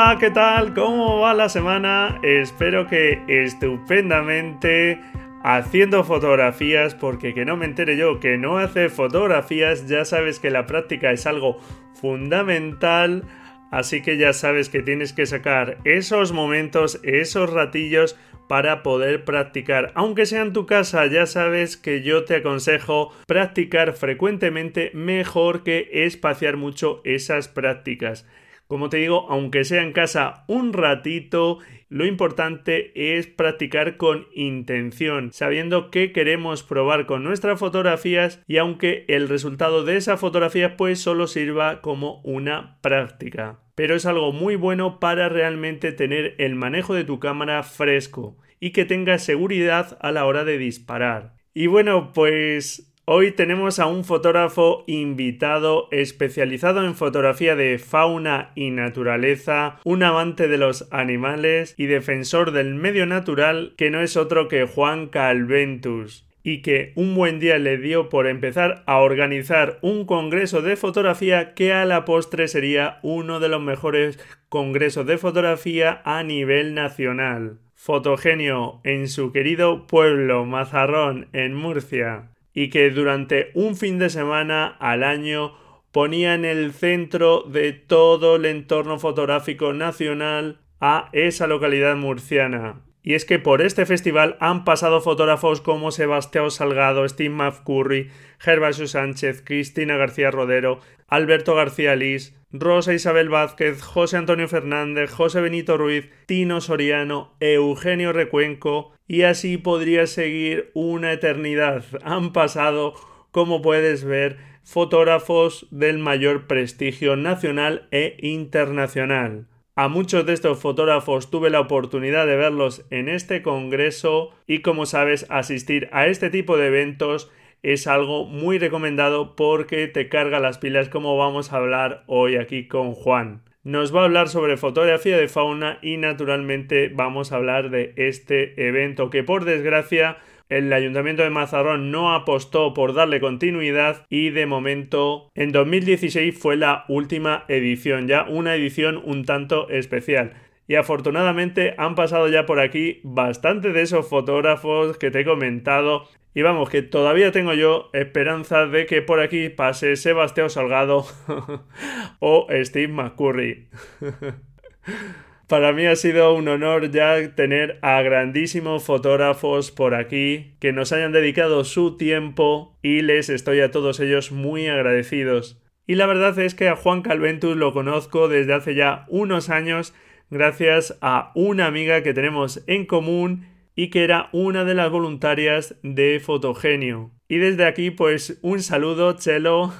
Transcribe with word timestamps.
Hola, 0.00 0.16
¿qué 0.20 0.30
tal? 0.30 0.74
¿Cómo 0.74 1.18
va 1.18 1.34
la 1.34 1.48
semana? 1.48 2.20
Espero 2.22 2.86
que 2.86 3.20
estupendamente 3.26 5.00
haciendo 5.42 6.04
fotografías, 6.04 6.94
porque 6.94 7.34
que 7.34 7.44
no 7.44 7.56
me 7.56 7.64
entere 7.64 7.96
yo 7.96 8.20
que 8.20 8.38
no 8.38 8.58
hace 8.58 8.90
fotografías, 8.90 9.88
ya 9.88 10.04
sabes 10.04 10.38
que 10.38 10.50
la 10.52 10.66
práctica 10.66 11.10
es 11.10 11.26
algo 11.26 11.58
fundamental, 11.94 13.24
así 13.72 14.00
que 14.00 14.16
ya 14.18 14.32
sabes 14.32 14.68
que 14.68 14.82
tienes 14.82 15.12
que 15.12 15.26
sacar 15.26 15.78
esos 15.82 16.30
momentos, 16.30 17.00
esos 17.02 17.52
ratillos 17.52 18.16
para 18.46 18.84
poder 18.84 19.24
practicar. 19.24 19.90
Aunque 19.96 20.26
sea 20.26 20.42
en 20.42 20.52
tu 20.52 20.64
casa, 20.64 21.06
ya 21.06 21.26
sabes 21.26 21.76
que 21.76 22.02
yo 22.02 22.24
te 22.24 22.36
aconsejo 22.36 23.10
practicar 23.26 23.94
frecuentemente 23.94 24.92
mejor 24.94 25.64
que 25.64 25.88
espaciar 25.92 26.56
mucho 26.56 27.00
esas 27.02 27.48
prácticas. 27.48 28.28
Como 28.68 28.90
te 28.90 28.98
digo, 28.98 29.26
aunque 29.30 29.64
sea 29.64 29.82
en 29.82 29.92
casa 29.92 30.44
un 30.46 30.74
ratito, 30.74 31.58
lo 31.88 32.04
importante 32.04 33.16
es 33.16 33.26
practicar 33.26 33.96
con 33.96 34.26
intención, 34.34 35.32
sabiendo 35.32 35.90
qué 35.90 36.12
queremos 36.12 36.62
probar 36.62 37.06
con 37.06 37.24
nuestras 37.24 37.58
fotografías 37.58 38.42
y 38.46 38.58
aunque 38.58 39.06
el 39.08 39.30
resultado 39.30 39.84
de 39.84 39.96
esa 39.96 40.18
fotografía 40.18 40.76
pues 40.76 41.00
solo 41.00 41.26
sirva 41.26 41.80
como 41.80 42.20
una 42.24 42.78
práctica. 42.82 43.58
Pero 43.74 43.94
es 43.94 44.04
algo 44.04 44.32
muy 44.32 44.54
bueno 44.56 45.00
para 45.00 45.30
realmente 45.30 45.92
tener 45.92 46.34
el 46.36 46.54
manejo 46.54 46.92
de 46.92 47.04
tu 47.04 47.18
cámara 47.18 47.62
fresco 47.62 48.36
y 48.60 48.72
que 48.72 48.84
tengas 48.84 49.24
seguridad 49.24 49.96
a 50.02 50.12
la 50.12 50.26
hora 50.26 50.44
de 50.44 50.58
disparar. 50.58 51.38
Y 51.54 51.68
bueno, 51.68 52.12
pues 52.12 52.87
Hoy 53.10 53.32
tenemos 53.32 53.78
a 53.78 53.86
un 53.86 54.04
fotógrafo 54.04 54.84
invitado 54.86 55.88
especializado 55.92 56.84
en 56.84 56.94
fotografía 56.94 57.56
de 57.56 57.78
fauna 57.78 58.50
y 58.54 58.68
naturaleza, 58.68 59.80
un 59.84 60.02
amante 60.02 60.46
de 60.46 60.58
los 60.58 60.86
animales 60.90 61.72
y 61.78 61.86
defensor 61.86 62.50
del 62.50 62.74
medio 62.74 63.06
natural 63.06 63.72
que 63.78 63.88
no 63.88 64.02
es 64.02 64.18
otro 64.18 64.46
que 64.48 64.66
Juan 64.66 65.06
Calventus 65.06 66.26
y 66.42 66.60
que 66.60 66.92
un 66.96 67.14
buen 67.14 67.40
día 67.40 67.56
le 67.56 67.78
dio 67.78 68.10
por 68.10 68.26
empezar 68.26 68.82
a 68.84 68.98
organizar 68.98 69.78
un 69.80 70.04
congreso 70.04 70.60
de 70.60 70.76
fotografía 70.76 71.54
que 71.54 71.72
a 71.72 71.86
la 71.86 72.04
postre 72.04 72.46
sería 72.46 72.98
uno 73.02 73.40
de 73.40 73.48
los 73.48 73.62
mejores 73.62 74.18
congresos 74.50 75.06
de 75.06 75.16
fotografía 75.16 76.02
a 76.04 76.22
nivel 76.24 76.74
nacional. 76.74 77.56
Fotogenio 77.74 78.82
en 78.84 79.08
su 79.08 79.32
querido 79.32 79.86
pueblo 79.86 80.44
Mazarrón 80.44 81.28
en 81.32 81.54
Murcia 81.54 82.28
y 82.58 82.70
que 82.70 82.90
durante 82.90 83.52
un 83.54 83.76
fin 83.76 84.00
de 84.00 84.10
semana 84.10 84.66
al 84.80 85.04
año 85.04 85.54
ponía 85.92 86.34
en 86.34 86.44
el 86.44 86.72
centro 86.72 87.42
de 87.42 87.72
todo 87.72 88.34
el 88.34 88.46
entorno 88.46 88.98
fotográfico 88.98 89.72
nacional 89.72 90.58
a 90.80 91.08
esa 91.12 91.46
localidad 91.46 91.94
murciana. 91.94 92.82
Y 93.08 93.14
es 93.14 93.24
que 93.24 93.38
por 93.38 93.62
este 93.62 93.86
festival 93.86 94.36
han 94.38 94.66
pasado 94.66 95.00
fotógrafos 95.00 95.62
como 95.62 95.92
Sebastián 95.92 96.50
Salgado, 96.50 97.08
Steve 97.08 97.30
McCurry, 97.30 98.10
Gervasio 98.38 98.86
Sánchez, 98.86 99.40
Cristina 99.42 99.96
García 99.96 100.30
Rodero, 100.30 100.80
Alberto 101.06 101.54
García 101.54 101.96
Lis, 101.96 102.36
Rosa 102.52 102.92
Isabel 102.92 103.30
Vázquez, 103.30 103.80
José 103.80 104.18
Antonio 104.18 104.46
Fernández, 104.46 105.10
José 105.10 105.40
Benito 105.40 105.78
Ruiz, 105.78 106.10
Tino 106.26 106.60
Soriano, 106.60 107.34
Eugenio 107.40 108.12
Recuenco, 108.12 108.92
y 109.06 109.22
así 109.22 109.56
podría 109.56 110.06
seguir 110.06 110.70
una 110.74 111.10
eternidad. 111.10 111.86
Han 112.04 112.34
pasado, 112.34 112.92
como 113.30 113.62
puedes 113.62 114.04
ver, 114.04 114.36
fotógrafos 114.64 115.66
del 115.70 115.96
mayor 115.96 116.46
prestigio 116.46 117.16
nacional 117.16 117.88
e 117.90 118.18
internacional. 118.20 119.46
A 119.80 119.86
muchos 119.86 120.26
de 120.26 120.32
estos 120.32 120.58
fotógrafos 120.58 121.30
tuve 121.30 121.50
la 121.50 121.60
oportunidad 121.60 122.26
de 122.26 122.34
verlos 122.34 122.84
en 122.90 123.08
este 123.08 123.42
congreso 123.42 124.30
y 124.44 124.58
como 124.58 124.86
sabes 124.86 125.24
asistir 125.28 125.88
a 125.92 126.08
este 126.08 126.30
tipo 126.30 126.56
de 126.56 126.66
eventos 126.66 127.30
es 127.62 127.86
algo 127.86 128.24
muy 128.24 128.58
recomendado 128.58 129.36
porque 129.36 129.86
te 129.86 130.08
carga 130.08 130.40
las 130.40 130.58
pilas 130.58 130.88
como 130.88 131.16
vamos 131.16 131.52
a 131.52 131.58
hablar 131.58 132.02
hoy 132.08 132.34
aquí 132.34 132.66
con 132.66 132.92
Juan. 132.92 133.42
Nos 133.62 133.94
va 133.94 134.00
a 134.00 134.06
hablar 134.06 134.28
sobre 134.28 134.56
fotografía 134.56 135.16
de 135.16 135.28
fauna 135.28 135.78
y 135.80 135.96
naturalmente 135.96 136.90
vamos 136.92 137.30
a 137.30 137.36
hablar 137.36 137.70
de 137.70 137.92
este 137.94 138.66
evento 138.66 139.10
que 139.10 139.22
por 139.22 139.44
desgracia 139.44 140.16
el 140.48 140.72
ayuntamiento 140.72 141.22
de 141.22 141.30
Mazarrón 141.30 141.90
no 141.90 142.14
apostó 142.14 142.74
por 142.74 142.94
darle 142.94 143.20
continuidad 143.20 144.06
y 144.08 144.30
de 144.30 144.46
momento 144.46 145.30
en 145.34 145.52
2016 145.52 146.38
fue 146.38 146.56
la 146.56 146.84
última 146.88 147.44
edición, 147.48 148.08
ya 148.08 148.24
una 148.24 148.54
edición 148.54 149.00
un 149.04 149.24
tanto 149.24 149.68
especial. 149.68 150.34
Y 150.66 150.74
afortunadamente 150.74 151.74
han 151.78 151.94
pasado 151.94 152.28
ya 152.28 152.44
por 152.44 152.60
aquí 152.60 153.00
bastante 153.02 153.72
de 153.72 153.82
esos 153.82 154.08
fotógrafos 154.08 154.98
que 154.98 155.10
te 155.10 155.20
he 155.20 155.24
comentado 155.24 156.06
y 156.34 156.42
vamos, 156.42 156.68
que 156.68 156.82
todavía 156.82 157.32
tengo 157.32 157.54
yo 157.54 157.90
esperanza 157.92 158.66
de 158.66 158.86
que 158.86 159.02
por 159.02 159.20
aquí 159.20 159.48
pase 159.48 159.96
Sebastián 159.96 160.50
Salgado 160.50 161.04
o 162.20 162.46
Steve 162.62 162.92
McCurry. 162.92 163.68
Para 165.48 165.72
mí 165.72 165.86
ha 165.86 165.96
sido 165.96 166.34
un 166.34 166.46
honor 166.46 166.90
ya 166.90 167.34
tener 167.34 167.78
a 167.80 168.02
grandísimos 168.02 168.84
fotógrafos 168.84 169.70
por 169.70 169.94
aquí 169.94 170.56
que 170.60 170.74
nos 170.74 170.92
hayan 170.92 171.12
dedicado 171.12 171.64
su 171.64 171.96
tiempo 171.96 172.76
y 172.82 173.00
les 173.00 173.30
estoy 173.30 173.60
a 173.60 173.70
todos 173.70 173.98
ellos 173.98 174.30
muy 174.30 174.66
agradecidos. 174.66 175.58
Y 175.86 175.94
la 175.94 176.04
verdad 176.04 176.38
es 176.38 176.54
que 176.54 176.68
a 176.68 176.76
Juan 176.76 177.00
Calventus 177.00 177.56
lo 177.56 177.72
conozco 177.72 178.28
desde 178.28 178.52
hace 178.52 178.74
ya 178.74 179.06
unos 179.08 179.48
años 179.48 179.94
gracias 180.28 180.98
a 181.00 181.32
una 181.34 181.64
amiga 181.64 182.02
que 182.02 182.12
tenemos 182.12 182.62
en 182.66 182.84
común 182.84 183.46
y 183.74 183.88
que 183.88 184.04
era 184.04 184.28
una 184.32 184.66
de 184.66 184.74
las 184.74 184.90
voluntarias 184.90 185.76
de 185.82 186.20
Fotogenio. 186.22 187.12
Y 187.26 187.38
desde 187.38 187.64
aquí, 187.64 187.90
pues 187.90 188.38
un 188.42 188.60
saludo, 188.60 189.14
Chelo, 189.14 189.72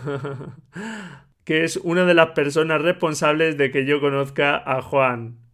que 1.44 1.64
es 1.64 1.76
una 1.76 2.06
de 2.06 2.14
las 2.14 2.28
personas 2.28 2.80
responsables 2.80 3.58
de 3.58 3.70
que 3.70 3.84
yo 3.84 4.00
conozca 4.00 4.56
a 4.56 4.80
Juan. 4.80 5.47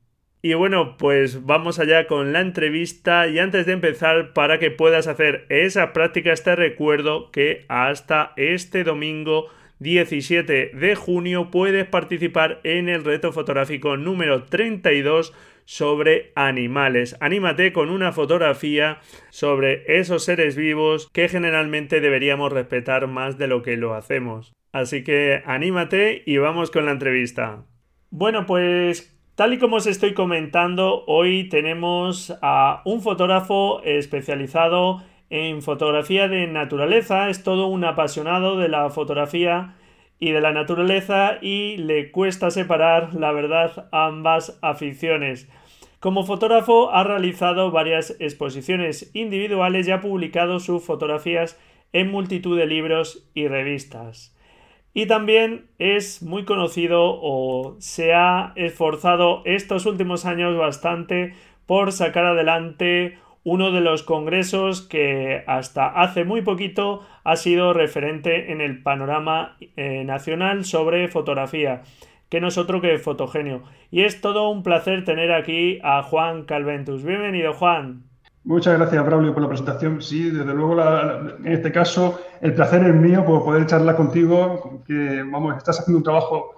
Y 0.44 0.52
bueno, 0.52 0.98
pues 0.98 1.46
vamos 1.46 1.78
allá 1.78 2.06
con 2.06 2.34
la 2.34 2.42
entrevista 2.42 3.26
y 3.28 3.38
antes 3.38 3.64
de 3.64 3.72
empezar, 3.72 4.34
para 4.34 4.58
que 4.58 4.70
puedas 4.70 5.06
hacer 5.06 5.46
esa 5.48 5.94
práctica, 5.94 6.34
te 6.34 6.54
recuerdo 6.54 7.30
que 7.30 7.64
hasta 7.70 8.34
este 8.36 8.84
domingo 8.84 9.46
17 9.78 10.72
de 10.74 10.94
junio 10.96 11.50
puedes 11.50 11.86
participar 11.86 12.60
en 12.62 12.90
el 12.90 13.06
reto 13.06 13.32
fotográfico 13.32 13.96
número 13.96 14.42
32 14.42 15.32
sobre 15.64 16.30
animales. 16.34 17.16
Anímate 17.20 17.72
con 17.72 17.88
una 17.88 18.12
fotografía 18.12 18.98
sobre 19.30 19.98
esos 19.98 20.26
seres 20.26 20.56
vivos 20.56 21.08
que 21.14 21.30
generalmente 21.30 22.02
deberíamos 22.02 22.52
respetar 22.52 23.06
más 23.06 23.38
de 23.38 23.48
lo 23.48 23.62
que 23.62 23.78
lo 23.78 23.94
hacemos. 23.94 24.52
Así 24.72 25.04
que 25.04 25.42
anímate 25.46 26.22
y 26.26 26.36
vamos 26.36 26.70
con 26.70 26.84
la 26.84 26.92
entrevista. 26.92 27.64
Bueno, 28.10 28.44
pues 28.44 29.13
Tal 29.34 29.52
y 29.52 29.58
como 29.58 29.76
os 29.76 29.88
estoy 29.88 30.14
comentando, 30.14 31.02
hoy 31.08 31.48
tenemos 31.48 32.32
a 32.40 32.82
un 32.84 33.00
fotógrafo 33.00 33.82
especializado 33.82 35.02
en 35.28 35.60
fotografía 35.60 36.28
de 36.28 36.46
naturaleza, 36.46 37.28
es 37.28 37.42
todo 37.42 37.66
un 37.66 37.84
apasionado 37.84 38.56
de 38.56 38.68
la 38.68 38.88
fotografía 38.90 39.74
y 40.20 40.30
de 40.30 40.40
la 40.40 40.52
naturaleza 40.52 41.38
y 41.42 41.78
le 41.78 42.12
cuesta 42.12 42.52
separar, 42.52 43.12
la 43.14 43.32
verdad, 43.32 43.88
ambas 43.90 44.56
aficiones. 44.62 45.48
Como 45.98 46.24
fotógrafo 46.24 46.92
ha 46.92 47.02
realizado 47.02 47.72
varias 47.72 48.14
exposiciones 48.20 49.10
individuales 49.14 49.88
y 49.88 49.90
ha 49.90 50.00
publicado 50.00 50.60
sus 50.60 50.84
fotografías 50.84 51.58
en 51.92 52.08
multitud 52.08 52.56
de 52.56 52.66
libros 52.66 53.28
y 53.34 53.48
revistas. 53.48 54.32
Y 54.96 55.06
también 55.06 55.66
es 55.80 56.22
muy 56.22 56.44
conocido 56.44 57.02
o 57.02 57.74
se 57.80 58.14
ha 58.14 58.52
esforzado 58.54 59.42
estos 59.44 59.86
últimos 59.86 60.24
años 60.24 60.56
bastante 60.56 61.34
por 61.66 61.90
sacar 61.90 62.24
adelante 62.24 63.18
uno 63.42 63.72
de 63.72 63.80
los 63.80 64.04
congresos 64.04 64.82
que 64.82 65.42
hasta 65.48 65.88
hace 65.88 66.24
muy 66.24 66.42
poquito 66.42 67.04
ha 67.24 67.34
sido 67.34 67.72
referente 67.72 68.52
en 68.52 68.60
el 68.60 68.82
panorama 68.82 69.56
eh, 69.76 70.04
nacional 70.04 70.64
sobre 70.64 71.08
fotografía, 71.08 71.82
que 72.30 72.40
no 72.40 72.48
es 72.48 72.56
otro 72.56 72.80
que 72.80 72.96
Fotogenio. 72.98 73.64
Y 73.90 74.02
es 74.02 74.20
todo 74.20 74.48
un 74.48 74.62
placer 74.62 75.04
tener 75.04 75.32
aquí 75.32 75.80
a 75.82 76.02
Juan 76.04 76.44
Calventus. 76.44 77.02
Bienvenido, 77.02 77.52
Juan. 77.52 78.13
Muchas 78.44 78.78
gracias, 78.78 79.06
Braulio, 79.06 79.32
por 79.32 79.42
la 79.42 79.48
presentación. 79.48 80.02
Sí, 80.02 80.30
desde 80.30 80.52
luego, 80.52 80.78
en 80.80 81.52
este 81.52 81.72
caso, 81.72 82.20
el 82.42 82.52
placer 82.52 82.84
es 82.84 82.94
mío 82.94 83.24
por 83.24 83.42
poder 83.42 83.64
charlar 83.64 83.96
contigo, 83.96 84.82
que, 84.86 85.22
vamos, 85.22 85.56
estás 85.56 85.80
haciendo 85.80 85.98
un 85.98 86.04
trabajo 86.04 86.54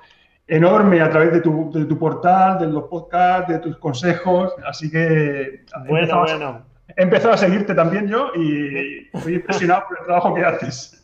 enorme 0.48 1.00
a 1.00 1.08
través 1.10 1.32
de 1.32 1.40
tu, 1.40 1.70
de 1.72 1.84
tu 1.84 1.96
portal, 1.96 2.58
de 2.58 2.66
los 2.66 2.84
podcasts, 2.84 3.52
de 3.52 3.60
tus 3.60 3.76
consejos, 3.78 4.52
así 4.66 4.90
que... 4.90 5.64
Bueno, 5.88 6.22
bueno. 6.22 6.62
He 6.96 7.02
empezado 7.02 7.34
a 7.34 7.36
seguirte 7.36 7.74
también 7.74 8.08
yo 8.08 8.32
y 8.34 9.08
estoy 9.12 9.34
impresionado 9.34 9.84
por 9.88 9.98
el 9.98 10.04
trabajo 10.06 10.34
que 10.34 10.44
haces. 10.44 11.02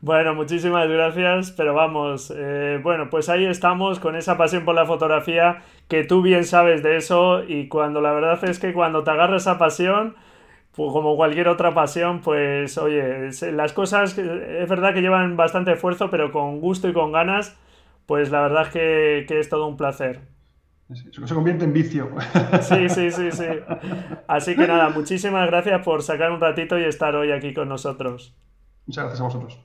Bueno, 0.00 0.34
muchísimas 0.34 0.88
gracias, 0.88 1.52
pero 1.52 1.74
vamos, 1.74 2.32
eh, 2.34 2.78
bueno, 2.82 3.08
pues 3.10 3.28
ahí 3.28 3.44
estamos 3.44 3.98
con 3.98 4.14
esa 4.14 4.36
pasión 4.36 4.64
por 4.64 4.74
la 4.74 4.86
fotografía, 4.86 5.62
que 5.88 6.04
tú 6.04 6.22
bien 6.22 6.44
sabes 6.44 6.82
de 6.82 6.96
eso 6.96 7.42
y 7.42 7.68
cuando 7.68 8.00
la 8.00 8.12
verdad 8.12 8.42
es 8.44 8.58
que 8.58 8.72
cuando 8.72 9.02
te 9.04 9.10
agarra 9.10 9.36
esa 9.36 9.58
pasión, 9.58 10.14
pues 10.72 10.92
como 10.92 11.16
cualquier 11.16 11.48
otra 11.48 11.74
pasión, 11.74 12.20
pues 12.20 12.76
oye, 12.78 13.30
las 13.52 13.72
cosas 13.72 14.16
es 14.18 14.68
verdad 14.68 14.94
que 14.94 15.00
llevan 15.00 15.36
bastante 15.36 15.72
esfuerzo, 15.72 16.10
pero 16.10 16.30
con 16.30 16.60
gusto 16.60 16.88
y 16.88 16.92
con 16.92 17.12
ganas, 17.12 17.58
pues 18.04 18.30
la 18.30 18.42
verdad 18.42 18.62
es 18.64 18.68
que, 18.68 19.24
que 19.26 19.40
es 19.40 19.48
todo 19.48 19.66
un 19.66 19.76
placer. 19.76 20.20
Se 20.92 21.34
convierte 21.34 21.64
en 21.64 21.72
vicio. 21.72 22.10
Sí, 22.62 22.88
sí, 22.88 23.10
sí, 23.10 23.32
sí. 23.32 23.44
Así 24.28 24.54
que 24.54 24.68
nada, 24.68 24.90
muchísimas 24.90 25.48
gracias 25.48 25.82
por 25.82 26.02
sacar 26.02 26.30
un 26.30 26.40
ratito 26.40 26.78
y 26.78 26.84
estar 26.84 27.16
hoy 27.16 27.32
aquí 27.32 27.52
con 27.52 27.68
nosotros. 27.68 28.36
Muchas 28.86 29.04
gracias 29.04 29.20
a 29.20 29.24
vosotros. 29.24 29.60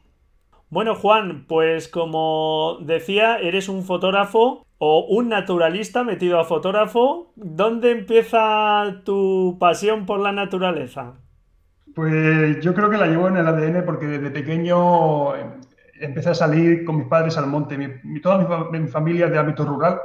Bueno, 0.70 0.96
Juan, 0.96 1.46
pues 1.48 1.88
como 1.90 2.78
decía, 2.82 3.38
eres 3.38 3.68
un 3.68 3.84
fotógrafo 3.84 4.66
o 4.78 5.06
un 5.10 5.30
naturalista 5.30 6.04
metido 6.04 6.40
a 6.40 6.46
fotógrafo. 6.46 7.34
¿Dónde 7.36 7.92
empieza 7.92 9.02
tu 9.04 9.58
pasión 9.60 10.06
por 10.06 10.22
la 10.22 10.32
naturaleza? 10.32 11.14
Pues 11.94 12.62
yo 12.62 12.74
creo 12.74 12.90
que 12.90 12.98
la 12.98 13.08
llevo 13.08 13.28
en 13.28 13.38
el 13.38 13.48
ADN 13.48 13.84
porque 13.86 14.06
desde 14.06 14.32
pequeño 14.32 15.36
empecé 16.00 16.30
a 16.30 16.36
salir 16.36 16.84
con 16.86 16.98
mis 16.98 17.08
padres 17.08 17.38
al 17.38 17.48
monte. 17.48 17.78
Mi, 17.78 18.22
toda 18.22 18.70
mi, 18.72 18.88
familia 18.88 19.26
es 19.26 19.32
de 19.32 19.40
ámbito 19.40 19.66
rural. 19.66 20.00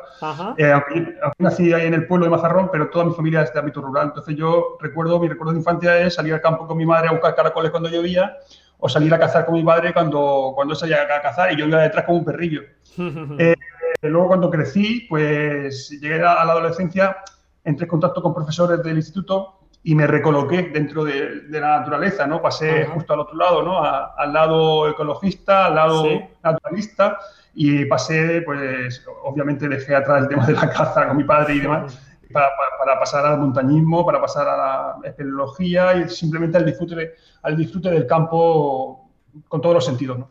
Eh, 0.59 0.73
aunque, 0.73 1.15
nací 1.39 1.73
ahí 1.73 1.87
en 1.87 1.95
el 1.95 2.07
pueblo 2.07 2.27
de 2.27 2.31
Mazarrón, 2.31 2.71
pero 2.71 2.91
toda 2.91 3.05
mi 3.05 3.13
familia 3.13 3.43
es 3.43 3.53
de 3.53 3.61
ámbito 3.61 3.81
rural. 3.81 4.09
Entonces 4.09 4.37
yo 4.37 4.77
recuerdo, 4.81 5.19
mi 5.21 5.29
recuerdo 5.29 5.53
de 5.53 5.61
infancia 5.61 5.99
es 6.01 6.15
salir 6.15 6.35
al 6.35 6.41
campo 6.41 6.67
con 6.67 6.77
mi 6.77 6.85
madre 6.85 7.09
a 7.09 7.13
buscar 7.13 7.35
caracoles 7.35 7.71
cuando 7.71 7.89
llovía 7.89 8.37
o 8.79 8.89
salir 8.89 9.13
a 9.15 9.19
cazar 9.19 9.45
con 9.47 9.55
mi 9.55 9.65
padre 9.65 9.93
cuando, 9.93 10.53
cuando 10.55 10.75
salía 10.75 11.03
a 11.03 11.23
cazar 11.23 11.53
y 11.53 11.57
yo 11.57 11.67
iba 11.67 11.83
detrás 11.83 12.05
como 12.05 12.19
un 12.19 12.25
perrillo. 12.25 12.63
Eh, 14.03 14.11
luego 14.11 14.29
cuando 14.29 14.51
crecí, 14.51 15.07
pues 15.09 15.89
llegué 15.89 16.17
a 16.17 16.45
la 16.45 16.53
adolescencia, 16.53 17.17
entré 17.65 17.85
en 17.85 17.89
contacto 17.89 18.21
con 18.21 18.35
profesores 18.35 18.83
del 18.83 18.97
instituto 18.97 19.61
y 19.83 19.95
me 19.95 20.07
recoloqué 20.07 20.65
dentro 20.65 21.03
de, 21.03 21.45
la 21.49 21.79
naturaleza, 21.79 22.27
¿no? 22.27 22.43
Pasé 22.43 22.85
justo 22.85 23.15
al 23.15 23.21
otro 23.21 23.37
lado, 23.37 23.63
¿no? 23.63 23.83
al 23.83 24.33
lado 24.33 24.89
ecologista, 24.91 25.67
al 25.67 25.77
lado 25.77 26.05
naturalista 26.43 27.19
y 27.55 27.87
pasé, 27.87 28.43
pues 28.43 29.03
obviamente 29.25 29.67
dejé 29.67 29.95
atrás 29.95 30.23
el 30.23 30.29
tema 30.29 30.47
de 30.47 30.53
la 30.53 30.69
caza 30.69 31.09
con 31.09 31.17
mi 31.17 31.25
padre 31.25 31.55
y 31.55 31.61
demás. 31.61 32.03
Para, 32.33 32.49
para, 32.79 32.99
pasar 32.99 33.25
al 33.27 33.39
montañismo, 33.39 34.05
para 34.05 34.21
pasar 34.21 34.49
a 34.49 34.57
la 34.57 35.09
espeleología 35.09 35.97
y 35.97 36.09
simplemente 36.09 36.59
al 36.59 36.67
disfrute, 36.67 37.15
al 37.43 37.57
disfrute 37.57 37.91
del 37.91 38.07
campo 38.07 39.11
con 39.49 39.61
todos 39.61 39.75
los 39.75 39.85
sentidos. 39.85 40.19
¿no? 40.19 40.31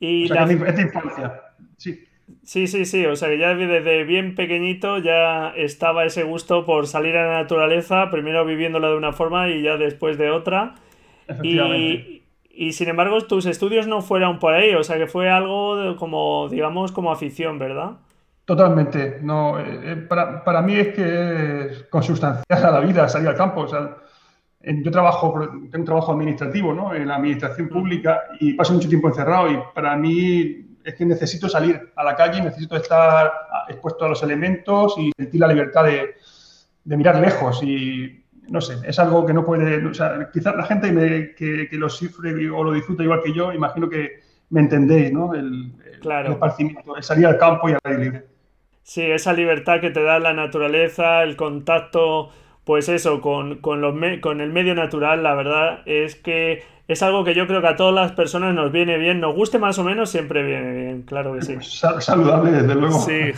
Y 0.00 0.24
o 0.24 0.28
sea, 0.28 0.46
la... 0.46 0.52
es 0.52 0.76
de 0.76 0.82
infancia. 0.82 1.42
Sí. 1.76 2.04
Sí, 2.42 2.66
sí, 2.66 2.84
sí, 2.84 3.06
o 3.06 3.16
sea 3.16 3.28
que 3.28 3.38
ya 3.38 3.54
desde 3.54 4.04
bien 4.04 4.34
pequeñito 4.34 4.98
ya 4.98 5.50
estaba 5.56 6.04
ese 6.04 6.24
gusto 6.24 6.66
por 6.66 6.86
salir 6.86 7.16
a 7.16 7.26
la 7.26 7.42
naturaleza, 7.42 8.10
primero 8.10 8.44
viviéndola 8.44 8.88
de 8.88 8.96
una 8.96 9.12
forma 9.12 9.48
y 9.48 9.62
ya 9.62 9.76
después 9.76 10.18
de 10.18 10.30
otra. 10.30 10.74
Y, 11.42 12.22
y, 12.50 12.72
sin 12.72 12.88
embargo 12.88 13.20
tus 13.22 13.46
estudios 13.46 13.86
no 13.86 14.02
fueron 14.02 14.38
por 14.38 14.54
ahí, 14.54 14.74
o 14.74 14.82
sea 14.82 14.96
que 14.96 15.06
fue 15.06 15.28
algo 15.30 15.96
como, 15.96 16.48
digamos, 16.48 16.92
como 16.92 17.12
afición, 17.12 17.58
¿verdad? 17.58 17.98
Totalmente, 18.48 19.18
no, 19.20 19.60
eh, 19.60 19.80
eh, 19.84 19.96
para, 20.08 20.42
para, 20.42 20.62
mí 20.62 20.74
es 20.74 20.94
que 20.94 21.66
es 21.66 21.82
consustancial 21.90 22.64
a 22.64 22.70
la 22.70 22.80
vida 22.80 23.06
salir 23.06 23.28
al 23.28 23.36
campo, 23.36 23.60
o 23.60 23.68
sea, 23.68 23.94
yo 24.62 24.90
trabajo, 24.90 25.38
tengo 25.70 25.78
un 25.80 25.84
trabajo 25.84 26.12
administrativo, 26.12 26.72
¿no? 26.72 26.94
En 26.94 27.08
la 27.08 27.16
administración 27.16 27.66
mm. 27.66 27.70
pública 27.70 28.22
y 28.40 28.54
paso 28.54 28.72
mucho 28.72 28.88
tiempo 28.88 29.08
encerrado 29.08 29.52
y 29.52 29.58
para 29.74 29.94
mí 29.98 30.78
es 30.82 30.94
que 30.94 31.04
necesito 31.04 31.46
salir 31.46 31.92
a 31.94 32.02
la 32.02 32.16
calle, 32.16 32.40
necesito 32.40 32.74
estar 32.76 33.30
expuesto 33.68 34.06
a 34.06 34.08
los 34.08 34.22
elementos 34.22 34.94
y 34.96 35.12
sentir 35.14 35.42
la 35.42 35.48
libertad 35.48 35.84
de, 35.84 36.14
mirar 36.96 37.20
lejos. 37.20 37.62
Y 37.62 38.24
no 38.48 38.62
sé, 38.62 38.78
es 38.82 38.98
algo 38.98 39.26
que 39.26 39.34
no 39.34 39.44
puede. 39.44 39.84
O 39.84 39.92
sea, 39.92 40.30
quizás 40.32 40.56
la 40.56 40.64
gente 40.64 41.34
que, 41.36 41.68
lo 41.72 41.90
sufre 41.90 42.48
o 42.48 42.64
lo 42.64 42.72
disfruta 42.72 43.02
igual 43.02 43.20
que 43.22 43.34
yo, 43.34 43.52
imagino 43.52 43.90
que 43.90 44.22
me 44.48 44.60
entendéis, 44.60 45.12
¿no? 45.12 45.34
El, 45.34 45.70
claro. 46.00 46.28
el 46.28 46.32
esparcimiento, 46.32 46.96
el 46.96 47.02
salir 47.02 47.26
al 47.26 47.36
campo 47.36 47.68
y 47.68 47.72
al 47.72 47.80
aire 47.84 48.02
libre. 48.02 48.37
Sí, 48.88 49.02
esa 49.02 49.34
libertad 49.34 49.82
que 49.82 49.90
te 49.90 50.02
da 50.02 50.18
la 50.18 50.32
naturaleza, 50.32 51.22
el 51.22 51.36
contacto, 51.36 52.30
pues 52.64 52.88
eso, 52.88 53.20
con, 53.20 53.58
con, 53.58 53.82
los 53.82 53.94
con 54.22 54.40
el 54.40 54.50
medio 54.50 54.74
natural, 54.74 55.22
la 55.22 55.34
verdad 55.34 55.82
es 55.84 56.14
que 56.16 56.62
es 56.88 57.02
algo 57.02 57.22
que 57.22 57.34
yo 57.34 57.46
creo 57.46 57.60
que 57.60 57.66
a 57.66 57.76
todas 57.76 57.94
las 57.94 58.12
personas 58.12 58.54
nos 58.54 58.72
viene 58.72 58.96
bien, 58.96 59.20
nos 59.20 59.34
guste 59.34 59.58
más 59.58 59.78
o 59.78 59.84
menos, 59.84 60.08
siempre 60.08 60.42
viene 60.42 60.72
bien, 60.72 61.02
claro 61.02 61.34
que 61.34 61.42
sí. 61.42 61.56
Saludable, 61.60 62.50
desde 62.50 62.74
luego. 62.74 62.98
Sí. 62.98 63.32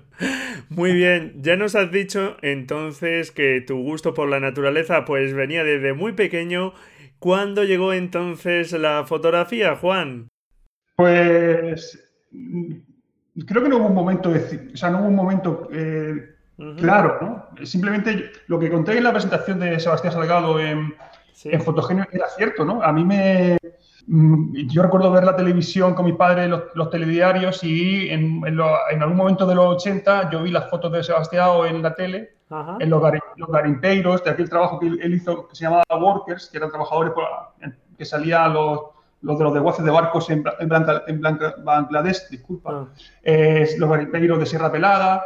Muy 0.70 0.92
bien, 0.92 1.34
ya 1.36 1.54
nos 1.54 1.76
has 1.76 1.92
dicho 1.92 2.36
entonces 2.42 3.30
que 3.30 3.60
tu 3.60 3.80
gusto 3.80 4.12
por 4.12 4.28
la 4.28 4.40
naturaleza 4.40 5.04
pues 5.04 5.34
venía 5.34 5.62
desde 5.62 5.92
muy 5.92 6.14
pequeño. 6.14 6.72
¿Cuándo 7.20 7.62
llegó 7.62 7.92
entonces 7.92 8.72
la 8.72 9.04
fotografía, 9.06 9.76
Juan? 9.76 10.26
Pues 10.96 11.96
creo 13.46 13.62
que 13.62 13.68
no 13.68 13.78
hubo 13.78 13.86
un 13.86 13.94
momento, 13.94 14.30
o 14.30 14.76
sea, 14.76 14.90
no 14.90 15.00
hubo 15.00 15.08
un 15.08 15.16
momento 15.16 15.68
eh, 15.72 16.36
claro, 16.76 17.18
¿no? 17.20 17.66
Simplemente 17.66 18.30
lo 18.46 18.58
que 18.58 18.70
conté 18.70 18.98
en 18.98 19.04
la 19.04 19.12
presentación 19.12 19.60
de 19.60 19.78
Sebastián 19.80 20.12
Salgado 20.12 20.60
en 20.60 20.94
en 21.44 21.60
Fotogenio 21.62 22.06
era 22.10 22.28
cierto, 22.28 22.64
¿no? 22.64 22.82
A 22.82 22.92
mí 22.92 23.04
me... 23.04 23.58
Mm, 24.06 24.66
yo 24.68 24.82
recuerdo 24.82 25.10
ver 25.12 25.24
la 25.24 25.36
televisión 25.36 25.94
con 25.94 26.04
mi 26.04 26.12
padre, 26.12 26.48
los, 26.48 26.90
telediarios, 26.90 27.62
y 27.62 28.08
en, 28.10 28.42
algún 29.00 29.16
momento 29.16 29.46
de 29.46 29.54
los 29.54 29.76
80 29.76 30.30
yo 30.30 30.42
vi 30.42 30.50
las 30.50 30.68
fotos 30.68 30.92
de 30.92 31.04
Sebastián 31.04 31.66
en 31.68 31.82
la 31.82 31.94
tele, 31.94 32.34
en 32.80 32.90
los, 32.90 33.02
garimpeiros, 33.48 34.24
de 34.24 34.30
aquel 34.30 34.48
trabajo 34.50 34.80
que 34.80 34.86
él 34.86 35.14
hizo 35.14 35.46
que 35.46 35.54
se 35.54 35.64
llamaba 35.64 35.84
Workers, 35.90 36.48
que 36.50 36.58
eran 36.58 36.70
trabajadores 36.70 37.12
que 37.96 38.04
salían 38.04 38.54
los, 38.54 38.80
los 39.22 39.38
de 39.38 39.44
los 39.44 39.54
desguaces 39.54 39.84
de 39.84 39.90
barcos 39.90 40.30
en, 40.30 40.44
en, 40.58 41.20
Bangladesh, 41.64 42.28
disculpa, 42.30 42.88
ah. 42.88 43.64
los 43.78 43.90
garimpeiros 43.90 44.38
de 44.38 44.46
Sierra 44.46 44.72
Pelada, 44.72 45.24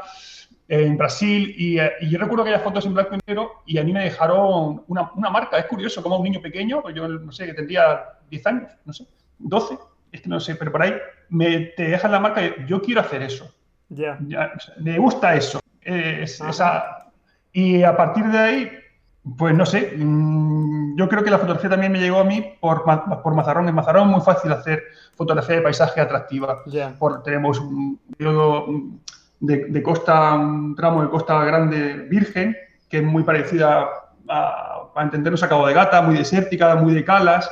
en 0.69 0.97
Brasil 0.97 1.55
eh, 1.59 1.93
y, 2.01 2.11
yo 2.11 2.19
recuerdo 2.19 2.43
aquellas 2.43 2.63
fotos 2.63 2.87
en 2.87 2.95
blanco 2.95 3.15
y 3.15 3.19
negro 3.27 3.63
y 3.67 3.79
a 3.79 3.85
mí 3.85 3.93
me 3.93 4.05
dejaron 4.05 4.83
una, 4.87 5.11
una 5.15 5.31
marca. 5.31 5.59
Es 5.59 5.67
curioso 5.67 6.03
como 6.03 6.17
un 6.17 6.25
niño 6.25 6.41
pequeño, 6.41 6.81
pues 6.83 6.95
yo 6.95 7.07
no 7.07 7.33
sé, 7.33 7.47
que 7.47 7.55
tendría 7.55 8.05
10 8.31 8.47
años, 8.47 8.73
no 8.85 8.93
sé, 8.93 9.07
12, 9.39 9.79
es 10.13 10.21
que 10.23 10.29
no 10.29 10.41
sé, 10.41 10.57
pero 10.57 10.73
por 10.73 10.83
ahí 10.83 10.95
me, 11.29 11.61
te 11.77 11.89
dejan 11.89 12.13
la 12.13 12.21
marca 12.21 12.41
de 12.41 12.65
yo 12.67 12.81
quiero 12.81 13.01
hacer 13.01 13.23
eso. 13.23 13.53
Ya. 13.91 14.19
me 14.79 14.99
gusta 14.99 15.35
eso. 15.35 15.61
esa, 15.83 17.11
y 17.53 17.83
a 17.83 17.97
partir 17.97 18.25
de 18.27 18.39
ahí, 18.39 18.71
pues 19.38 19.54
no 19.54 19.64
sé, 19.64 19.95
mm, 19.97 20.97
yo 20.97 21.09
creo 21.09 21.25
que 21.25 21.31
la 21.31 21.38
fotografía 21.38 21.71
también 21.71 21.93
me 21.93 22.00
llegó 22.00 22.19
a 22.19 22.25
mí 22.25 22.45
por, 22.61 22.85
por 23.23 23.35
Mazarrón. 23.35 23.69
En 23.69 23.75
Mazarrón 23.75 24.09
es 24.09 24.16
muy 24.16 24.21
fácil 24.21 24.52
hacer 24.52 24.83
fotografía 25.14 25.57
de 25.57 25.62
paisaje 25.62 26.00
atractiva. 26.00 26.62
Por, 26.99 27.23
tenemos 27.23 27.59
un 27.59 27.99
periodo 28.16 28.66
de, 29.40 29.83
costa, 29.83 30.35
un 30.35 30.75
tramo 30.75 31.02
de 31.02 31.09
costa 31.09 31.43
grande 31.45 32.07
virgen, 32.11 32.57
que 32.88 32.99
es 32.99 33.04
muy 33.04 33.23
parecida 33.23 33.88
a, 34.28 34.90
a 34.95 35.02
entendernos 35.02 35.43
a 35.43 35.49
Cabo 35.49 35.66
de 35.66 35.75
Gata, 35.75 36.02
muy 36.02 36.16
desértica, 36.16 36.75
muy 36.76 36.93
de 36.93 37.04
calas, 37.04 37.50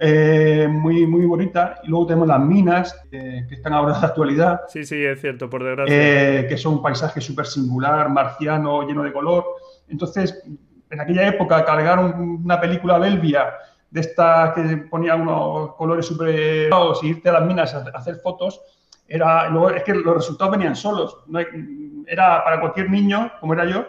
eh, 0.00 0.68
muy, 0.70 1.06
muy 1.06 1.24
bonita. 1.26 1.80
Y 1.82 1.88
luego 1.88 2.06
tenemos 2.06 2.28
las 2.28 2.40
minas, 2.40 2.94
que 3.10 3.46
están 3.50 3.72
ahora 3.72 3.98
de 3.98 4.06
actualidad. 4.06 4.60
Sí, 4.68 4.84
sí, 4.84 5.02
es 5.04 5.20
cierto, 5.20 5.50
por 5.50 5.64
desgracia. 5.64 5.94
Eh, 6.40 6.46
que 6.48 6.56
son 6.56 6.74
un 6.74 6.82
paisaje 6.82 7.20
súper 7.20 7.46
singular, 7.46 8.08
marciano, 8.08 8.86
lleno 8.86 9.02
de 9.02 9.12
color. 9.12 9.44
Entonces, 9.88 10.42
en 10.90 11.00
aquella 11.00 11.26
época, 11.26 11.64
cargar 11.64 11.98
una 11.98 12.60
película 12.60 12.98
Belvia 12.98 13.54
de 13.90 14.00
estas 14.00 14.54
que 14.54 14.76
ponía 14.90 15.14
unos 15.14 15.74
colores 15.74 16.06
súper 16.06 16.70
y 17.02 17.06
irte 17.06 17.28
a 17.28 17.32
las 17.32 17.44
minas 17.44 17.74
a 17.74 17.84
hacer 17.94 18.16
fotos, 18.16 18.60
era, 19.06 19.48
luego 19.48 19.70
es 19.70 19.82
que 19.82 19.94
los 19.94 20.16
resultados 20.16 20.52
venían 20.52 20.76
solos. 20.76 21.18
Era 22.06 22.44
para 22.44 22.60
cualquier 22.60 22.90
niño, 22.90 23.32
como 23.40 23.54
era 23.54 23.64
yo, 23.64 23.86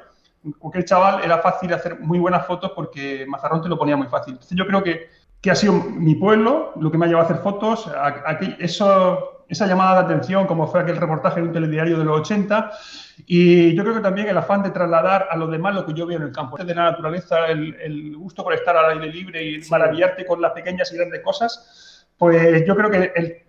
cualquier 0.58 0.86
chaval, 0.86 1.24
era 1.24 1.40
fácil 1.40 1.74
hacer 1.74 2.00
muy 2.00 2.20
buenas 2.20 2.46
fotos 2.46 2.72
porque 2.76 3.26
Mazarrón 3.28 3.62
te 3.62 3.70
lo 3.70 3.78
ponía 3.78 3.98
muy 3.98 4.08
fácil. 4.08 4.34
Entonces 4.34 4.58
yo 4.58 4.66
creo 4.66 4.82
que, 4.82 5.10
que 5.42 5.52
ha 5.52 5.56
sido 5.56 5.74
mi 5.74 6.16
pueblo 6.16 6.72
lo 6.78 6.90
que 6.90 6.98
me 6.98 7.06
ha 7.06 7.08
llevado 7.10 7.28
a 7.28 7.30
hacer 7.30 7.44
fotos. 7.44 7.92
Aquí, 8.26 8.56
eso, 8.60 9.39
esa 9.50 9.66
llamada 9.66 9.96
de 9.96 10.06
atención, 10.06 10.46
como 10.46 10.68
fue 10.68 10.80
aquel 10.82 10.98
reportaje 10.98 11.40
en 11.40 11.48
un 11.48 11.54
telediario 11.54 11.98
de 11.98 12.06
los 12.06 12.20
80, 12.20 12.72
y 13.26 13.76
yo 13.76 13.84
creo 13.84 13.96
que 13.96 14.02
también 14.02 14.28
el 14.28 14.38
afán 14.38 14.62
de 14.62 14.70
trasladar 14.70 15.28
a 15.30 15.36
los 15.36 15.50
demás 15.50 15.74
lo 15.74 15.86
que 15.86 15.94
yo 15.94 16.06
veo 16.06 16.18
en 16.18 16.24
el 16.24 16.32
campo, 16.32 16.56
de 16.56 16.76
la 16.76 16.92
naturaleza, 16.92 17.48
el, 17.48 18.16
gusto 18.16 18.44
por 18.44 18.54
estar 18.54 18.78
al 18.78 18.92
aire 18.92 19.12
libre 19.12 19.44
y 19.44 19.60
maravillarte 19.70 20.26
con 20.26 20.40
las 20.40 20.52
pequeñas 20.52 20.94
y 20.94 20.98
grandes 20.98 21.22
cosas, 21.22 22.08
pues 22.16 22.64
yo 22.66 22.76
creo 22.76 22.92
que 22.92 23.12
el, 23.16 23.44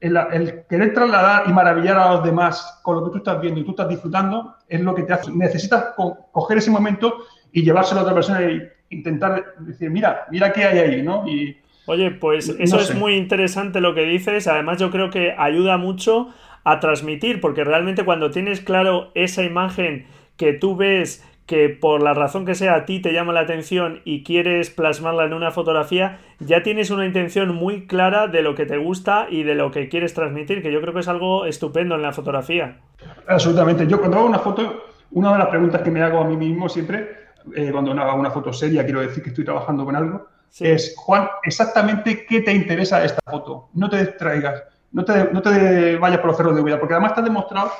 el, 0.00 0.66
querer 0.68 0.92
trasladar 0.92 1.48
y 1.48 1.52
maravillar 1.52 1.96
a 1.98 2.12
los 2.12 2.24
demás 2.24 2.80
con 2.82 2.96
lo 2.96 3.04
que 3.04 3.10
tú 3.12 3.16
estás 3.18 3.40
viendo 3.40 3.60
y 3.60 3.64
tú 3.64 3.70
estás 3.70 3.88
disfrutando 3.88 4.54
es 4.68 4.80
lo 4.82 4.94
que 4.94 5.04
te 5.04 5.14
hace. 5.14 5.30
Necesitas 5.30 5.94
coger 6.30 6.58
ese 6.58 6.70
momento 6.70 7.24
y 7.52 7.62
llevárselo 7.62 8.00
a 8.00 8.02
otra 8.02 8.14
persona 8.14 8.42
e 8.42 8.70
intentar 8.90 9.54
decir, 9.60 9.90
mira, 9.90 10.26
mira 10.30 10.52
qué 10.52 10.64
hay 10.64 10.78
ahí, 10.78 11.02
¿no? 11.02 11.26
Y, 11.26 11.56
Oye, 11.88 12.10
pues 12.10 12.54
eso 12.58 12.78
es 12.78 12.94
muy 12.94 13.14
interesante 13.14 13.80
lo 13.80 13.94
que 13.94 14.04
dices. 14.04 14.46
Además, 14.46 14.78
yo 14.78 14.90
creo 14.90 15.08
que 15.08 15.34
ayuda 15.38 15.78
mucho 15.78 16.28
a 16.62 16.80
transmitir, 16.80 17.40
porque 17.40 17.64
realmente 17.64 18.04
cuando 18.04 18.30
tienes 18.30 18.60
claro 18.60 19.10
esa 19.14 19.42
imagen 19.42 20.06
que 20.36 20.52
tú 20.52 20.76
ves 20.76 21.24
que 21.46 21.70
por 21.70 22.02
la 22.02 22.12
razón 22.12 22.44
que 22.44 22.54
sea 22.54 22.74
a 22.74 22.84
ti 22.84 23.00
te 23.00 23.14
llama 23.14 23.32
la 23.32 23.40
atención 23.40 24.02
y 24.04 24.22
quieres 24.22 24.68
plasmarla 24.68 25.24
en 25.24 25.32
una 25.32 25.50
fotografía, 25.50 26.18
ya 26.40 26.62
tienes 26.62 26.90
una 26.90 27.06
intención 27.06 27.54
muy 27.54 27.86
clara 27.86 28.26
de 28.26 28.42
lo 28.42 28.54
que 28.54 28.66
te 28.66 28.76
gusta 28.76 29.26
y 29.30 29.44
de 29.44 29.54
lo 29.54 29.70
que 29.70 29.88
quieres 29.88 30.12
transmitir, 30.12 30.60
que 30.60 30.70
yo 30.70 30.82
creo 30.82 30.92
que 30.92 31.00
es 31.00 31.08
algo 31.08 31.46
estupendo 31.46 31.94
en 31.94 32.02
la 32.02 32.12
fotografía. 32.12 32.80
Absolutamente. 33.26 33.86
Yo 33.86 33.98
cuando 33.98 34.18
hago 34.18 34.26
una 34.26 34.40
foto, 34.40 34.84
una 35.12 35.32
de 35.32 35.38
las 35.38 35.48
preguntas 35.48 35.80
que 35.80 35.90
me 35.90 36.02
hago 36.02 36.20
a 36.20 36.24
mí 36.24 36.36
mismo 36.36 36.68
siempre, 36.68 37.08
eh, 37.56 37.70
cuando 37.72 37.92
hago 37.92 38.20
una 38.20 38.30
foto 38.30 38.52
seria, 38.52 38.84
quiero 38.84 39.00
decir 39.00 39.22
que 39.22 39.30
estoy 39.30 39.46
trabajando 39.46 39.86
con 39.86 39.96
algo, 39.96 40.28
es, 40.60 40.94
Juan, 40.96 41.28
exactamente 41.44 42.26
qué 42.26 42.40
te 42.40 42.52
interesa 42.52 43.04
esta 43.04 43.20
foto. 43.30 43.68
No 43.74 43.88
te 43.88 44.04
distraigas 44.04 44.62
no 44.92 45.04
te, 45.04 45.32
no 45.32 45.42
te 45.42 45.96
vayas 45.96 46.18
por 46.18 46.28
los 46.28 46.36
cerros 46.36 46.56
de 46.56 46.62
vida, 46.62 46.78
porque 46.78 46.94
además 46.94 47.14
te 47.14 47.20
has 47.20 47.26
demostrado 47.26 47.70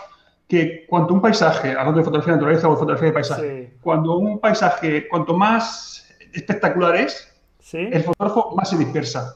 que 0.46 0.86
cuanto 0.86 1.14
un 1.14 1.20
paisaje, 1.20 1.70
hablando 1.70 1.98
de 1.98 2.04
fotografía 2.04 2.34
de 2.34 2.36
naturaleza 2.36 2.68
o 2.68 2.76
fotografía 2.76 3.08
de 3.08 3.12
paisaje, 3.12 3.76
cuando 3.82 4.16
un 4.16 4.38
paisaje, 4.38 5.08
cuanto 5.08 5.36
más 5.36 6.06
espectacular 6.32 6.96
es, 6.96 7.34
el 7.72 8.02
fotógrafo 8.02 8.54
más 8.56 8.70
se 8.70 8.78
dispersa. 8.78 9.34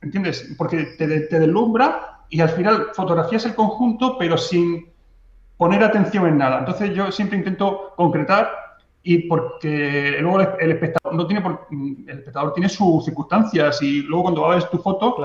¿Entiendes? 0.00 0.54
Porque 0.56 0.84
te, 0.98 1.20
te, 1.20 1.38
deslumbra 1.38 2.20
y 2.28 2.40
al 2.40 2.50
final 2.50 2.88
fotografías 2.94 3.44
el 3.46 3.54
conjunto, 3.54 4.16
pero 4.18 4.36
sin 4.36 4.90
poner 5.56 5.82
atención 5.82 6.26
en 6.26 6.38
nada. 6.38 6.58
Entonces 6.58 6.94
yo 6.94 7.10
siempre 7.10 7.38
intento 7.38 7.92
concretar 7.96 8.50
y 9.06 9.18
porque 9.28 10.16
luego 10.20 10.40
el, 10.40 10.72
espectador 10.72 11.14
no 11.14 11.26
tiene 11.26 11.42
el 12.08 12.18
espectador 12.18 12.54
tiene 12.54 12.70
sus 12.70 13.04
circunstancias 13.04 13.80
y 13.82 14.02
luego 14.02 14.24
cuando 14.24 14.40
va 14.42 14.52
a 14.52 14.56
ver 14.56 14.64
tu 14.64 14.78
foto 14.78 15.16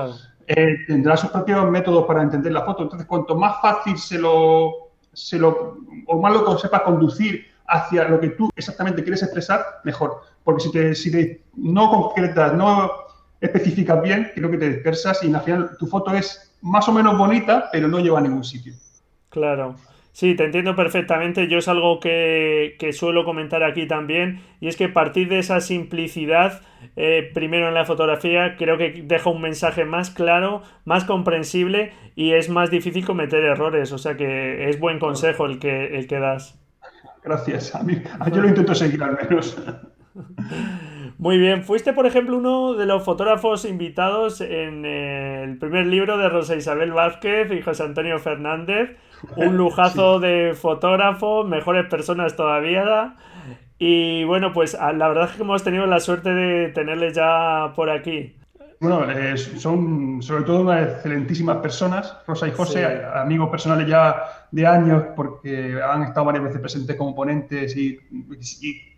eh, 0.46 0.76
tendrá 0.86 1.16
sus 1.16 1.30
propios 1.30 1.68
métodos 1.70 2.04
para 2.06 2.22
entender 2.22 2.52
la 2.52 2.64
foto. 2.64 2.82
Entonces, 2.82 3.06
cuanto 3.06 3.34
más 3.36 3.60
fácil 3.62 3.96
se 3.96 4.18
lo, 4.18 4.90
se 5.12 5.38
lo 5.38 5.78
o 6.06 6.20
más 6.20 6.32
lo 6.32 6.58
sepas 6.58 6.82
conducir 6.82 7.46
hacia 7.68 8.08
lo 8.08 8.20
que 8.20 8.30
tú 8.30 8.50
exactamente 8.54 9.02
quieres 9.02 9.22
expresar, 9.22 9.64
mejor. 9.84 10.22
Porque 10.44 10.64
si, 10.64 10.72
te, 10.72 10.94
si 10.94 11.40
no 11.56 11.90
concretas, 11.90 12.52
no 12.54 12.90
especificas 13.40 14.02
bien, 14.02 14.30
creo 14.34 14.50
que 14.50 14.58
te 14.58 14.68
dispersas 14.70 15.22
y 15.22 15.32
al 15.32 15.40
final 15.40 15.70
tu 15.78 15.86
foto 15.86 16.12
es 16.12 16.52
más 16.60 16.86
o 16.88 16.92
menos 16.92 17.16
bonita, 17.16 17.70
pero 17.72 17.88
no 17.88 17.98
lleva 17.98 18.18
a 18.18 18.22
ningún 18.22 18.44
sitio. 18.44 18.74
Claro. 19.30 19.76
Sí, 20.12 20.34
te 20.34 20.44
entiendo 20.44 20.74
perfectamente. 20.74 21.48
Yo 21.48 21.58
es 21.58 21.68
algo 21.68 22.00
que, 22.00 22.76
suelo 22.92 23.24
comentar 23.24 23.62
aquí 23.62 23.86
también. 23.86 24.40
Y 24.60 24.68
es 24.68 24.76
que 24.76 24.88
partir 24.88 25.28
de 25.28 25.38
esa 25.38 25.60
simplicidad, 25.60 26.62
eh, 26.96 27.30
primero 27.32 27.68
en 27.68 27.74
la 27.74 27.84
fotografía, 27.84 28.56
creo 28.56 28.76
que 28.76 29.02
deja 29.04 29.30
un 29.30 29.40
mensaje 29.40 29.84
más 29.84 30.10
claro, 30.10 30.62
más 30.84 31.04
comprensible 31.04 31.92
y 32.16 32.32
es 32.32 32.48
más 32.48 32.70
difícil 32.70 33.06
cometer 33.06 33.44
errores. 33.44 33.92
O 33.92 33.98
sea 33.98 34.16
que 34.16 34.68
es 34.68 34.78
buen 34.80 34.98
consejo 34.98 35.46
el 35.46 35.58
que, 35.58 35.96
el 35.96 36.06
que 36.06 36.18
das. 36.18 36.60
Gracias. 37.22 37.74
A 37.74 37.82
mí, 37.82 38.00
yo 38.32 38.40
lo 38.40 38.48
intento 38.48 38.74
seguir 38.74 39.02
al 39.02 39.16
menos. 39.16 39.56
Muy 41.18 41.36
bien, 41.36 41.64
fuiste 41.64 41.92
por 41.92 42.06
ejemplo 42.06 42.38
uno 42.38 42.72
de 42.72 42.86
los 42.86 43.04
fotógrafos 43.04 43.66
invitados 43.66 44.40
en 44.40 44.86
el 44.86 45.58
primer 45.58 45.86
libro 45.86 46.16
de 46.16 46.30
Rosa 46.30 46.56
Isabel 46.56 46.92
Vázquez 46.92 47.52
y 47.52 47.60
José 47.60 47.82
Antonio 47.82 48.18
Fernández 48.18 48.96
un 49.36 49.56
lujazo 49.56 50.20
de 50.20 50.54
fotógrafo, 50.54 51.44
mejores 51.44 51.86
personas 51.86 52.36
todavía. 52.36 53.14
Y 53.78 54.24
bueno, 54.24 54.52
pues 54.52 54.74
la 54.74 55.08
verdad 55.08 55.30
es 55.30 55.36
que 55.36 55.42
hemos 55.42 55.62
tenido 55.62 55.86
la 55.86 56.00
suerte 56.00 56.32
de 56.32 56.68
tenerles 56.68 57.14
ya 57.14 57.72
por 57.74 57.90
aquí. 57.90 58.36
Bueno, 58.80 59.10
eh, 59.10 59.36
son 59.36 60.22
sobre 60.22 60.44
todo 60.44 60.62
unas 60.62 60.88
excelentísimas 60.88 61.58
personas, 61.58 62.16
Rosa 62.26 62.48
y 62.48 62.52
José, 62.52 63.04
amigos 63.14 63.50
personales 63.50 63.86
ya 63.86 64.46
de 64.50 64.66
años, 64.66 65.04
porque 65.14 65.78
han 65.82 66.04
estado 66.04 66.24
varias 66.24 66.44
veces 66.44 66.60
presentes 66.62 66.96
como 66.96 67.14
ponentes 67.14 67.76
y, 67.76 68.00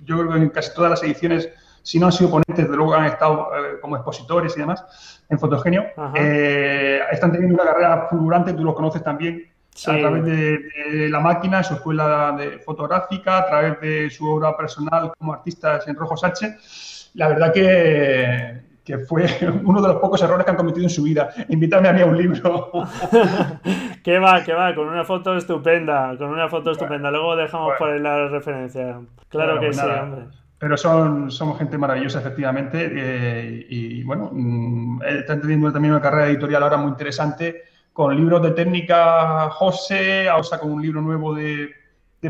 yo 0.05 0.19
creo 0.19 0.31
que 0.31 0.39
en 0.39 0.51
casi 0.51 0.73
todas 0.73 0.91
las 0.91 1.03
ediciones, 1.03 1.49
si 1.83 1.99
no 1.99 2.07
han 2.07 2.13
sido 2.13 2.31
ponentes, 2.31 2.71
de 2.71 2.77
luego 2.77 2.95
han 2.95 3.07
estado 3.07 3.51
eh, 3.57 3.81
como 3.81 3.97
expositores 3.97 4.57
y 4.57 4.61
demás 4.61 4.85
en 5.29 5.39
Fotogenio. 5.41 5.85
Eh, 6.15 7.01
están 7.11 7.33
teniendo 7.33 7.55
una 7.55 7.65
carrera 7.65 8.07
fulgurante, 8.09 8.53
tú 8.53 8.63
los 8.63 8.77
conoces 8.77 9.03
también, 9.03 9.52
a 9.87 9.99
través 9.99 10.25
de, 10.25 11.09
la 11.09 11.21
máquina, 11.21 11.63
su 11.63 11.75
escuela 11.75 12.35
de 12.39 12.59
fotográfica, 12.59 13.39
a 13.39 13.47
través 13.47 13.81
de 13.81 14.11
su 14.11 14.29
obra 14.29 14.57
personal 14.57 15.13
como 15.19 15.33
artista 15.33 15.81
en 15.87 15.97
Rojos 15.97 16.23
H. 16.23 16.57
La 17.15 17.29
verdad 17.29 17.53
que, 17.53 18.61
que, 18.85 18.99
fue 18.99 19.27
uno 19.65 19.81
de 19.81 19.89
los 19.89 19.97
pocos 19.97 20.23
errores 20.23 20.45
que 20.45 20.51
han 20.51 20.57
cometido 20.57 20.85
en 20.85 20.91
su 20.91 21.03
vida. 21.03 21.31
Invítame 21.49 21.89
a 21.89 21.93
mí 21.93 22.03
a 22.03 22.07
un 22.07 22.17
libro. 22.17 22.71
que 24.05 24.19
va, 24.19 24.45
que 24.45 24.53
va, 24.53 24.75
con 24.75 24.89
una 24.89 25.05
foto 25.05 25.37
estupenda, 25.37 26.17
con 26.19 26.29
una 26.29 26.49
foto 26.49 26.73
estupenda. 26.73 27.11
Luego 27.11 27.35
dejamos 27.35 27.73
por 27.79 27.91
ahí 27.91 27.99
la 27.99 28.29
referencia. 28.29 29.01
Claro 29.29 29.59
que 29.59 29.67
pues 29.67 29.79
sí, 29.79 29.87
hombre. 29.87 30.27
Pero 30.59 30.77
son, 30.77 31.31
somos 31.31 31.59
gente 31.59 31.77
maravillosa, 31.77 32.21
efectivamente. 32.21 32.89
Eh, 32.95 33.67
y 33.69 34.05
bueno, 34.05 34.31
mm, 34.33 35.03
están 35.03 35.41
teniendo 35.41 35.73
también 35.73 35.93
una 35.93 36.03
carrera 36.03 36.29
editorial 36.29 36.63
ahora 36.63 36.77
muy 36.77 36.91
interesante 36.91 37.73
con 37.93 38.17
libros 38.17 38.43
de 38.43 38.53
técnica 38.53 39.51
José, 39.51 40.29
ahora 40.29 40.59
con 40.59 40.73
un 40.73 40.83
libro 40.83 41.01
nuevo 41.01 41.35
de, 41.35 41.71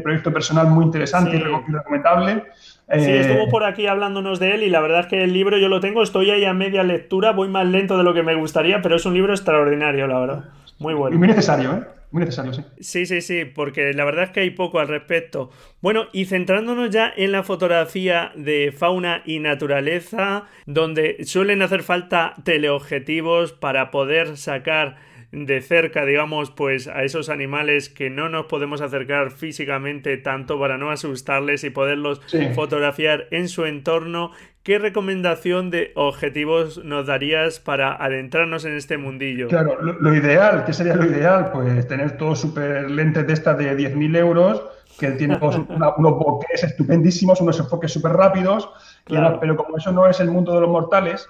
proyecto 0.03 0.33
personal 0.33 0.69
muy 0.69 0.87
interesante 0.87 1.37
y 1.37 1.39
recomendable. 1.39 2.45
Sí, 2.91 3.11
estuvo 3.11 3.45
eh, 3.45 3.49
por 3.51 3.65
aquí 3.65 3.87
hablándonos 3.87 4.39
de 4.39 4.55
él 4.55 4.63
y 4.63 4.71
la 4.71 4.81
verdad 4.81 5.01
es 5.01 5.07
que 5.07 5.23
el 5.23 5.33
libro 5.33 5.59
yo 5.59 5.69
lo 5.69 5.81
tengo, 5.81 6.03
estoy 6.03 6.31
ahí 6.31 6.45
a 6.45 6.53
media 6.53 6.83
lectura, 6.83 7.33
voy 7.33 7.49
más 7.49 7.67
lento 7.67 7.97
de 7.97 8.05
lo 8.05 8.13
que 8.13 8.23
me 8.23 8.35
gustaría, 8.35 8.83
pero 8.83 8.97
es 8.97 9.07
un 9.07 9.15
libro 9.15 9.33
extraordinario, 9.33 10.07
la 10.07 10.19
verdad. 10.19 10.45
Muy 10.79 10.95
bueno. 10.95 11.15
Y 11.15 11.19
muy 11.19 11.29
necesario, 11.29 11.73
¿eh? 11.73 11.83
Muy 12.11 12.21
necesario, 12.21 12.53
sí. 12.53 12.63
Sí, 12.81 13.07
sí, 13.07 13.23
sí, 13.23 13.45
porque 13.47 13.95
la 13.95 14.05
verdad 14.05 14.25
es 14.25 14.31
que 14.31 14.41
hay 14.41 14.51
poco 14.51 14.81
al 14.81 14.89
respecto. 14.89 15.51
Bueno, 15.81 16.09
y 16.13 16.27
centrándonos 16.27 16.91
ya 16.91 17.11
en 17.17 17.33
la 17.33 17.43
fotografía 17.43 18.33
de 18.37 18.75
fauna 18.77 19.23
y 19.25 19.39
naturaleza, 19.39 20.45
donde 20.67 21.25
suelen 21.25 21.63
hacer 21.63 21.83
falta 21.83 22.35
teleobjetivos 22.45 23.53
para 23.53 23.91
poder 23.91 24.37
sacar 24.37 24.97
de 25.33 25.63
cerca, 25.63 26.05
digamos, 26.05 26.51
pues 26.51 26.89
a 26.89 27.05
esos 27.05 27.31
animales 27.31 27.89
que 27.89 28.11
no 28.11 28.29
nos 28.29 28.47
podemos 28.47 28.83
acercar 28.83 29.31
físicamente 29.31 30.19
tanto 30.19 30.61
para 30.61 30.77
no 30.77 30.91
asustarles 30.91 31.65
y 31.65 31.71
poderlos 31.71 32.21
fotografiar 32.55 33.29
en 33.31 33.49
su 33.49 33.65
entorno. 33.65 34.31
¿Qué 34.63 34.79
recomendación 34.79 35.71
de 35.71 35.93
objetivos 35.97 36.85
nos 36.85 37.07
darías 37.07 37.61
para 37.61 37.95
adentrarnos 37.95 38.67
en 38.67 38.77
este 38.77 38.99
mundillo? 38.99 39.49
Claro, 39.49 39.81
lo, 39.81 40.15
ideal, 40.15 40.65
¿qué 40.67 40.75
sería 40.75 40.95
lo 40.95 41.07
ideal? 41.07 41.51
Pues 41.51 41.89
tener 41.89 42.19
todos 42.19 42.39
super 42.39 42.89
lentes 42.91 43.27
de 43.27 43.33
estas 43.33 43.57
de 43.57 43.75
10.000 43.77 44.17
euros, 44.19 44.63
que 45.01 45.13
tienen 45.13 45.39
unos 45.97 46.13
bokeh 46.19 46.47
estupendísimos, 46.63 47.41
unos 47.41 47.59
enfoques 47.59 47.91
súper 47.91 48.13
rápidos, 48.13 48.69
pero 49.07 49.57
como 49.57 49.79
eso 49.79 49.91
no 49.93 50.07
es 50.07 50.21
el 50.21 50.31
mundo 50.31 50.55
de 50.55 50.61
los 50.61 50.71
mortales, 50.71 51.27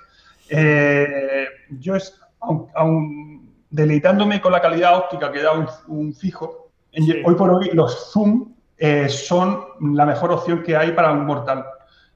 eh, 0.50 1.46
yo 1.70 1.94
es, 1.94 2.20
aún 2.40 3.31
deleitándome 3.72 4.40
con 4.40 4.52
la 4.52 4.60
calidad 4.60 4.96
óptica 4.96 5.32
que 5.32 5.42
da 5.42 5.52
un, 5.88 6.14
fijo, 6.14 6.68
hoy 7.24 7.34
por 7.34 7.50
hoy 7.50 7.70
los 7.72 8.12
zoom 8.12 8.52
eh, 8.76 9.08
son 9.08 9.64
la 9.94 10.04
mejor 10.04 10.30
opción 10.30 10.62
que 10.62 10.76
hay 10.76 10.92
para 10.92 11.10
un 11.10 11.24
mortal. 11.24 11.64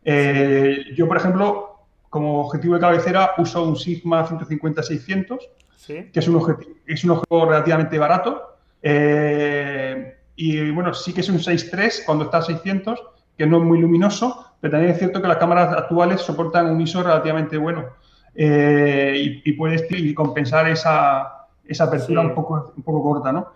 Eh, 0.05 0.85
yo, 0.95 1.09
por 1.09 1.17
ejemplo, 1.17 1.87
como 2.11 2.43
objetivo 2.43 2.75
de 2.75 2.81
cabecera 2.81 3.33
uso 3.39 3.65
un 3.65 3.77
Sigma 3.77 4.27
150-600, 4.27 5.39
que 5.87 6.11
es 6.13 6.29
un, 6.29 6.37
objetivo, 6.37 6.73
es 6.87 7.05
un 7.05 7.11
objetivo 7.13 7.47
relativamente 7.47 7.99
barato. 7.99 8.59
Eh, 8.83 10.19
y 10.37 10.71
bueno, 10.71 10.93
sí 10.93 11.15
que 11.15 11.23
es 11.23 11.29
un 11.31 11.39
6.3 11.39 12.05
cuando 12.05 12.25
está 12.25 12.39
a 12.39 12.43
600, 12.43 13.03
que 13.39 13.47
no 13.47 13.59
es 13.59 13.63
muy 13.63 13.79
luminoso, 13.79 14.57
pero 14.61 14.73
también 14.73 14.93
es 14.93 14.99
cierto 14.99 15.23
que 15.23 15.29
las 15.29 15.39
cámaras 15.39 15.75
actuales 15.75 16.21
soportan 16.21 16.67
un 16.67 16.81
ISO 16.83 17.03
relativamente 17.03 17.57
bueno. 17.57 17.87
y, 18.35 19.53
puedes 19.53 19.87
compensar 20.15 20.69
esa, 20.69 21.36
esa 21.69 21.85
apertura 21.85 22.21
un, 22.23 22.35
poco, 22.35 22.73
un 22.77 22.83
poco 22.83 23.03
corta, 23.03 23.33
¿no? 23.33 23.53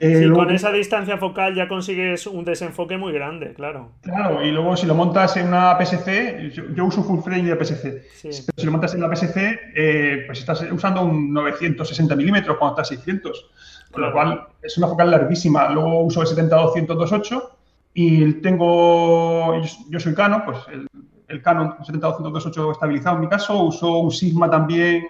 Eh, 0.00 0.28
con 0.34 0.50
esa 0.50 0.72
distancia 0.72 1.18
focal 1.18 1.54
ya 1.54 1.68
consigues 1.68 2.26
un 2.26 2.44
desenfoque 2.44 2.98
muy 2.98 3.12
grande, 3.12 3.54
claro. 3.54 3.92
Claro, 4.02 4.44
y 4.44 4.50
luego 4.50 4.76
si 4.76 4.86
lo 4.86 4.94
montas 4.94 5.36
en 5.36 5.48
una 5.48 5.78
PSC, 5.78 6.50
yo, 6.74 6.84
uso 6.84 7.04
full 7.04 7.20
frame 7.20 7.44
de 7.44 7.64
PSC, 7.64 8.02
pero 8.22 8.32
si 8.56 8.66
lo 8.66 8.72
montas 8.72 8.94
en 8.94 9.00
la 9.00 9.14
PSC, 9.14 9.60
eh, 9.74 10.24
pues 10.26 10.40
estás 10.40 10.66
usando 10.70 11.02
un 11.02 11.32
960 11.32 12.16
milímetros 12.16 12.58
cuando 12.58 12.74
estás 12.74 12.88
600, 12.88 13.50
con 13.92 14.02
lo 14.02 14.12
cual 14.12 14.46
es 14.60 14.76
una 14.76 14.88
focal 14.88 15.12
larguísima. 15.12 15.70
Luego 15.70 16.02
uso 16.02 16.22
el 16.22 16.28
70-200-28 16.28 17.48
y 17.94 18.32
tengo, 18.34 19.62
yo, 19.88 20.00
soy 20.00 20.14
Canon, 20.14 20.42
pues 20.44 20.58
el, 20.72 20.88
el 21.28 21.40
Canon 21.40 21.78
70-200-28 21.78 22.72
estabilizado 22.72 23.16
en 23.16 23.22
mi 23.22 23.28
caso, 23.28 23.62
uso 23.62 23.98
un 23.98 24.10
Sigma 24.10 24.50
también 24.50 25.06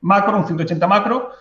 macro, 0.00 0.38
un 0.38 0.46
180 0.46 0.86
macro, 0.86 1.32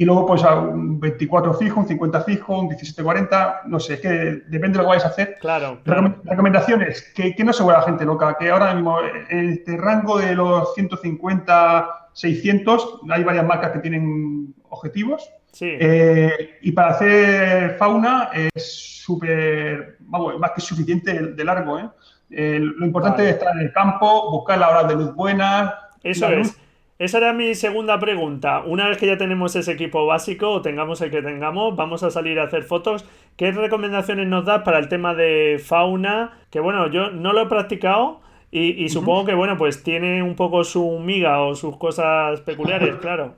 y 0.00 0.06
luego 0.06 0.24
pues 0.24 0.42
a 0.44 0.54
un 0.54 0.98
24 0.98 1.52
fijo, 1.52 1.80
un 1.80 1.86
50 1.86 2.22
fijo, 2.22 2.58
un 2.58 2.70
17-40, 2.70 3.64
no 3.66 3.78
sé, 3.78 3.94
es 3.94 4.00
que 4.00 4.08
depende 4.08 4.70
de 4.70 4.78
lo 4.78 4.84
que 4.84 4.88
vayas 4.88 5.04
a 5.04 5.08
hacer. 5.08 5.36
Claro. 5.38 5.78
Recomendaciones, 5.84 7.12
que, 7.14 7.34
que, 7.34 7.44
no 7.44 7.52
se 7.52 7.62
vuelva 7.62 7.80
la 7.80 7.86
gente 7.86 8.06
loca, 8.06 8.34
que 8.40 8.48
ahora 8.48 8.72
mismo 8.72 8.96
en 9.28 9.50
este 9.50 9.76
rango 9.76 10.18
de 10.18 10.34
los 10.34 10.72
150, 10.72 12.08
600, 12.14 13.00
hay 13.10 13.24
varias 13.24 13.44
marcas 13.44 13.72
que 13.72 13.80
tienen 13.80 14.54
objetivos. 14.70 15.30
Sí. 15.52 15.68
Eh, 15.78 16.58
y 16.62 16.72
para 16.72 16.92
hacer 16.92 17.76
fauna 17.76 18.30
es 18.32 19.02
súper, 19.04 19.98
vamos, 20.00 20.38
más 20.38 20.52
que 20.52 20.62
suficiente 20.62 21.12
de 21.12 21.44
largo. 21.44 21.78
¿eh? 21.78 21.90
eh 22.30 22.58
lo 22.58 22.86
importante 22.86 23.28
es 23.28 23.34
estar 23.34 23.54
en 23.54 23.66
el 23.66 23.72
campo, 23.74 24.30
buscar 24.30 24.56
la 24.56 24.70
hora 24.70 24.84
de 24.84 24.94
luz 24.94 25.14
buena. 25.14 25.74
Eso 26.02 26.26
es. 26.28 26.58
Esa 27.00 27.16
era 27.16 27.32
mi 27.32 27.54
segunda 27.54 27.98
pregunta. 27.98 28.60
Una 28.60 28.86
vez 28.86 28.98
que 28.98 29.06
ya 29.06 29.16
tenemos 29.16 29.56
ese 29.56 29.72
equipo 29.72 30.04
básico 30.04 30.50
o 30.50 30.60
tengamos 30.60 31.00
el 31.00 31.10
que 31.10 31.22
tengamos, 31.22 31.74
vamos 31.74 32.02
a 32.02 32.10
salir 32.10 32.38
a 32.38 32.44
hacer 32.44 32.62
fotos. 32.62 33.06
¿Qué 33.36 33.52
recomendaciones 33.52 34.28
nos 34.28 34.44
das 34.44 34.64
para 34.64 34.78
el 34.78 34.90
tema 34.90 35.14
de 35.14 35.58
fauna? 35.64 36.32
Que 36.50 36.60
bueno, 36.60 36.88
yo 36.88 37.10
no 37.10 37.32
lo 37.32 37.40
he 37.40 37.46
practicado 37.46 38.20
y, 38.50 38.86
supongo 38.90 39.24
que 39.24 39.32
bueno, 39.32 39.56
pues 39.56 39.82
tiene 39.82 40.22
un 40.22 40.36
poco 40.36 40.62
su 40.62 40.98
miga 40.98 41.40
o 41.40 41.54
sus 41.54 41.78
cosas 41.78 42.42
peculiares, 42.42 42.96
claro. 43.00 43.36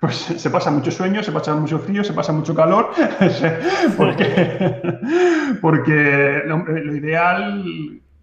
Pues 0.00 0.14
se 0.14 0.48
pasa 0.48 0.70
mucho 0.70 0.92
sueño, 0.92 1.24
se 1.24 1.32
pasa 1.32 1.56
mucho 1.56 1.80
frío, 1.80 2.04
se 2.04 2.12
pasa 2.12 2.32
mucho 2.32 2.54
calor, 2.54 2.90
porque, 3.96 4.76
porque 5.60 6.42
lo 6.46 6.94
ideal, 6.94 7.64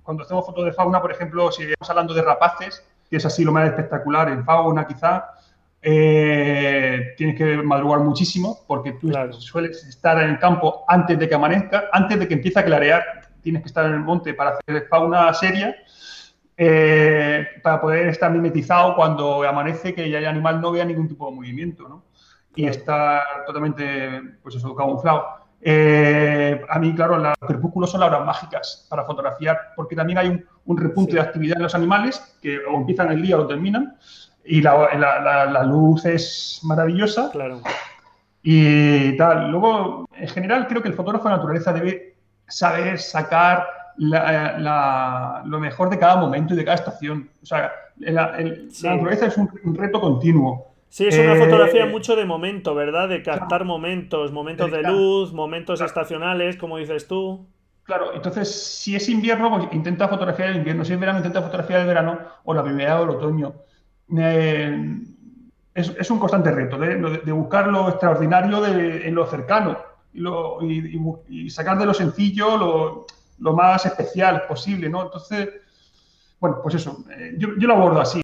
cuando 0.03 0.23
hacemos 0.23 0.45
fotos 0.45 0.63
de 0.63 0.71
fauna, 0.71 1.01
por 1.01 1.11
ejemplo, 1.11 1.51
si 1.51 1.63
estamos 1.63 1.89
hablando 1.89 2.13
de 2.13 2.21
rapaces, 2.21 2.81
que 3.13 3.17
es 3.17 3.25
así 3.27 3.43
lo 3.43 3.51
más 3.51 3.67
espectacular, 3.67 4.27
en 4.29 4.43
fauna 4.43 4.87
quizá, 4.87 5.35
eh, 5.83 7.13
tienes 7.15 7.37
que 7.37 7.57
madrugar 7.57 7.99
muchísimo 7.99 8.61
porque 8.65 8.93
tú 8.93 9.11
sueles 9.33 9.85
estar 9.85 10.19
en 10.23 10.31
el 10.31 10.39
campo 10.39 10.83
antes 10.87 11.19
de 11.19 11.29
que 11.29 11.35
amanezca, 11.35 11.89
antes 11.91 12.17
de 12.17 12.27
que 12.27 12.33
empiece 12.33 12.59
a 12.59 12.65
clarear, 12.65 13.03
tienes 13.39 13.61
que 13.61 13.67
estar 13.67 13.85
en 13.85 13.93
el 13.93 13.99
monte 13.99 14.33
para 14.33 14.57
hacer 14.57 14.87
fauna 14.89 15.31
seria, 15.31 15.75
eh, 16.57 17.45
para 17.61 17.79
poder 17.79 18.07
estar 18.07 18.31
mimetizado 18.31 18.95
cuando 18.95 19.43
amanece, 19.43 19.93
que 19.93 20.09
ya 20.09 20.17
el 20.17 20.25
animal 20.25 20.59
no 20.59 20.71
vea 20.71 20.83
ningún 20.83 21.07
tipo 21.07 21.29
de 21.29 21.35
movimiento, 21.35 21.87
¿no? 21.87 22.05
Y 22.55 22.65
estar 22.65 23.21
totalmente, 23.45 24.21
pues 24.41 24.55
eso, 24.55 24.73
camuflado. 24.73 25.42
Eh, 25.65 26.61
a 26.67 26.79
mí, 26.79 26.93
claro, 26.93 27.17
los 27.17 27.33
crepúsculos 27.39 27.91
son 27.91 28.01
las 28.01 28.09
horas 28.09 28.25
mágicas 28.25 28.85
para 28.89 29.05
fotografiar, 29.05 29.57
porque 29.75 29.95
también 29.95 30.17
hay 30.17 30.27
un, 30.29 30.45
un 30.65 30.77
repunte 30.77 31.13
de 31.13 31.21
actividad 31.21 31.57
en 31.57 31.63
los 31.63 31.75
animales 31.75 32.37
que 32.41 32.59
o 32.59 32.75
empiezan 32.75 33.11
el 33.11 33.21
día 33.21 33.35
o 33.35 33.39
lo 33.39 33.47
terminan 33.47 33.95
y 34.45 34.61
la, 34.61 35.63
luz 35.65 36.05
es 36.05 36.59
maravillosa. 36.63 37.29
Claro. 37.31 37.61
Y 38.41 39.15
tal. 39.17 39.51
Luego, 39.51 40.05
en 40.15 40.27
general, 40.27 40.67
creo 40.67 40.81
que 40.81 40.89
el 40.89 40.95
fotógrafo 40.95 41.29
de 41.29 41.35
naturaleza 41.35 41.73
debe 41.73 42.15
saber 42.47 42.99
sacar 42.99 43.65
lo 43.97 45.59
mejor 45.59 45.89
de 45.89 45.99
cada 45.99 46.17
momento 46.17 46.53
y 46.53 46.57
de 46.57 46.65
cada 46.65 46.75
estación. 46.75 47.29
O 47.41 47.45
sea, 47.45 47.71
la, 47.97 48.37
naturaleza 48.83 49.27
es 49.27 49.37
un, 49.37 49.75
reto 49.75 50.01
continuo. 50.01 50.72
Sí, 50.93 51.07
es 51.07 51.17
una 51.17 51.35
fotografía 51.35 51.85
eh, 51.85 51.89
mucho 51.89 52.15
de 52.15 52.23
momento, 52.23 52.75
¿verdad? 52.75 53.09
De 53.09 53.23
captar 53.23 53.65
momentos, 53.65 54.31
momentos 54.31 54.69
de 54.69 54.83
luz, 54.83 55.33
momentos 55.33 55.81
estacionales, 55.81 56.55
como 56.55 56.77
dices 56.77 57.07
tú. 57.07 57.47
Claro, 57.81 58.13
entonces, 58.13 58.53
si 58.53 58.95
es 58.95 59.09
invierno, 59.09 59.49
pues 59.49 59.73
intenta 59.73 60.07
fotografiar 60.07 60.49
el 60.49 60.57
invierno. 60.57 60.85
Si 60.85 60.93
es 60.93 60.99
verano, 60.99 61.17
intenta 61.17 61.41
fotografiar 61.41 61.81
el 61.81 61.87
verano 61.87 62.19
o 62.43 62.53
la 62.53 62.61
primavera 62.61 63.01
o 63.01 63.05
el 63.05 63.09
otoño. 63.09 63.55
Eh, 64.15 64.99
es, 65.73 66.11
un 66.11 66.19
constante 66.19 66.51
reto 66.51 66.77
de, 66.77 67.31
buscar 67.31 67.69
lo 67.69 67.89
extraordinario 67.89 68.63
en 68.63 69.15
lo 69.15 69.25
cercano 69.25 69.75
y, 70.13 71.49
sacar 71.49 71.79
de 71.79 71.87
lo 71.87 71.95
sencillo 71.95 73.07
lo, 73.39 73.53
más 73.55 73.83
especial 73.87 74.43
posible, 74.47 74.89
¿no? 74.89 75.05
Entonces, 75.05 75.49
bueno, 76.39 76.59
pues 76.61 76.75
eso, 76.75 77.03
eh, 77.17 77.33
yo, 77.39 77.47
lo 77.57 77.73
abordo 77.73 77.99
así. 77.99 78.21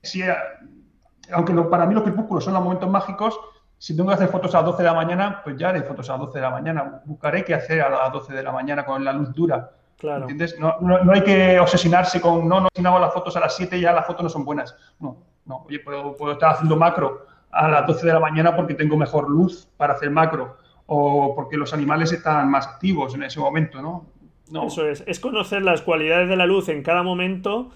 Aunque 1.33 1.53
para 1.53 1.85
mí 1.85 1.93
los 1.93 2.03
crepúsculos 2.03 2.43
son 2.43 2.53
los 2.53 2.63
momentos 2.63 2.89
mágicos, 2.89 3.39
si 3.77 3.95
tengo 3.95 4.09
que 4.09 4.15
hacer 4.15 4.27
fotos 4.27 4.53
a 4.53 4.57
las 4.57 4.65
12 4.65 4.83
de 4.83 4.89
la 4.89 4.93
mañana, 4.93 5.41
pues 5.41 5.55
ya 5.57 5.69
haré 5.69 5.81
fotos 5.83 6.09
a 6.09 6.13
las 6.13 6.21
12 6.21 6.37
de 6.37 6.41
la 6.41 6.49
mañana. 6.51 7.01
Buscaré 7.05 7.45
qué 7.45 7.53
hacer 7.53 7.81
a 7.81 7.89
las 7.89 8.11
12 8.11 8.33
de 8.33 8.43
la 8.43 8.51
mañana 8.51 8.85
con 8.85 9.03
la 9.05 9.13
luz 9.13 9.33
dura. 9.33 9.71
Claro. 9.97 10.21
¿Entiendes? 10.21 10.59
No, 10.59 10.75
no, 10.81 11.11
hay 11.11 11.23
que 11.23 11.59
obsesionarse 11.59 12.19
con, 12.19 12.47
no, 12.47 12.59
no, 12.59 12.67
si 12.73 12.81
no 12.81 12.89
hago 12.89 12.99
las 12.99 13.13
fotos 13.13 13.35
a 13.37 13.39
las 13.39 13.55
7 13.55 13.79
ya 13.79 13.93
las 13.93 14.05
fotos 14.05 14.23
no 14.23 14.29
son 14.29 14.43
buenas. 14.43 14.75
No, 14.99 15.17
no. 15.45 15.63
Oye, 15.65 15.79
puedo, 15.79 16.15
puedo 16.15 16.33
estar 16.33 16.51
haciendo 16.51 16.75
macro 16.75 17.25
a 17.51 17.69
las 17.69 17.87
12 17.87 18.05
de 18.05 18.13
la 18.13 18.19
mañana 18.19 18.53
porque 18.53 18.73
tengo 18.73 18.97
mejor 18.97 19.29
luz 19.29 19.67
para 19.77 19.93
hacer 19.93 20.11
macro 20.11 20.57
o 20.85 21.33
porque 21.33 21.55
los 21.55 21.73
animales 21.73 22.11
están 22.11 22.49
más 22.51 22.67
activos 22.67 23.15
en 23.15 23.23
ese 23.23 23.39
momento, 23.39 23.81
¿no? 23.81 24.07
no. 24.51 24.67
Eso 24.67 24.87
es, 24.87 25.03
es 25.07 25.21
conocer 25.21 25.61
las 25.61 25.81
cualidades 25.81 26.27
de 26.27 26.35
la 26.35 26.45
luz 26.45 26.67
en 26.67 26.83
cada 26.83 27.01
momento 27.01 27.69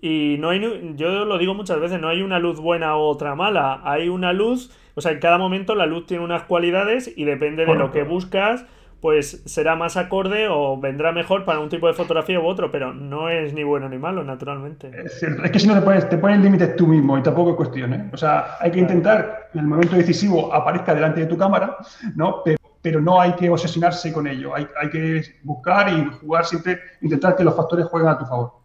y 0.00 0.36
no 0.38 0.50
hay, 0.50 0.94
yo 0.96 1.24
lo 1.24 1.38
digo 1.38 1.54
muchas 1.54 1.80
veces, 1.80 2.00
no 2.00 2.08
hay 2.08 2.22
una 2.22 2.38
luz 2.38 2.60
buena 2.60 2.96
u 2.96 3.00
otra 3.00 3.34
mala, 3.34 3.80
hay 3.84 4.08
una 4.08 4.32
luz 4.32 4.70
o 4.94 5.00
sea, 5.00 5.12
en 5.12 5.20
cada 5.20 5.38
momento 5.38 5.74
la 5.74 5.86
luz 5.86 6.06
tiene 6.06 6.24
unas 6.24 6.42
cualidades 6.42 7.10
y 7.16 7.24
depende 7.24 7.64
de 7.64 7.74
lo 7.74 7.90
que 7.90 8.02
buscas, 8.02 8.64
pues 9.00 9.42
será 9.46 9.76
más 9.76 9.96
acorde 9.96 10.48
o 10.48 10.78
vendrá 10.78 11.10
mejor 11.12 11.44
para 11.44 11.60
un 11.60 11.70
tipo 11.70 11.86
de 11.86 11.94
fotografía 11.94 12.38
u 12.38 12.46
otro, 12.46 12.70
pero 12.70 12.92
no 12.92 13.30
es 13.30 13.54
ni 13.54 13.64
bueno 13.64 13.88
ni 13.88 13.96
malo, 13.96 14.24
naturalmente. 14.24 14.90
Es 15.04 15.18
cierto, 15.18 15.42
es 15.42 15.50
que 15.50 15.58
si 15.58 15.66
no 15.66 15.74
te 15.74 15.80
pones, 15.80 16.08
te 16.08 16.18
pones 16.18 16.40
límites 16.40 16.76
tú 16.76 16.86
mismo 16.86 17.16
y 17.16 17.22
tampoco 17.22 17.52
es 17.52 17.56
cuestión, 17.56 17.94
¿eh? 17.94 18.10
O 18.12 18.16
sea, 18.16 18.56
hay 18.60 18.70
que 18.70 18.80
intentar 18.80 19.48
que 19.52 19.58
en 19.58 19.64
el 19.64 19.70
momento 19.70 19.96
decisivo 19.96 20.52
aparezca 20.52 20.94
delante 20.94 21.20
de 21.20 21.26
tu 21.26 21.38
cámara, 21.38 21.78
¿no? 22.14 22.42
Pero, 22.82 23.00
no 23.00 23.20
hay 23.20 23.32
que 23.32 23.48
obsesionarse 23.48 24.12
con 24.12 24.26
ello, 24.26 24.54
hay, 24.54 24.66
hay 24.80 24.90
que 24.90 25.22
buscar 25.44 25.90
y 25.90 26.04
jugar 26.20 26.46
siempre, 26.46 26.80
intentar 27.02 27.36
que 27.36 27.44
los 27.44 27.54
factores 27.54 27.86
jueguen 27.86 28.08
a 28.08 28.18
tu 28.18 28.24
favor. 28.24 28.59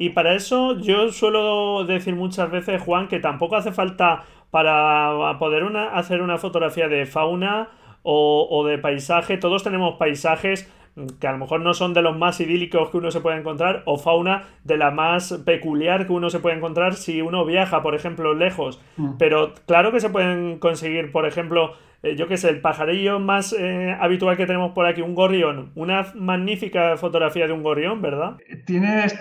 Y 0.00 0.08
para 0.10 0.34
eso 0.34 0.78
yo 0.78 1.12
suelo 1.12 1.84
decir 1.84 2.16
muchas 2.16 2.50
veces, 2.50 2.80
Juan, 2.80 3.06
que 3.06 3.20
tampoco 3.20 3.56
hace 3.56 3.70
falta 3.70 4.24
para 4.50 5.38
poder 5.38 5.62
hacer 5.92 6.22
una 6.22 6.38
fotografía 6.38 6.88
de 6.88 7.04
fauna 7.04 7.68
o, 8.02 8.64
de 8.66 8.78
paisaje. 8.78 9.36
Todos 9.36 9.62
tenemos 9.62 9.98
paisajes 9.98 10.72
que 11.20 11.26
a 11.26 11.32
lo 11.32 11.38
mejor 11.38 11.60
no 11.60 11.74
son 11.74 11.92
de 11.92 12.00
los 12.00 12.16
más 12.16 12.40
idílicos 12.40 12.88
que 12.88 12.96
uno 12.96 13.10
se 13.10 13.20
puede 13.20 13.38
encontrar, 13.40 13.82
o 13.84 13.98
fauna 13.98 14.44
de 14.64 14.78
la 14.78 14.90
más 14.90 15.34
peculiar 15.44 16.06
que 16.06 16.14
uno 16.14 16.30
se 16.30 16.40
puede 16.40 16.56
encontrar 16.56 16.94
si 16.94 17.20
uno 17.20 17.44
viaja, 17.44 17.82
por 17.82 17.94
ejemplo, 17.94 18.32
lejos. 18.32 18.80
Mm. 18.96 19.18
Pero 19.18 19.52
claro 19.66 19.92
que 19.92 20.00
se 20.00 20.08
pueden 20.08 20.58
conseguir, 20.60 21.12
por 21.12 21.26
ejemplo, 21.26 21.74
eh, 22.02 22.16
yo 22.16 22.26
qué 22.26 22.38
sé, 22.38 22.48
el 22.48 22.62
pajarillo 22.62 23.20
más 23.20 23.52
eh, 23.52 23.94
habitual 24.00 24.38
que 24.38 24.46
tenemos 24.46 24.72
por 24.72 24.86
aquí, 24.86 25.02
un 25.02 25.14
gorrión. 25.14 25.72
Una 25.74 26.06
magnífica 26.14 26.96
fotografía 26.96 27.46
de 27.46 27.52
un 27.52 27.62
gorrión, 27.62 28.00
¿verdad? 28.00 28.38
Tienes 28.64 29.14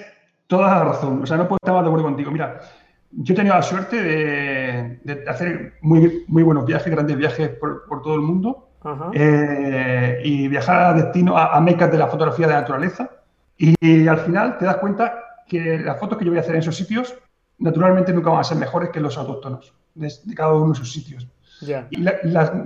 toda 0.49 0.67
la 0.67 0.83
razón. 0.83 1.21
O 1.23 1.25
sea, 1.25 1.37
no 1.37 1.47
puedo 1.47 1.59
estar 1.61 1.73
más 1.73 1.83
de 1.83 1.87
acuerdo 1.87 2.07
contigo. 2.07 2.31
Mira, 2.31 2.59
yo 3.11 3.33
he 3.33 3.37
tenido 3.37 3.55
la 3.55 3.61
suerte 3.61 4.01
de, 4.01 5.23
hacer 5.27 5.75
muy, 5.81 6.25
muy 6.27 6.43
buenos 6.43 6.65
viajes, 6.65 6.91
grandes 6.91 7.15
viajes 7.15 7.49
por, 7.49 8.01
todo 8.01 8.15
el 8.15 8.21
mundo. 8.21 8.65
Eh, 9.13 10.21
y 10.23 10.47
viajar 10.47 10.81
a 10.81 10.93
destino, 10.93 11.37
a, 11.37 11.59
mecas 11.61 11.91
de 11.91 11.97
la 11.97 12.07
fotografía 12.07 12.47
de 12.47 12.53
la 12.53 12.61
naturaleza. 12.61 13.09
Y, 13.57 14.07
al 14.07 14.19
final 14.19 14.57
te 14.57 14.65
das 14.65 14.77
cuenta 14.77 15.19
que 15.47 15.77
las 15.79 15.99
fotos 15.99 16.17
que 16.17 16.25
yo 16.25 16.31
voy 16.31 16.39
a 16.39 16.41
hacer 16.41 16.55
en 16.55 16.61
esos 16.61 16.75
sitios, 16.75 17.15
naturalmente 17.59 18.11
nunca 18.11 18.31
van 18.31 18.39
a 18.39 18.43
ser 18.43 18.57
mejores 18.57 18.89
que 18.89 18.99
los 18.99 19.17
autóctonos 19.17 19.73
de, 19.93 20.11
cada 20.35 20.53
uno 20.53 20.67
de 20.67 20.73
esos 20.73 20.91
sitios. 20.91 21.27
Y 21.91 22.05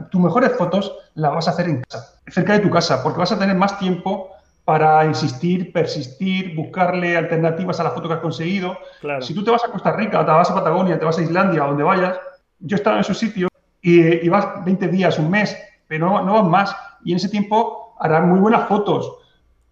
tus 0.10 0.22
mejores 0.22 0.54
fotos 0.54 0.96
las 1.16 1.34
vas 1.34 1.48
a 1.48 1.52
hacer 1.52 1.68
en 1.68 1.82
casa, 1.82 2.22
cerca 2.28 2.54
de 2.54 2.60
tu 2.60 2.70
casa, 2.70 3.04
porque 3.04 3.20
vas 3.20 3.32
a 3.32 3.40
tener 3.40 3.58
más 3.58 3.78
tiempo 3.78 4.33
para 4.66 5.06
insistir, 5.06 5.74
persistir, 5.74 6.56
buscarle 6.56 7.18
alternativas 7.18 7.80
a 7.80 7.84
la 7.84 7.92
foto 7.92 8.08
que 8.08 8.16
has 8.16 8.22
conseguido. 8.22 8.78
Si 9.20 9.34
tú 9.34 9.44
te 9.44 9.52
vas 9.52 9.64
a 9.66 9.72
Costa 9.72 9.92
Rica, 9.92 10.26
te 10.26 10.32
vas 10.32 10.50
a 10.50 10.56
Patagonia, 10.56 10.98
te 10.98 11.06
vas 11.06 11.18
a 11.18 11.22
Islandia, 11.22 11.64
a 11.64 11.68
donde 11.68 11.84
vayas, 11.84 12.18
yo 12.60 12.76
he 12.76 12.80
estado 12.80 12.96
en 12.96 13.02
esos 13.02 13.18
sitios 13.18 13.50
y, 13.82 14.30
vas 14.30 14.64
20 14.64 14.88
días, 14.88 15.20
un 15.20 15.30
mes, 15.30 15.58
pero 15.88 16.08
no, 16.08 16.24
no 16.24 16.34
vas 16.34 16.46
más. 16.46 16.76
Y 17.04 17.12
en 17.12 17.18
ese 17.18 17.28
tiempo 17.28 17.96
harás 18.00 18.24
muy 18.24 18.40
buenas 18.40 18.68
fotos, 18.70 19.18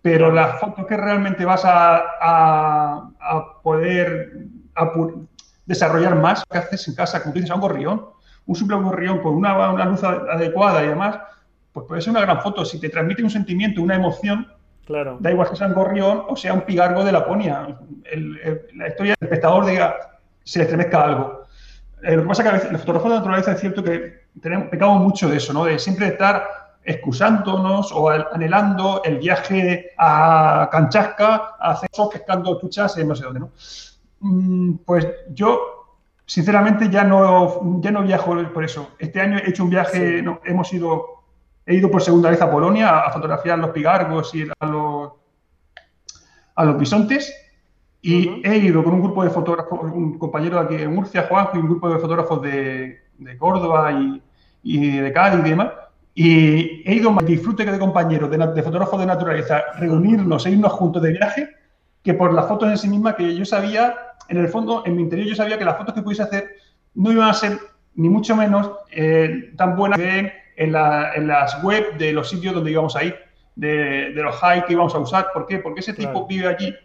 pero 0.02 0.30
las 0.32 0.60
fotos 0.60 0.86
que 0.86 0.98
realmente 0.98 1.46
vas 1.46 1.64
a, 1.64 2.04
a, 2.22 3.62
poder 3.64 4.48
desarrollar 5.66 6.16
más 6.16 6.44
que 6.50 6.58
haces 6.58 6.88
en 6.90 6.96
casa, 6.96 7.22
como 7.22 7.34
tú 7.34 7.40
dices, 7.40 7.52
a 7.52 7.56
un 7.56 7.62
gorrión, 7.62 8.06
un 8.46 8.56
simple 8.56 8.76
gorrión 8.76 9.20
con 9.20 9.36
una, 9.36 9.72
una 9.72 9.86
luz 9.86 10.04
adecuada 10.04 10.84
y 10.84 10.88
demás, 10.88 11.18
pues 11.72 11.86
puede 11.88 12.02
ser 12.02 12.12
una 12.12 12.22
gran 12.22 12.42
foto. 12.42 12.66
Si 12.66 12.80
te 12.80 12.90
transmite 12.90 13.24
un 13.24 13.30
sentimiento, 13.30 13.82
una 13.82 13.96
emoción, 13.96 14.48
claro. 14.92 15.18
da 15.20 15.32
igual 15.32 15.50
que 15.50 15.56
sea 15.56 15.68
un 15.68 15.74
gorrión 15.74 16.24
o 16.28 16.36
sea 16.36 16.54
un 16.54 16.62
pigargo 16.62 17.04
de 17.04 17.12
Laponia. 17.12 17.78
El, 18.04 18.34
la 18.76 18.88
historia 18.88 19.16
del 19.20 19.28
espectador 19.28 19.66
diga, 19.66 19.96
se 20.44 20.60
le 20.60 20.64
estremezca 20.64 21.04
algo. 21.04 21.42
Eh, 22.04 22.16
lo 22.16 22.24
que 22.24 22.28
pasa 22.28 22.42
es 22.42 22.50
que 22.50 22.50
a 22.50 22.58
veces 22.58 22.72
los 22.72 22.82
fotógrafos 22.82 23.12
de 23.12 23.18
naturaleza 23.18 23.52
es 23.52 23.60
cierto 23.60 23.84
que 23.84 24.22
tenemos, 24.42 24.68
pecamos 24.70 25.02
mucho 25.02 25.30
de 25.30 25.38
eso, 25.38 25.54
¿no? 25.54 25.66
De 25.66 25.78
siempre 25.78 26.08
estar 26.08 26.44
excusándonos 26.84 27.92
o 27.92 28.10
anhelando 28.10 29.02
el 29.04 29.20
viaje 29.20 29.92
a 29.98 30.68
Canchasca, 30.72 31.56
a 31.60 31.72
hacer 31.72 31.90
pescando 32.12 32.58
tuchas 32.58 32.98
en 32.98 33.08
no 33.08 33.16
sé 33.16 33.24
dónde, 33.24 33.42
¿no? 33.42 33.52
Mm, 34.22 34.78
pues 34.86 35.08
yo, 35.30 35.60
sinceramente, 36.26 36.90
ya 36.90 37.04
no, 37.04 37.82
ya 37.82 37.92
no 37.92 38.02
viajo 38.02 38.36
por 38.52 38.64
eso. 38.64 38.92
Este 38.98 39.22
año 39.22 39.38
he 39.38 39.50
hecho 39.50 39.64
un 39.64 39.70
viaje, 39.70 40.24
hemos 40.46 40.74
ido, 40.74 41.24
he 41.66 41.76
ido 41.76 41.92
por 41.92 42.02
segunda 42.02 42.30
vez 42.32 42.42
a 42.42 42.50
Polonia 42.50 43.00
a, 43.00 43.12
fotografiar 43.12 43.60
los 43.60 43.72
pigargos 43.72 44.34
y 44.34 44.44
a 44.44 44.66
los, 44.66 44.81
a 46.62 46.66
los 46.66 46.78
bisontes. 46.78 47.34
Y 48.02 48.42
he 48.44 48.58
ido 48.58 48.84
con 48.84 48.94
un 48.94 49.02
grupo 49.02 49.24
de 49.24 49.30
fotógrafos, 49.30 49.80
un 49.94 50.18
compañero 50.18 50.58
de 50.58 50.66
aquí 50.66 50.78
de 50.78 50.88
Murcia, 50.88 51.28
Juanjo, 51.30 51.52
y 51.56 51.60
un 51.60 51.68
grupo 51.68 51.90
de 51.90 52.00
fotógrafos 52.00 52.42
de, 52.42 53.00
de 53.18 53.38
Córdoba 53.38 53.92
y, 53.92 54.22
y, 54.64 54.98
de 54.98 55.14
Cádiz 55.14 55.46
y 55.46 55.50
demás. 55.50 55.70
Y 56.14 56.90
he 56.90 56.96
ido 56.96 57.12
más 57.12 57.26
disfrute 57.26 57.64
que 57.64 57.72
de 57.72 57.80
compañeros, 57.80 58.30
de, 58.30 58.64
fotógrafos 58.64 59.00
de 59.00 59.06
naturaleza, 59.06 59.64
reunirnos 59.78 60.46
e 60.46 60.52
irnos 60.52 60.72
juntos 60.74 61.02
de 61.02 61.12
viaje, 61.12 61.50
que 62.04 62.14
por 62.14 62.34
las 62.34 62.48
fotos 62.48 62.70
en 62.70 62.78
sí 62.78 62.90
mismas, 62.90 63.16
que 63.16 63.36
yo 63.36 63.46
sabía, 63.46 63.96
en 64.28 64.38
el 64.38 64.48
fondo, 64.48 64.84
en 64.86 64.96
mi 64.96 65.04
interior, 65.04 65.28
yo 65.28 65.36
sabía 65.36 65.58
que 65.58 65.66
las 65.66 65.78
fotos 65.78 65.94
que 65.94 66.02
pudiese 66.02 66.24
hacer 66.24 66.56
no 66.96 67.12
iban 67.12 67.30
a 67.30 67.34
ser 67.34 67.60
ni 67.96 68.10
mucho 68.10 68.36
menos 68.36 68.72
eh, 68.92 69.54
tan 69.56 69.76
buenas 69.76 70.00
que 70.00 70.34
en, 70.58 70.72
las 70.72 71.64
web 71.64 71.98
de 71.98 72.14
los 72.14 72.30
sitios 72.30 72.54
donde 72.54 72.72
íbamos 72.72 72.96
a 72.96 73.04
ir, 73.04 73.16
de, 73.56 74.12
los 74.16 74.36
high 74.38 74.66
que 74.66 74.74
íbamos 74.74 74.96
a 74.96 75.00
usar. 75.00 75.28
¿Por 75.34 75.46
qué? 75.46 75.60
Porque 75.60 75.82
ese 75.82 75.94
tipo 75.94 76.26
vive 76.28 76.48
allí 76.48 76.76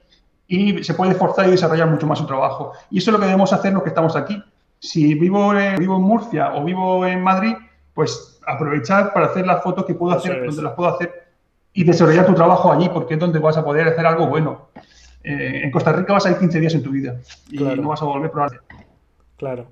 y 0.49 0.83
se 0.85 0.95
puede 0.95 1.13
esforzar 1.13 1.49
y 1.49 1.53
desarrollar 1.53 1.89
mucho 1.89 2.07
más 2.07 2.19
su 2.19 2.27
trabajo. 2.27 2.73
Y 2.91 2.99
eso 2.99 3.11
es 3.11 3.13
lo 3.13 3.19
que 3.19 3.27
debemos 3.27 3.53
hacer 3.53 3.73
los 3.73 3.83
que 3.83 3.91
estamos 3.91 4.17
aquí. 4.17 4.43
Si 4.79 5.15
vivo 5.15 5.55
en, 5.55 5.77
vivo 5.77 5.97
en 5.97 6.03
Murcia 6.03 6.55
o 6.55 6.65
vivo 6.65 7.07
en 7.07 7.23
Madrid, 7.23 7.55
pues 7.95 8.41
aprovechar 8.47 9.13
para 9.13 9.27
hacer 9.27 9.47
las 9.47 9.63
fotos 9.63 9.85
que 9.85 9.95
puedo 9.95 10.17
hacer, 10.17 10.45
donde 10.45 10.63
las 10.63 10.75
puedo 10.75 10.91
hacer 10.91 11.27
y 11.73 11.85
desarrollar 11.85 12.27
tu 12.27 12.35
trabajo 12.35 12.73
allí, 12.73 12.89
porque 12.89 13.15
es 13.15 13.21
donde 13.21 13.39
vas 13.39 13.57
a 13.57 13.65
poder 13.65 13.89
hacer 13.89 14.07
algo 14.07 14.27
bueno. 14.27 14.69
Eh, 15.23 15.63
en 15.65 15.71
Costa 15.71 15.93
Rica 15.93 16.13
vas 16.13 16.27
a 16.27 16.31
ir 16.31 16.39
15 16.39 16.61
días 16.61 16.75
en 16.75 16.83
tu 16.83 16.91
vida 16.91 17.17
y 17.51 17.59
no 17.59 17.89
vas 17.89 18.01
a 18.01 18.05
volver 18.05 18.31
probablemente. 18.31 18.87
Claro. 19.37 19.67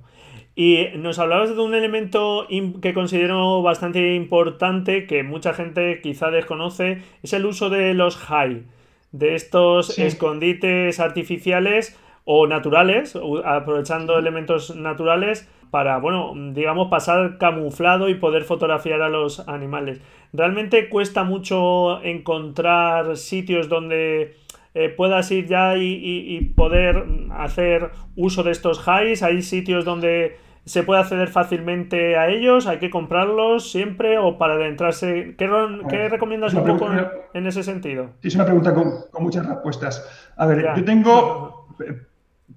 Y 0.57 0.87
nos 0.97 1.19
hablabas 1.19 1.55
de 1.55 1.61
un 1.61 1.75
elemento 1.75 2.47
que 2.81 2.95
considero 2.95 3.63
bastante 3.63 4.15
importante, 4.15 5.07
que 5.07 5.25
mucha 5.25 5.53
gente 5.53 6.01
quizá 6.01 6.31
desconoce, 6.31 7.03
es 7.23 7.33
el 7.33 7.45
uso 7.45 7.71
de 7.71 7.93
los 7.95 8.17
high, 8.17 8.63
de 9.11 9.35
estos 9.35 9.99
escondites 9.99 11.01
artificiales 11.01 11.99
o 12.25 12.47
naturales, 12.47 13.19
aprovechando 13.45 14.19
elementos 14.19 14.75
naturales 14.77 15.49
para, 15.71 15.99
bueno, 15.99 16.33
digamos, 16.53 16.89
pasar 16.89 17.37
camuflado 17.39 18.09
y 18.09 18.15
poder 18.15 18.45
fotografiar 18.45 19.03
a 19.03 19.09
los 19.09 19.41
animales. 19.49 20.01
Realmente 20.33 20.89
cuesta 20.89 21.25
mucho 21.25 22.01
encontrar 22.03 23.17
sitios 23.17 23.69
donde 23.69 24.37
eh, 24.75 24.89
puedas 24.89 25.31
ir 25.31 25.47
ya 25.47 25.77
y, 25.77 26.53
poder 26.57 27.05
hacer 27.33 27.91
uso 28.17 28.43
de 28.43 28.53
estos 28.53 28.85
highs. 28.87 29.23
Hay 29.23 29.43
sitios 29.43 29.85
donde 29.85 30.37
se 30.65 30.83
puede 30.83 31.01
acceder 31.01 31.29
fácilmente 31.29 32.17
a 32.17 32.29
ellos, 32.29 32.67
hay 32.67 32.79
que 32.79 32.91
comprarlos 32.91 33.71
siempre 33.71 34.19
o 34.19 34.39
para 34.39 34.55
adentrarse. 34.55 35.35
¿Qué, 35.37 35.51
¿qué 35.89 36.09
recomiendas 36.09 36.55
un 36.55 36.65
poco 36.65 36.89
en, 37.35 37.47
ese 37.47 37.63
sentido? 37.63 38.11
es 38.23 38.35
una 38.35 38.45
pregunta 38.45 38.73
con, 38.75 38.93
muchas 39.21 39.47
respuestas. 39.47 40.33
A 40.37 40.47
ver, 40.47 40.73
yo 40.77 40.85
tengo 40.85 41.65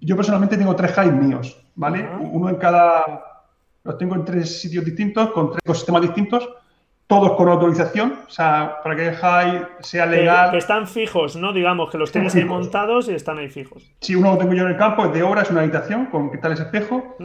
yo 0.02 0.16
personalmente 0.16 0.58
tengo 0.58 0.76
tres 0.76 0.92
highs 0.98 1.14
míos, 1.14 1.60
¿vale? 1.76 2.08
Uno 2.20 2.50
en 2.50 2.56
cada. 2.56 3.24
Los 3.84 3.98
tengo 3.98 4.16
en 4.16 4.26
tres 4.26 4.62
sitios 4.62 4.84
distintos, 4.84 5.32
con 5.32 5.52
tres 5.52 5.62
ecosistemas 5.64 6.02
distintos, 6.02 6.50
todos 7.08 7.38
con 7.38 7.48
autorización, 7.48 8.16
o 8.28 8.30
sea, 8.30 8.80
para 8.84 8.96
que 8.98 9.08
el 9.08 9.16
high 9.16 9.68
sea 9.80 10.06
legal. 10.06 10.52
Que, 10.52 10.58
están 10.58 10.88
fijos, 10.88 11.38
¿no? 11.38 11.54
Digamos, 11.54 11.90
que 11.90 11.98
los 11.98 12.12
tienes 12.12 12.36
ahí 12.36 12.44
montados 12.44 13.08
y 13.08 13.14
están 13.14 13.38
ahí 13.38 13.50
fijos. 13.50 13.90
Sí, 14.02 14.14
uno 14.16 14.32
lo 14.32 14.38
tengo 14.38 14.54
yo 14.54 14.64
en 14.64 14.72
el 14.72 14.78
campo, 14.78 15.06
es 15.06 15.14
de 15.14 15.24
obra, 15.24 15.44
es 15.44 15.52
una 15.52 15.62
habitación 15.62 16.08
con 16.08 16.30
cristales 16.30 16.60
espejo. 16.60 17.16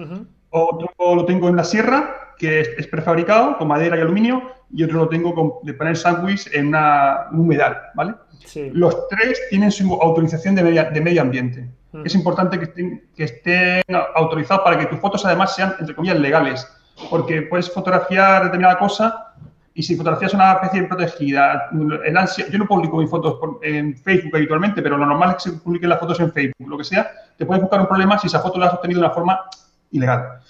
Otro 0.53 0.91
lo 0.99 1.25
tengo 1.25 1.49
en 1.49 1.57
la 1.57 1.65
sierra, 1.65 2.35
que 2.39 2.61
es, 2.61 2.87
prefabricado 2.87 3.57
con 3.59 3.69
madera 3.69 3.97
y 3.97 4.01
aluminio. 4.01 4.43
Y 4.75 4.85
otro 4.85 5.01
lo 5.01 5.09
tengo 5.09 5.35
con, 5.35 5.53
de 5.63 5.75
panel 5.75 5.97
sándwich 5.97 6.49
en 6.53 6.69
una, 6.69 7.27
un 7.33 7.41
humedal, 7.41 7.77
¿vale? 7.95 8.15
Sí. 8.45 8.71
Los 8.73 9.09
tres 9.09 9.41
tienen 9.51 9.71
su 9.71 9.93
autorización 9.95 10.55
de, 10.55 10.63
de 10.63 11.01
medio 11.01 11.23
ambiente. 11.23 11.69
Mm. 11.93 12.07
Es 12.07 12.15
importante 12.15 12.59
que 12.59 12.65
estén, 12.65 13.05
que 13.17 13.25
estén 13.25 13.83
autorizados 14.15 14.63
para 14.63 14.79
que 14.79 14.87
tus 14.87 14.99
fotos 14.99 15.25
además 15.27 15.55
sean, 15.55 15.75
entre 15.79 15.95
comillas, 15.95 16.19
legales. 16.19 16.67
Porque 17.11 17.43
puedes 17.43 17.73
fotografiar 17.73 18.45
determinada 18.45 18.79
cosa 18.79 19.33
y 19.75 19.83
si 19.83 19.97
fotografías 19.97 20.35
una 20.35 20.53
especie 20.53 20.83
protegida, 20.85 21.71
el 22.05 22.17
ansia, 22.17 22.47
yo 22.51 22.59
no 22.59 22.67
publico 22.67 22.99
mis 22.99 23.09
fotos 23.09 23.39
en 23.63 23.97
Facebook 23.97 24.37
habitualmente, 24.37 24.83
pero 24.83 24.99
lo 24.99 25.07
normal 25.07 25.31
es 25.31 25.37
que 25.37 25.51
se 25.51 25.57
publiquen 25.57 25.89
las 25.89 25.99
fotos 25.99 26.21
en 26.21 26.31
Facebook, 26.31 26.69
lo 26.69 26.77
que 26.77 26.85
sea, 26.85 27.11
te 27.39 27.47
puedes 27.47 27.63
buscar 27.63 27.81
un 27.81 27.87
problema 27.87 28.19
si 28.19 28.27
esa 28.27 28.41
foto 28.41 28.59
la 28.59 28.67
has 28.67 28.75
obtenido 28.75 29.01
de 29.01 29.07
una 29.07 29.15
forma 29.15 29.41
ilegal. 29.93 30.41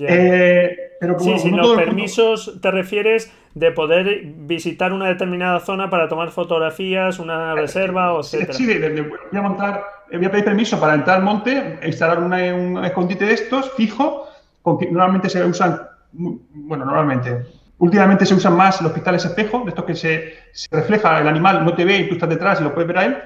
Eh, 0.00 0.92
pero 1.00 1.18
sí, 1.18 1.38
si 1.38 1.50
los 1.50 1.74
permisos 1.74 2.58
te 2.60 2.70
refieres 2.70 3.32
de 3.54 3.70
poder 3.70 4.22
visitar 4.24 4.92
una 4.92 5.06
determinada 5.06 5.60
zona 5.60 5.90
para 5.90 6.08
tomar 6.08 6.30
fotografías, 6.30 7.18
una 7.18 7.52
eh, 7.52 7.56
reserva, 7.56 8.12
o 8.12 8.20
etcétera. 8.20 8.52
Sí, 8.52 8.66
voy 8.66 9.38
a 9.38 9.42
montar, 9.42 9.84
eh, 10.10 10.16
voy 10.16 10.26
a 10.26 10.30
pedir 10.30 10.44
permiso 10.44 10.80
para 10.80 10.94
entrar 10.94 11.18
al 11.18 11.24
monte, 11.24 11.78
instalar 11.84 12.18
un 12.18 12.84
escondite 12.84 13.26
de 13.26 13.34
estos 13.34 13.70
fijo, 13.72 14.28
con 14.62 14.78
que 14.78 14.86
normalmente 14.86 15.28
se 15.28 15.44
usan, 15.44 15.80
bueno, 16.12 16.84
normalmente, 16.84 17.44
últimamente 17.78 18.26
se 18.26 18.34
usan 18.34 18.56
más 18.56 18.80
los 18.80 18.92
cristales 18.92 19.24
espejo, 19.24 19.62
de 19.64 19.68
estos 19.68 19.84
que 19.84 19.94
se, 19.94 20.34
se 20.52 20.68
refleja 20.74 21.20
el 21.20 21.28
animal, 21.28 21.64
no 21.64 21.74
te 21.74 21.84
ve 21.84 21.98
y 21.98 22.08
tú 22.08 22.14
estás 22.14 22.28
detrás 22.28 22.60
y 22.60 22.64
lo 22.64 22.74
puedes 22.74 22.88
ver 22.88 22.98
a 22.98 23.04
él. 23.04 23.16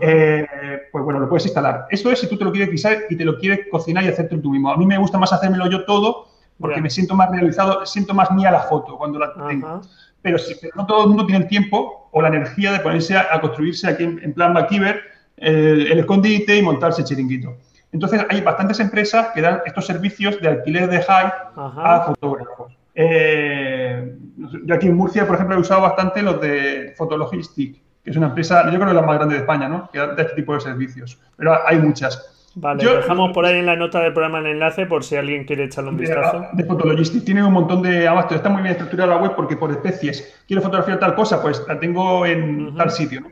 Eh, 0.00 0.46
pues 0.90 1.04
bueno, 1.04 1.20
lo 1.20 1.28
puedes 1.28 1.46
instalar. 1.46 1.86
Eso 1.90 2.10
es 2.10 2.20
si 2.20 2.28
tú 2.28 2.36
te 2.36 2.44
lo 2.44 2.52
quieres 2.52 2.70
guisar 2.70 2.98
y 3.08 3.16
te 3.16 3.24
lo 3.24 3.38
quieres 3.38 3.66
cocinar 3.70 4.04
y 4.04 4.08
hacerte 4.08 4.38
tú 4.38 4.50
mismo. 4.50 4.70
A 4.70 4.76
mí 4.76 4.86
me 4.86 4.98
gusta 4.98 5.18
más 5.18 5.32
hacérmelo 5.32 5.68
yo 5.70 5.84
todo 5.84 6.28
porque 6.58 6.80
me 6.80 6.90
siento 6.90 7.14
más 7.14 7.30
realizado, 7.30 7.86
siento 7.86 8.14
más 8.14 8.30
mía 8.32 8.50
la 8.50 8.60
foto 8.60 8.96
cuando 8.96 9.18
la 9.18 9.32
tengo. 9.48 9.80
Pero, 10.22 10.38
si, 10.38 10.56
no 10.74 10.86
todo 10.86 11.02
el 11.02 11.08
mundo 11.08 11.24
tiene 11.26 11.44
el 11.44 11.48
tiempo 11.48 12.08
o 12.10 12.20
la 12.20 12.28
energía 12.28 12.72
de 12.72 12.80
ponerse 12.80 13.16
a, 13.16 13.40
construirse 13.40 13.86
aquí 13.88 14.02
en, 14.02 14.32
plan 14.34 14.52
MacGyver 14.52 15.00
el, 15.36 15.98
escondite 15.98 16.56
y 16.56 16.62
montarse 16.62 17.04
chiringuito. 17.04 17.56
Entonces 17.92 18.24
hay 18.28 18.40
bastantes 18.40 18.80
empresas 18.80 19.28
que 19.34 19.40
dan 19.40 19.60
estos 19.64 19.86
servicios 19.86 20.40
de 20.40 20.48
alquiler 20.48 20.90
de 20.90 21.00
high 21.00 21.32
a 21.56 22.02
fotógrafos. 22.06 22.76
Eh, 22.94 24.16
yo 24.64 24.74
aquí 24.74 24.88
en 24.88 24.96
Murcia, 24.96 25.24
por 25.24 25.36
ejemplo, 25.36 25.56
he 25.56 25.60
usado 25.60 25.82
bastante 25.82 26.20
los 26.20 26.40
de 26.40 26.94
Photologistic 26.98 27.80
que 28.08 28.12
es 28.12 28.16
una 28.16 28.28
empresa, 28.28 28.64
yo 28.64 28.78
creo 28.78 28.88
que 28.88 28.94
la 28.94 29.02
más 29.02 29.16
grande 29.16 29.34
de 29.34 29.40
España, 29.42 29.68
¿no? 29.68 29.90
Que 29.92 29.98
da 29.98 30.14
este 30.16 30.34
tipo 30.34 30.54
de 30.54 30.60
servicios. 30.60 31.18
Pero 31.36 31.58
hay 31.66 31.78
muchas. 31.78 32.50
Vale, 32.54 32.82
dejamos 32.82 33.32
por 33.32 33.44
ahí 33.44 33.58
en 33.58 33.66
la 33.66 33.76
nota 33.76 34.00
del 34.00 34.14
programa 34.14 34.38
el 34.38 34.46
enlace 34.46 34.86
por 34.86 35.04
si 35.04 35.16
alguien 35.16 35.44
quiere 35.44 35.64
echarle 35.64 35.90
un 35.90 35.98
vistazo. 35.98 36.46
De, 36.54 36.64
de 36.64 37.20
tiene 37.20 37.44
un 37.44 37.52
montón 37.52 37.82
de 37.82 38.08
abastos. 38.08 38.38
Está 38.38 38.48
muy 38.48 38.62
bien 38.62 38.72
estructurada 38.72 39.14
la 39.14 39.20
web 39.20 39.34
porque 39.36 39.56
por 39.56 39.70
especies. 39.70 40.42
Quiero 40.46 40.62
fotografiar 40.62 40.98
tal 40.98 41.14
cosa, 41.14 41.42
pues 41.42 41.62
la 41.68 41.78
tengo 41.78 42.24
en 42.24 42.74
tal 42.74 42.90
sitio. 42.90 43.20
¿no? 43.20 43.28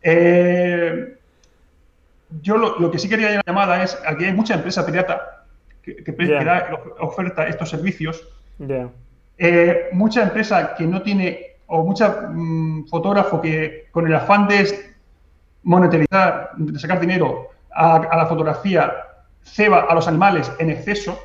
Eh, 0.00 1.16
yo 2.40 2.56
lo, 2.56 2.90
que 2.92 2.98
sí 2.98 3.08
quería 3.08 3.42
llamada 3.44 3.82
es, 3.82 4.00
aquí 4.06 4.26
hay 4.26 4.32
mucha 4.32 4.54
empresa 4.54 4.86
pirata 4.86 5.44
que, 5.82 5.96
que, 6.04 6.12
da, 6.12 6.70
oferta 7.00 7.48
estos 7.48 7.68
servicios. 7.68 8.28
Eh, 9.38 9.88
mucha 9.92 10.22
empresa 10.22 10.76
que 10.76 10.86
no 10.86 11.02
tiene 11.02 11.47
o 11.68 11.84
muchos 11.84 12.10
mm, 12.30 12.86
fotógrafos 12.86 13.40
que 13.40 13.88
con 13.92 14.06
el 14.06 14.14
afán 14.14 14.48
de 14.48 14.94
monetarizar, 15.62 16.50
de 16.56 16.78
sacar 16.78 17.00
dinero 17.00 17.48
a, 17.70 18.16
la 18.16 18.26
fotografía, 18.26 18.92
ceba 19.42 19.86
a 19.88 19.94
los 19.94 20.08
animales 20.08 20.50
en 20.58 20.70
exceso, 20.70 21.18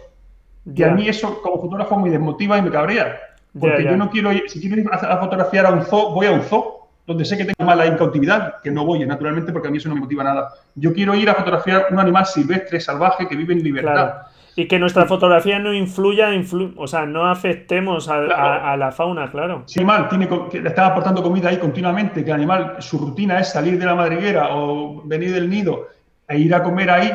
y 0.66 0.84
a 0.84 0.90
mí 0.92 1.08
eso 1.08 1.42
como 1.42 1.62
fotógrafo 1.62 1.98
me 1.98 2.10
desmotiva 2.10 2.58
y 2.58 2.62
me 2.62 2.72
cabrea. 2.72 3.20
Porque 3.60 3.84
yo 3.84 3.96
no 3.98 4.10
quiero 4.10 4.32
ir, 4.32 4.44
si 4.48 4.60
quiero 4.60 4.82
ir 4.82 4.90
a, 4.92 5.18
fotografiar 5.18 5.66
a 5.66 5.72
un 5.72 5.84
zoo, 5.84 6.14
voy 6.14 6.28
a 6.28 6.32
un 6.32 6.42
zoo, 6.42 6.90
donde 7.06 7.26
sé 7.26 7.38
que 7.38 7.46
tengo 7.46 7.66
mala 7.66 7.86
en 7.86 7.98
cautividad, 7.98 8.62
que 8.62 8.72
no 8.72 8.86
voy, 8.86 9.06
naturalmente, 9.06 9.52
porque 9.52 9.68
a 9.68 9.72
mí 9.72 9.78
eso 9.78 9.90
no 9.90 9.96
me 9.96 10.02
motiva 10.02 10.24
nada. 10.24 10.54
Yo 10.76 10.94
quiero 10.94 11.14
ir 11.16 11.30
a 11.30 11.36
fotografiar 11.36 11.88
un 11.92 12.00
animal 12.00 12.26
silvestre, 12.26 12.80
salvaje, 12.80 13.28
que 13.28 13.36
vive 13.36 13.54
en 13.54 13.64
libertad. 13.64 14.24
Y 14.56 14.68
que 14.68 14.78
nuestra 14.78 15.06
fotografía 15.06 15.58
no 15.58 15.74
influya, 15.74 16.30
o 16.78 16.88
sea, 16.88 17.06
no 17.06 17.28
afectemos 17.28 18.08
a, 18.08 18.78
la 18.78 18.92
fauna, 18.92 19.32
claro. 19.32 19.64
Si 19.66 19.80
el 19.80 19.90
animal 19.90 20.10
tiene, 20.10 20.30
que 20.50 20.62
le 20.62 20.70
está 20.70 20.88
aportando 20.88 21.24
comida 21.24 21.50
ahí 21.50 21.58
continuamente, 21.58 22.24
que 22.24 22.30
el 22.30 22.36
animal, 22.36 22.76
su 22.80 23.00
rutina 23.00 23.40
es 23.40 23.50
salir 23.50 23.80
de 23.80 23.86
la 23.86 23.96
madriguera 23.96 24.50
o 24.52 25.02
venir 25.06 25.34
del 25.34 25.50
nido 25.50 25.88
e 26.28 26.38
ir 26.38 26.54
a 26.54 26.62
comer 26.62 26.90
ahí, 26.92 27.12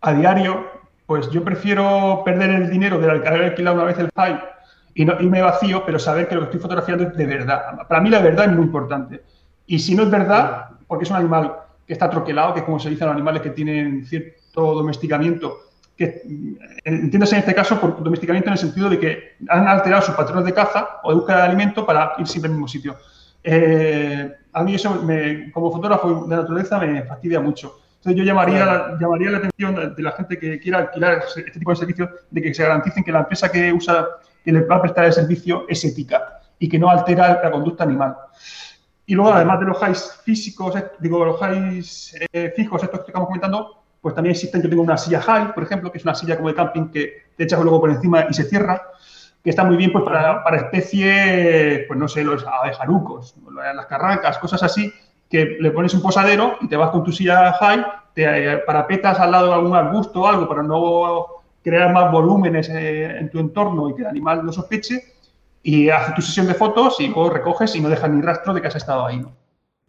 a 0.00 0.12
diario, 0.12 0.66
pues 1.06 1.30
yo 1.30 1.44
prefiero 1.44 2.22
perder 2.24 2.50
el 2.50 2.70
dinero 2.70 2.98
de 2.98 3.10
haber 3.10 3.44
alquilado 3.44 3.76
una 3.76 3.84
vez 3.84 3.98
el 3.98 4.10
high 4.16 4.40
y 4.94 5.04
no 5.04 5.20
irme 5.20 5.42
vacío, 5.42 5.84
pero 5.84 5.98
saber 5.98 6.26
que 6.26 6.34
lo 6.34 6.40
que 6.40 6.44
estoy 6.46 6.60
fotografiando 6.60 7.04
es 7.04 7.14
de 7.14 7.26
verdad. 7.26 7.86
Para 7.86 8.00
mí 8.00 8.08
la 8.08 8.20
verdad 8.20 8.46
es 8.46 8.52
muy 8.52 8.64
importante. 8.64 9.22
Y 9.66 9.78
si 9.78 9.94
no 9.94 10.04
es 10.04 10.10
verdad, 10.10 10.70
porque 10.86 11.04
es 11.04 11.10
un 11.10 11.16
animal 11.16 11.52
que 11.86 11.92
está 11.92 12.08
troquelado, 12.08 12.54
que 12.54 12.60
es 12.60 12.64
como 12.64 12.78
se 12.78 12.88
dice 12.90 13.04
a 13.04 13.08
los 13.08 13.14
animales 13.14 13.42
que 13.42 13.50
tienen 13.50 14.06
cierto 14.06 14.74
domesticamiento, 14.74 15.58
que 15.96 16.04
eh, 16.04 16.58
entiéndase 16.84 17.36
en 17.36 17.40
este 17.40 17.54
caso 17.54 17.80
por 17.80 18.02
domesticamiento 18.02 18.48
en 18.48 18.52
el 18.52 18.58
sentido 18.58 18.90
de 18.90 18.98
que 18.98 19.36
han 19.48 19.66
alterado 19.66 20.02
sus 20.02 20.14
patrones 20.14 20.44
de 20.44 20.52
caza 20.52 21.00
o 21.02 21.10
de 21.10 21.16
búsqueda 21.16 21.38
de 21.38 21.42
alimento 21.44 21.86
para 21.86 22.12
ir 22.18 22.26
siempre 22.26 22.48
al 22.48 22.54
mismo 22.54 22.68
sitio. 22.68 22.96
Eh, 23.42 24.30
a 24.52 24.62
mí 24.62 24.74
eso, 24.74 25.00
como 25.52 25.72
fotógrafo 25.72 26.26
de 26.26 26.36
naturaleza, 26.36 26.78
me 26.78 27.02
fastidia 27.04 27.40
mucho. 27.40 27.78
Entonces 27.98 28.18
yo 28.18 28.24
llamaría, 28.24 28.64
la, 28.64 28.98
llamaría 29.00 29.30
la 29.30 29.38
atención 29.38 29.94
de 29.96 30.02
la 30.02 30.12
gente 30.12 30.38
que 30.38 30.58
quiera 30.60 30.78
alquilar 30.78 31.24
este 31.36 31.58
tipo 31.58 31.70
de 31.70 31.76
servicios 31.76 32.10
de 32.30 32.42
que 32.42 32.54
se 32.54 32.62
garanticen 32.62 33.02
que 33.02 33.12
la 33.12 33.20
empresa 33.20 33.50
que 33.50 33.72
usa, 33.72 34.06
que 34.44 34.52
le 34.52 34.60
va 34.60 34.76
a 34.76 34.82
prestar 34.82 35.06
el 35.06 35.12
servicio 35.12 35.64
es 35.68 35.84
ética 35.84 36.40
y 36.58 36.68
que 36.68 36.78
no 36.78 36.88
altera 36.88 37.40
la 37.42 37.50
conducta 37.50 37.84
animal. 37.84 38.16
Y 39.06 39.14
luego, 39.14 39.32
además 39.32 39.60
de 39.60 39.66
los 39.66 39.78
highs 39.80 40.20
físicos, 40.24 40.74
digo, 40.98 41.24
los 41.24 41.40
highs 41.40 42.16
eh, 42.32 42.52
fijos, 42.56 42.82
estos 42.82 43.00
que 43.00 43.06
estamos 43.06 43.28
comentando, 43.28 43.82
pues 44.06 44.14
también 44.14 44.36
existen, 44.36 44.62
yo 44.62 44.68
tengo 44.68 44.84
una 44.84 44.96
silla 44.96 45.20
high, 45.20 45.52
por 45.52 45.64
ejemplo, 45.64 45.90
que 45.90 45.98
es 45.98 46.04
una 46.04 46.14
silla 46.14 46.36
como 46.36 46.46
de 46.46 46.54
camping 46.54 46.90
que 46.92 47.24
te 47.36 47.42
echas 47.42 47.60
luego 47.60 47.80
por 47.80 47.90
encima 47.90 48.24
y 48.30 48.34
se 48.34 48.44
cierra, 48.44 48.80
que 49.42 49.50
está 49.50 49.64
muy 49.64 49.76
bien 49.76 49.90
pues 49.90 50.04
para, 50.04 50.44
para 50.44 50.58
especies, 50.58 51.86
pues 51.88 51.98
no 51.98 52.06
sé, 52.06 52.22
los 52.22 52.46
abejarucos, 52.46 53.34
las 53.52 53.86
carrancas, 53.86 54.38
cosas 54.38 54.62
así, 54.62 54.92
que 55.28 55.56
le 55.58 55.72
pones 55.72 55.92
un 55.92 56.02
posadero 56.02 56.56
y 56.60 56.68
te 56.68 56.76
vas 56.76 56.90
con 56.90 57.02
tu 57.02 57.10
silla 57.10 57.52
high, 57.54 57.84
te 58.14 58.52
eh, 58.52 58.58
parapetas 58.58 59.18
al 59.18 59.32
lado 59.32 59.48
de 59.48 59.54
algún 59.54 59.74
arbusto 59.74 60.20
o 60.20 60.28
algo 60.28 60.48
para 60.48 60.62
no 60.62 61.26
crear 61.64 61.92
más 61.92 62.12
volúmenes 62.12 62.68
eh, 62.68 63.06
en 63.06 63.28
tu 63.28 63.40
entorno 63.40 63.90
y 63.90 63.96
que 63.96 64.02
el 64.02 64.06
animal 64.06 64.46
no 64.46 64.52
sospeche, 64.52 65.02
y 65.64 65.90
haces 65.90 66.14
tu 66.14 66.22
sesión 66.22 66.46
de 66.46 66.54
fotos 66.54 67.00
y 67.00 67.08
luego 67.08 67.28
recoges 67.28 67.74
y 67.74 67.80
no 67.80 67.88
dejas 67.88 68.08
ni 68.08 68.22
rastro 68.22 68.54
de 68.54 68.60
que 68.62 68.68
has 68.68 68.76
estado 68.76 69.04
ahí, 69.04 69.18
¿no? 69.18 69.32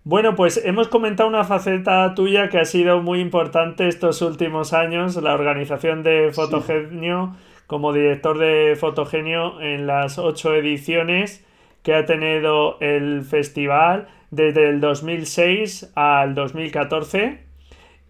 Bueno, 0.10 0.36
pues 0.36 0.62
hemos 0.63 0.88
comentado 0.88 1.28
una 1.28 1.43
faceta 1.43 2.15
tuya 2.15 2.48
que 2.48 2.60
ha 2.60 2.63
sido 2.63 3.02
muy 3.02 3.20
importante 3.20 3.89
estos 3.89 4.22
últimos 4.22 4.72
años, 4.72 5.22
la 5.22 5.34
organización 5.34 6.02
de 6.02 6.32
Fotogenio 6.32 7.36
como 7.67 7.91
director 7.91 8.38
de 8.38 8.78
Fotogenio 8.80 9.60
en 9.60 9.86
las 9.86 10.17
ocho 10.17 10.56
ediciones 10.56 11.46
que 11.84 11.93
ha 11.93 12.06
tenido 12.06 12.78
el 12.80 13.24
festival 13.24 14.08
desde 14.32 14.70
el 14.70 14.80
2006 14.80 15.91
al 15.96 16.36
2014. 16.36 17.43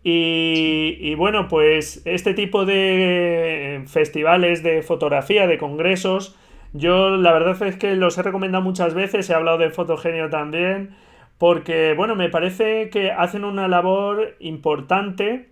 Y, 0.04 0.98
y, 1.00 1.16
bueno, 1.16 1.48
pues 1.48 2.04
este 2.06 2.36
tipo 2.36 2.66
de 2.66 3.82
festivales 3.88 4.62
de 4.62 4.84
fotografía, 4.84 5.48
de 5.48 5.58
congresos, 5.58 6.38
yo 6.74 7.18
la 7.18 7.34
verdad 7.34 7.60
es 7.64 7.76
que 7.76 7.96
los 7.96 8.20
he 8.20 8.22
recomendado 8.22 8.64
muchas 8.64 8.94
veces, 8.94 9.28
he 9.32 9.34
hablado 9.34 9.58
de 9.58 9.72
Fotogenio 9.72 10.30
también 10.30 10.96
porque, 11.38 11.94
bueno, 11.96 12.16
me 12.16 12.30
parece 12.30 12.90
que 12.90 13.12
hacen 13.12 13.44
una 13.44 13.68
labor 13.68 14.36
importante, 14.40 15.50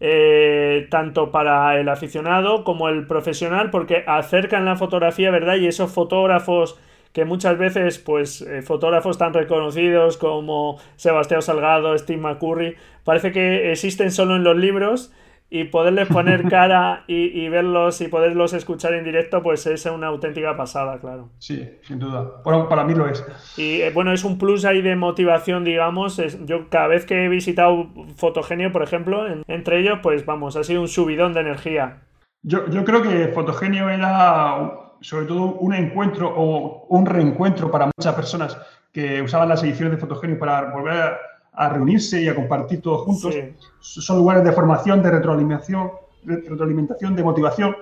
eh, 0.00 0.86
tanto 0.90 1.30
para 1.30 1.78
el 1.78 1.88
aficionado 1.88 2.64
como 2.64 2.88
el 2.88 3.06
profesional, 3.06 3.70
porque 3.70 4.04
acercan 4.06 4.64
la 4.64 4.76
fotografía, 4.76 5.30
¿verdad? 5.30 5.56
Y 5.56 5.66
esos 5.66 5.92
fotógrafos 5.92 6.78
que 7.12 7.24
muchas 7.24 7.58
veces, 7.58 7.98
pues, 7.98 8.42
eh, 8.42 8.62
fotógrafos 8.62 9.18
tan 9.18 9.34
reconocidos 9.34 10.16
como 10.16 10.78
Sebastián 10.96 11.42
Salgado, 11.42 11.96
Steve 11.98 12.20
McCurry, 12.20 12.76
parece 13.04 13.32
que 13.32 13.72
existen 13.72 14.10
solo 14.12 14.36
en 14.36 14.44
los 14.44 14.56
libros 14.56 15.12
y 15.50 15.64
poderles 15.64 16.08
poner 16.08 16.44
cara 16.48 17.04
y, 17.08 17.48
verlos 17.48 18.00
y 18.00 18.08
poderlos 18.08 18.52
escuchar 18.52 18.94
en 18.94 19.04
directo, 19.04 19.42
pues 19.42 19.66
es 19.66 19.84
una 19.86 20.06
auténtica 20.06 20.56
pasada, 20.56 20.98
claro. 21.00 21.30
Sí, 21.38 21.78
sin 21.82 21.98
duda. 21.98 22.40
Bueno, 22.44 22.68
para 22.68 22.84
mí 22.84 22.94
lo 22.94 23.08
es. 23.08 23.24
Y 23.56 23.82
eh, 23.82 23.90
bueno, 23.92 24.12
es 24.12 24.24
un 24.24 24.38
plus 24.38 24.64
ahí 24.64 24.80
de 24.80 24.94
motivación, 24.94 25.64
digamos. 25.64 26.20
yo 26.46 26.68
cada 26.70 26.86
vez 26.86 27.04
que 27.04 27.24
he 27.24 27.28
visitado 27.28 27.90
Fotogenio, 28.16 28.70
por 28.70 28.82
ejemplo, 28.82 29.26
entre 29.48 29.80
ellos, 29.80 29.98
pues 30.02 30.24
vamos, 30.24 30.56
ha 30.56 30.64
sido 30.64 30.80
un 30.80 30.88
subidón 30.88 31.34
de 31.34 31.40
energía. 31.40 32.02
Yo, 32.42 32.68
yo 32.70 32.84
creo 32.84 33.02
que 33.02 33.28
Fotogenio 33.28 33.90
era 33.90 34.88
sobre 35.00 35.26
todo 35.26 35.54
un 35.54 35.74
encuentro 35.74 36.32
o 36.34 36.86
un 36.88 37.06
reencuentro 37.06 37.70
para 37.70 37.90
muchas 37.96 38.14
personas 38.14 38.56
que 38.92 39.22
usaban 39.22 39.48
las 39.48 39.62
ediciones 39.62 39.92
de 39.92 39.98
Fotogenio 39.98 40.38
para 40.38 40.72
volver 40.72 40.94
a 40.94 41.18
a 41.60 41.68
reunirse 41.68 42.22
y 42.22 42.26
a 42.26 42.34
compartir 42.34 42.80
todos 42.80 43.02
juntos. 43.02 43.34
Son 43.80 44.16
lugares 44.16 44.42
de 44.42 44.50
formación, 44.50 45.02
de 45.02 45.10
retroalimentación, 45.10 45.90
de, 46.22 46.36
retroalimentación, 46.36 47.14
de 47.14 47.22
motivación. 47.22 47.76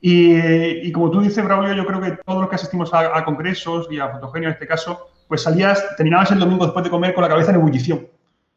Y, 0.00 0.90
como 0.92 1.10
tú 1.10 1.20
dices, 1.20 1.44
Braulio, 1.44 1.74
yo 1.74 1.84
creo 1.84 2.00
que 2.00 2.12
todos 2.24 2.40
los 2.40 2.48
que 2.48 2.54
asistimos 2.56 2.94
a, 2.94 3.22
congresos 3.22 3.88
y 3.90 3.98
a 3.98 4.08
Fotogenio 4.08 4.48
en 4.48 4.54
este 4.54 4.66
caso, 4.66 5.10
pues 5.28 5.42
salías, 5.42 5.84
terminabas 5.98 6.30
el 6.30 6.38
domingo 6.38 6.64
después 6.64 6.82
de 6.82 6.90
comer 6.90 7.12
con 7.12 7.20
la 7.20 7.28
cabeza 7.28 7.50
en 7.50 7.56
ebullición. 7.56 8.06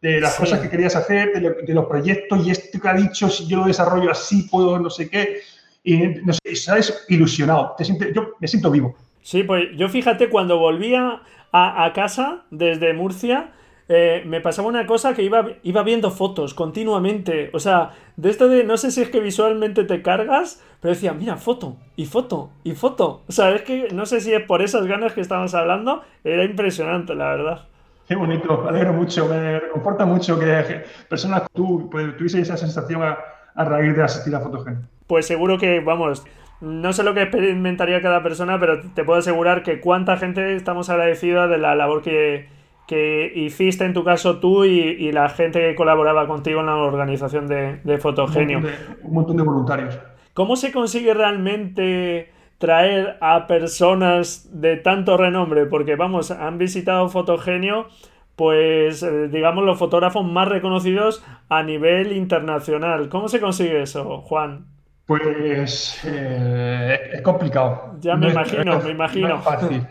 De 0.02 0.22
las 0.22 0.36
cosas 0.36 0.60
que 0.60 0.70
querías 0.70 0.96
hacer, 0.96 1.34
de, 1.34 1.74
los 1.74 1.86
proyectos 1.86 2.48
y 2.48 2.52
esto 2.52 2.80
que 2.80 2.88
ha 2.88 2.94
dicho, 2.94 3.28
si 3.28 3.46
yo 3.46 3.58
lo 3.58 3.66
desarrollo 3.66 4.12
así, 4.12 4.44
puedo 4.50 4.80
no 4.80 4.90
sé 4.90 5.10
qué. 5.10 5.40
Y 5.84 5.98
no 6.24 6.32
sé, 6.32 6.56
sabes, 6.56 7.06
ilusionado. 7.10 7.76
Te 7.78 7.84
yo 8.14 8.36
me 8.40 8.48
siento 8.48 8.72
vivo. 8.72 8.96
Sí, 9.22 9.44
pues 9.44 9.66
yo 9.76 9.90
fíjate, 9.90 10.30
cuando 10.30 10.58
volvía 10.58 11.22
a, 11.52 11.86
a 11.86 11.92
casa 11.92 12.46
desde 12.50 12.94
Murcia, 12.94 13.52
eh, 13.90 14.24
me 14.26 14.42
pasaba 14.42 14.68
una 14.68 14.86
cosa 14.86 15.14
que 15.14 15.24
iba, 15.24 15.46
iba 15.64 15.84
viendo 15.84 16.12
fotos 16.12 16.54
continuamente. 16.54 17.50
O 17.54 17.60
sea, 17.60 17.92
de 18.16 18.30
esto 18.30 18.48
de 18.48 18.64
no 18.64 18.78
sé 18.78 18.92
si 18.92 19.02
es 19.02 19.10
que 19.10 19.20
visualmente 19.20 19.84
te 19.84 20.02
cargas, 20.02 20.64
pero 20.82 20.94
decía, 20.94 21.14
mira, 21.14 21.38
foto, 21.38 21.78
y 21.96 22.06
foto, 22.06 22.50
y 22.64 22.74
foto. 22.74 23.22
O 23.28 23.32
sea, 23.32 23.52
es 23.52 23.64
que 23.64 23.90
no 23.94 24.06
sé 24.06 24.22
si 24.22 24.34
es 24.34 24.44
por 24.44 24.62
esas 24.62 24.86
ganas 24.86 25.14
que 25.14 25.22
estábamos 25.22 25.54
hablando, 25.54 26.04
era 26.24 26.44
impresionante, 26.44 27.16
la 27.16 27.30
verdad. 27.30 27.68
Qué 28.08 28.16
bonito, 28.16 28.62
me 28.64 28.70
alegro 28.70 28.94
mucho, 28.94 29.28
me 29.28 29.60
reconforta 29.60 30.06
mucho 30.06 30.38
que 30.38 30.84
personas 31.08 31.44
como 31.54 31.80
tú 31.80 31.90
pues, 31.90 32.18
tuviese 32.18 32.42
esa 32.42 32.58
sensación 32.58 33.02
a, 33.02 33.18
a 33.56 33.64
raíz 33.64 33.96
de 33.96 34.04
asistir 34.04 34.36
a 34.36 34.42
Fotogen. 34.42 34.88
Pues 35.08 35.26
seguro 35.26 35.58
que, 35.58 35.80
vamos, 35.80 36.26
no 36.60 36.92
sé 36.94 37.04
lo 37.04 37.14
que 37.14 37.24
experimentaría 37.24 38.02
cada 38.02 38.22
persona, 38.22 38.60
pero 38.60 38.82
te 38.94 39.04
puedo 39.04 39.20
asegurar 39.20 39.64
que 39.64 39.80
cuánta 39.80 40.18
gente 40.18 40.56
estamos 40.56 40.90
agradecida 40.90 41.48
de 41.48 41.58
la 41.58 41.76
labor 41.76 42.02
que, 42.02 42.48
que 42.88 43.32
hiciste 43.36 43.86
en 43.86 43.94
tu 43.94 44.04
caso 44.04 44.40
tú 44.40 44.66
y, 44.66 45.12
la 45.12 45.30
gente 45.30 45.60
que 45.60 45.76
colaboraba 45.76 46.28
contigo 46.28 46.60
en 46.60 46.66
la 46.68 46.76
organización 46.76 47.48
de, 47.48 47.80
de 47.84 47.98
Fotogenio. 47.98 48.62
Un 49.04 49.14
montón, 49.14 49.38
de, 49.38 49.44
voluntarios. 49.44 49.98
¿Cómo 50.34 50.56
se 50.56 50.72
consigue 50.72 51.14
realmente 51.14 52.32
traer 52.58 53.18
a 53.22 53.48
personas 53.48 54.50
de 54.52 54.78
tanto 54.78 55.16
renombre? 55.16 55.66
Porque 55.66 55.96
vamos, 55.96 56.32
han 56.32 56.58
visitado 56.58 57.08
Fotogenio, 57.10 57.88
pues 58.36 59.04
eh, 59.04 59.28
digamos 59.28 59.64
los 59.64 59.78
fotógrafos 59.78 60.26
más 60.26 60.48
reconocidos 60.48 61.24
a 61.50 61.64
nivel 61.64 62.12
internacional. 62.12 63.10
¿Cómo 63.10 63.30
se 63.30 63.40
consigue 63.40 63.84
eso, 63.84 64.22
Juan? 64.22 64.66
Pues 65.06 66.02
eh, 66.06 67.00
es 67.14 67.22
complicado. 67.22 67.96
Ya 68.00 68.16
me 68.16 68.30
imagino, 68.30 68.80
me 68.80 68.92
imagino. 68.92 69.42
fácil. 69.42 69.86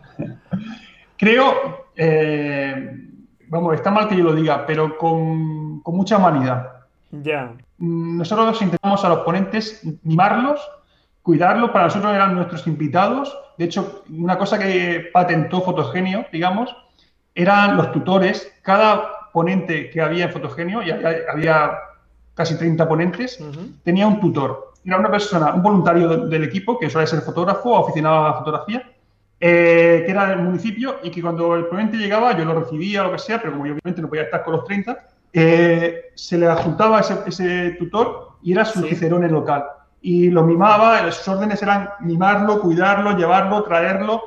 Creo, 1.18 1.81
eh, 2.04 2.98
vamos, 3.46 3.74
está 3.74 3.92
mal 3.92 4.08
que 4.08 4.16
yo 4.16 4.24
lo 4.24 4.34
diga, 4.34 4.66
pero 4.66 4.98
con, 4.98 5.80
mucha 5.84 6.16
humanidad. 6.16 6.68
Ya. 7.12 7.52
Nosotros 7.78 8.60
intentamos 8.60 9.04
a 9.04 9.08
los 9.08 9.18
ponentes 9.20 9.82
mimarlos, 10.02 10.60
cuidarlos, 11.22 11.70
para 11.70 11.84
nosotros 11.84 12.12
eran 12.12 12.34
nuestros 12.34 12.66
invitados. 12.66 13.36
De 13.56 13.66
hecho, 13.66 14.02
una 14.10 14.36
cosa 14.36 14.58
que 14.58 15.10
patentó 15.12 15.60
Fotogenio, 15.60 16.26
digamos, 16.32 16.74
eran 17.36 17.76
los 17.76 17.92
tutores. 17.92 18.52
Cada 18.62 19.30
ponente 19.32 19.88
que 19.90 20.00
había 20.00 20.24
en 20.24 20.32
Fotogenio, 20.32 20.82
y 20.82 20.90
había, 20.90 21.72
casi 22.34 22.58
30 22.58 22.88
ponentes, 22.88 23.38
tenía 23.84 24.08
un 24.08 24.18
tutor. 24.18 24.72
Era 24.84 24.98
una 24.98 25.10
persona, 25.10 25.54
un 25.54 25.62
voluntario 25.62 26.26
del 26.26 26.42
equipo, 26.42 26.80
que 26.80 26.90
suele 26.90 27.06
ser 27.06 27.20
fotógrafo 27.20 27.70
o 27.70 27.84
aficionado 27.84 28.24
a 28.24 28.28
la 28.30 28.34
fotografía, 28.34 28.92
eh, 29.44 30.04
que 30.06 30.12
era 30.12 30.28
del 30.28 30.38
municipio 30.38 31.00
y 31.02 31.10
que 31.10 31.20
cuando 31.20 31.56
el 31.56 31.66
ponente 31.66 31.96
llegaba 31.96 32.38
yo 32.38 32.44
lo 32.44 32.60
recibía 32.60 33.00
o 33.00 33.06
lo 33.06 33.12
que 33.12 33.18
sea, 33.18 33.40
pero 33.40 33.54
como 33.54 33.66
yo 33.66 33.72
obviamente 33.72 34.00
no 34.00 34.08
podía 34.08 34.22
estar 34.22 34.44
con 34.44 34.52
los 34.52 34.64
30, 34.64 34.96
eh, 35.32 36.12
se 36.14 36.38
le 36.38 36.46
adjuntaba 36.46 37.00
ese, 37.00 37.18
ese, 37.26 37.70
tutor 37.72 38.36
y 38.40 38.52
era 38.52 38.64
su 38.64 38.80
cicerone 38.82 39.28
local. 39.28 39.64
Y 40.00 40.30
lo 40.30 40.44
mimaba, 40.44 41.10
sus 41.10 41.26
órdenes 41.26 41.60
eran 41.60 41.90
mimarlo, 42.02 42.60
cuidarlo, 42.60 43.16
llevarlo, 43.16 43.64
traerlo 43.64 44.22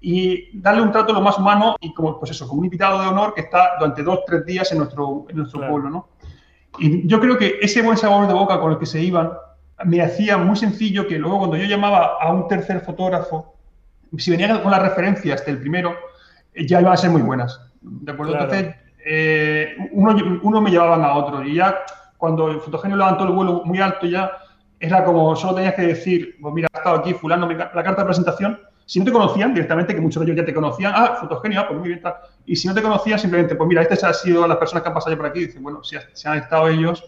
y 0.00 0.56
darle 0.56 0.82
un 0.82 0.92
trato 0.92 1.12
lo 1.14 1.20
más 1.20 1.36
humano 1.36 1.74
y 1.80 1.92
como, 1.92 2.20
pues 2.20 2.30
eso, 2.30 2.46
como 2.46 2.60
un 2.60 2.66
invitado 2.66 3.02
de 3.02 3.08
honor 3.08 3.34
que 3.34 3.40
está 3.40 3.72
durante 3.76 4.04
dos, 4.04 4.20
tres 4.24 4.46
días 4.46 4.70
en 4.70 4.78
nuestro, 4.78 5.26
en 5.28 5.36
nuestro 5.36 5.66
pueblo, 5.68 5.90
¿no? 5.90 6.08
Y 6.78 7.08
yo 7.08 7.18
creo 7.18 7.36
que 7.36 7.58
ese 7.60 7.82
buen 7.82 7.96
sabor 7.96 8.28
de 8.28 8.34
boca 8.34 8.60
con 8.60 8.70
el 8.70 8.78
que 8.78 8.86
se 8.86 9.02
iban 9.02 9.32
me 9.84 10.00
hacía 10.00 10.38
muy 10.38 10.54
sencillo 10.54 11.08
que 11.08 11.18
luego 11.18 11.38
cuando 11.38 11.56
yo 11.56 11.64
llamaba 11.64 12.18
a 12.20 12.32
un 12.32 12.46
tercer 12.46 12.82
fotógrafo 12.82 13.56
si 14.18 14.30
venían 14.30 14.60
con 14.62 14.70
las 14.70 14.82
referencias 14.82 15.44
del 15.44 15.58
primero, 15.58 15.94
eh, 16.54 16.66
ya 16.66 16.80
iban 16.80 16.92
a 16.92 16.96
ser 16.96 17.10
muy 17.10 17.22
buenas. 17.22 17.60
¿De 17.80 18.12
acuerdo? 18.12 18.34
Entonces, 18.34 18.74
eh, 19.04 19.76
uno, 19.92 20.40
uno, 20.42 20.60
me 20.60 20.70
llevaban 20.70 21.02
a 21.02 21.14
otro 21.14 21.42
y 21.42 21.54
ya 21.54 21.78
cuando 22.16 22.50
el 22.50 22.60
fotogenio 22.60 22.96
levantó 22.96 23.24
el 23.24 23.32
vuelo 23.32 23.62
muy 23.64 23.80
alto 23.80 24.06
ya, 24.06 24.30
era 24.78 25.04
como, 25.04 25.34
solo 25.36 25.54
tenías 25.54 25.74
que 25.74 25.82
decir, 25.82 26.36
pues 26.40 26.54
mira, 26.54 26.68
ha 26.72 26.78
estado 26.78 26.96
aquí 26.96 27.14
fulano, 27.14 27.50
la 27.50 27.82
carta 27.82 28.02
de 28.02 28.04
presentación, 28.04 28.58
si 28.86 28.98
no 28.98 29.04
te 29.04 29.12
conocían 29.12 29.54
directamente, 29.54 29.94
que 29.94 30.00
muchos 30.00 30.20
de 30.20 30.32
ellos 30.32 30.42
ya 30.42 30.46
te 30.46 30.54
conocían, 30.54 30.92
ah, 30.96 31.16
fotogenio, 31.20 31.60
ah, 31.60 31.68
pues 31.68 31.78
muy 31.78 31.88
bien, 31.90 32.00
tal. 32.00 32.14
Y 32.44 32.56
si 32.56 32.66
no 32.66 32.74
te 32.74 32.82
conocían, 32.82 33.18
simplemente, 33.18 33.54
pues 33.54 33.68
mira, 33.68 33.82
estas 33.82 34.02
han 34.02 34.14
sido 34.14 34.46
las 34.48 34.56
personas 34.56 34.82
que 34.82 34.88
han 34.88 34.94
pasado 34.94 35.16
por 35.16 35.26
aquí, 35.26 35.46
dicen, 35.46 35.62
bueno, 35.62 35.82
si, 35.84 35.96
han 36.26 36.38
estado 36.38 36.68
ellos, 36.68 37.04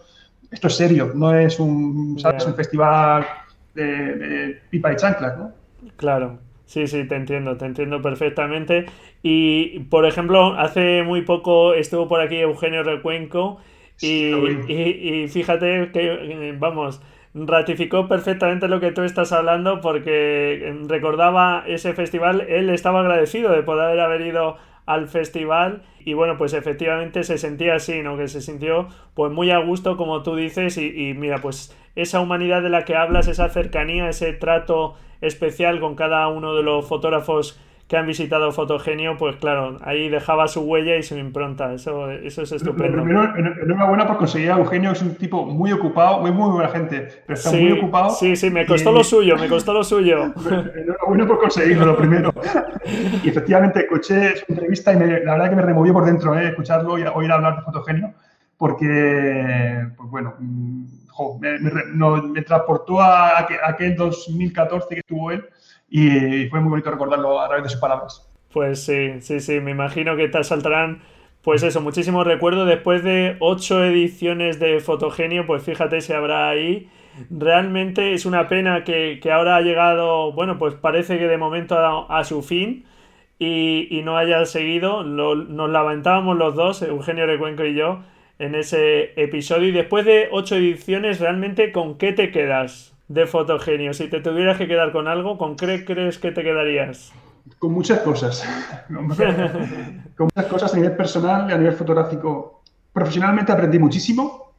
esto 0.49 0.67
es 0.67 0.77
serio, 0.77 1.11
no 1.13 1.35
es 1.35 1.59
un, 1.59 2.17
¿sabes? 2.19 2.45
un 2.45 2.55
festival 2.55 3.25
de, 3.73 4.61
pipa 4.69 4.93
y 4.93 4.95
chanclas, 4.95 5.37
¿no? 5.37 5.51
Claro. 5.97 6.39
Sí, 6.65 6.87
sí, 6.87 7.07
te 7.07 7.15
entiendo, 7.15 7.57
te 7.57 7.65
entiendo 7.65 8.01
perfectamente. 8.01 8.85
Y, 9.21 9.79
por 9.89 10.05
ejemplo, 10.05 10.53
hace 10.57 11.03
muy 11.03 11.21
poco 11.21 11.73
estuvo 11.73 12.07
por 12.07 12.21
aquí 12.21 12.37
Eugenio 12.37 12.83
Recuenco 12.83 13.59
y, 14.01 14.63
y, 14.67 15.27
fíjate 15.27 15.91
que, 15.91 16.55
vamos, 16.57 17.01
ratificó 17.33 18.07
perfectamente 18.07 18.67
lo 18.67 18.79
que 18.79 18.91
tú 18.91 19.03
estás 19.03 19.31
hablando 19.31 19.81
porque 19.81 20.75
recordaba 20.87 21.63
ese 21.67 21.93
festival, 21.93 22.41
él 22.41 22.69
estaba 22.69 23.01
agradecido 23.01 23.51
de 23.51 23.63
poder 23.63 23.99
haber 23.99 24.21
ido 24.21 24.57
al 24.85 25.07
festival 25.07 25.83
y 26.05 26.13
bueno, 26.13 26.37
pues 26.37 26.53
efectivamente 26.53 27.23
se 27.23 27.37
sentía 27.37 27.75
así, 27.75 28.01
¿no? 28.01 28.17
Que 28.17 28.27
se 28.27 28.41
sintió 28.41 28.87
pues 29.13 29.31
muy 29.31 29.51
a 29.51 29.59
gusto 29.59 29.97
como 29.97 30.23
tú 30.23 30.35
dices 30.35 30.77
y, 30.77 31.09
y 31.09 31.13
mira, 31.13 31.37
pues 31.37 31.75
esa 31.95 32.19
humanidad 32.19 32.61
de 32.61 32.69
la 32.69 32.85
que 32.85 32.95
hablas, 32.95 33.27
esa 33.27 33.49
cercanía, 33.49 34.09
ese 34.09 34.33
trato 34.33 34.95
especial 35.21 35.79
con 35.79 35.95
cada 35.95 36.27
uno 36.27 36.55
de 36.55 36.63
los 36.63 36.87
fotógrafos 36.87 37.59
que 37.87 37.97
han 37.97 38.07
visitado 38.07 38.51
Fotogenio, 38.51 39.17
pues 39.17 39.35
claro, 39.35 39.77
ahí 39.81 40.09
dejaba 40.09 40.47
su 40.47 40.61
huella 40.61 40.95
y 40.95 41.03
su 41.03 41.17
impronta. 41.17 41.73
Eso, 41.73 42.09
eso 42.11 42.41
es 42.43 42.51
estupendo. 42.53 43.03
Primero, 43.03 43.35
enhorabuena 43.35 44.07
por 44.07 44.17
conseguir 44.17 44.51
a 44.51 44.57
Eugenio, 44.57 44.91
es 44.91 45.01
un 45.01 45.15
tipo 45.15 45.45
muy 45.45 45.71
ocupado, 45.71 46.21
muy, 46.21 46.31
muy 46.31 46.49
buena 46.49 46.69
gente, 46.69 47.07
pero 47.25 47.37
está 47.37 47.51
muy 47.51 47.73
ocupado. 47.73 48.11
Sí, 48.11 48.35
sí, 48.35 48.49
me 48.49 48.65
costó 48.65 48.91
lo 48.91 49.03
suyo, 49.03 49.37
me 49.37 49.49
costó 49.49 49.73
lo 49.73 49.83
suyo. 49.83 50.23
enhorabuena 50.75 51.27
por 51.27 51.39
conseguirlo, 51.39 51.85
lo 51.85 51.97
primero. 51.97 52.33
y 53.23 53.29
efectivamente, 53.29 53.81
escuché 53.81 54.37
su 54.37 54.45
entrevista 54.47 54.93
y 54.93 54.99
la 54.99 55.33
verdad 55.33 55.49
que 55.49 55.55
me 55.57 55.61
removió 55.61 55.93
por 55.93 56.05
dentro 56.05 56.37
eh, 56.39 56.47
escucharlo 56.47 56.97
y 56.97 57.03
oír 57.03 57.31
hablar 57.31 57.57
de 57.57 57.61
Fotogenio, 57.63 58.13
porque, 58.57 59.87
pues 59.97 60.09
bueno, 60.09 60.35
mm, 60.39 60.85
me, 62.31 62.41
transportó 62.43 63.01
a, 63.01 63.39
a 63.39 63.47
aquel 63.67 63.95
2014 63.97 64.95
que 64.95 65.01
tuvo 65.03 65.31
él 65.31 65.43
y 65.95 66.47
fue 66.49 66.59
muy 66.59 66.71
bonito 66.71 66.89
recordarlo 66.89 67.39
a 67.39 67.45
través 67.47 67.65
de 67.65 67.69
sus 67.69 67.79
palabras. 67.79 68.27
Pues 68.51 68.83
sí, 68.83 69.21
sí, 69.21 69.39
sí, 69.39 69.59
me 69.59 69.69
imagino 69.69 70.15
que 70.15 70.27
te 70.27 70.43
saltarán, 70.43 71.03
pues 71.43 71.61
eso, 71.61 71.81
muchísimos 71.81 72.25
recuerdos. 72.25 72.67
Después 72.67 73.03
de 73.03 73.37
ocho 73.39 73.83
ediciones 73.83 74.59
de 74.59 74.79
Fotogenio, 74.79 75.45
pues 75.45 75.61
fíjate 75.61 76.01
si 76.01 76.11
habrá 76.11 76.49
ahí. 76.49 76.89
Realmente 77.29 78.15
es 78.15 78.25
una 78.25 78.47
pena 78.47 78.83
que, 78.83 79.19
ahora 79.31 79.57
ha 79.57 79.61
llegado, 79.61 80.31
bueno, 80.31 80.57
pues 80.57 80.73
parece 80.73 81.19
que 81.19 81.27
de 81.27 81.37
momento 81.37 81.77
a, 81.77 82.23
su 82.23 82.41
fin 82.41 82.85
y, 83.37 84.01
no 84.03 84.17
haya 84.17 84.43
seguido. 84.47 85.03
nos 85.03 85.69
lamentábamos 85.69 86.37
los 86.37 86.55
dos, 86.55 86.81
Eugenio 86.81 87.27
Recuenco 87.27 87.65
y 87.65 87.75
yo, 87.75 87.99
en 88.39 88.55
ese 88.55 89.13
episodio. 89.21 89.67
Y 89.67 89.71
después 89.71 90.05
de 90.05 90.29
ocho 90.31 90.55
ediciones, 90.55 91.19
realmente, 91.19 91.71
¿con 91.71 91.99
qué 91.99 92.13
te 92.13 92.31
quedas? 92.31 92.92
De 93.07 93.27
fotogenio. 93.27 93.93
Si 93.93 94.07
te 94.07 94.21
tuvieras 94.21 94.57
que 94.57 94.67
quedar 94.67 94.91
con 94.91 95.07
algo, 95.07 95.37
¿con 95.37 95.55
qué 95.55 95.85
crees 95.85 96.17
que 96.17 96.31
te 96.31 96.43
quedarías? 96.43 97.11
Con 97.59 97.73
muchas 97.73 97.99
cosas. 97.99 98.47
con 98.87 100.27
muchas 100.35 100.45
cosas 100.49 100.73
a 100.73 100.77
nivel 100.77 100.95
personal 100.95 101.51
a 101.51 101.57
nivel 101.57 101.73
fotográfico. 101.73 102.61
Profesionalmente 102.91 103.51
aprendí 103.51 103.79
muchísimo, 103.79 104.53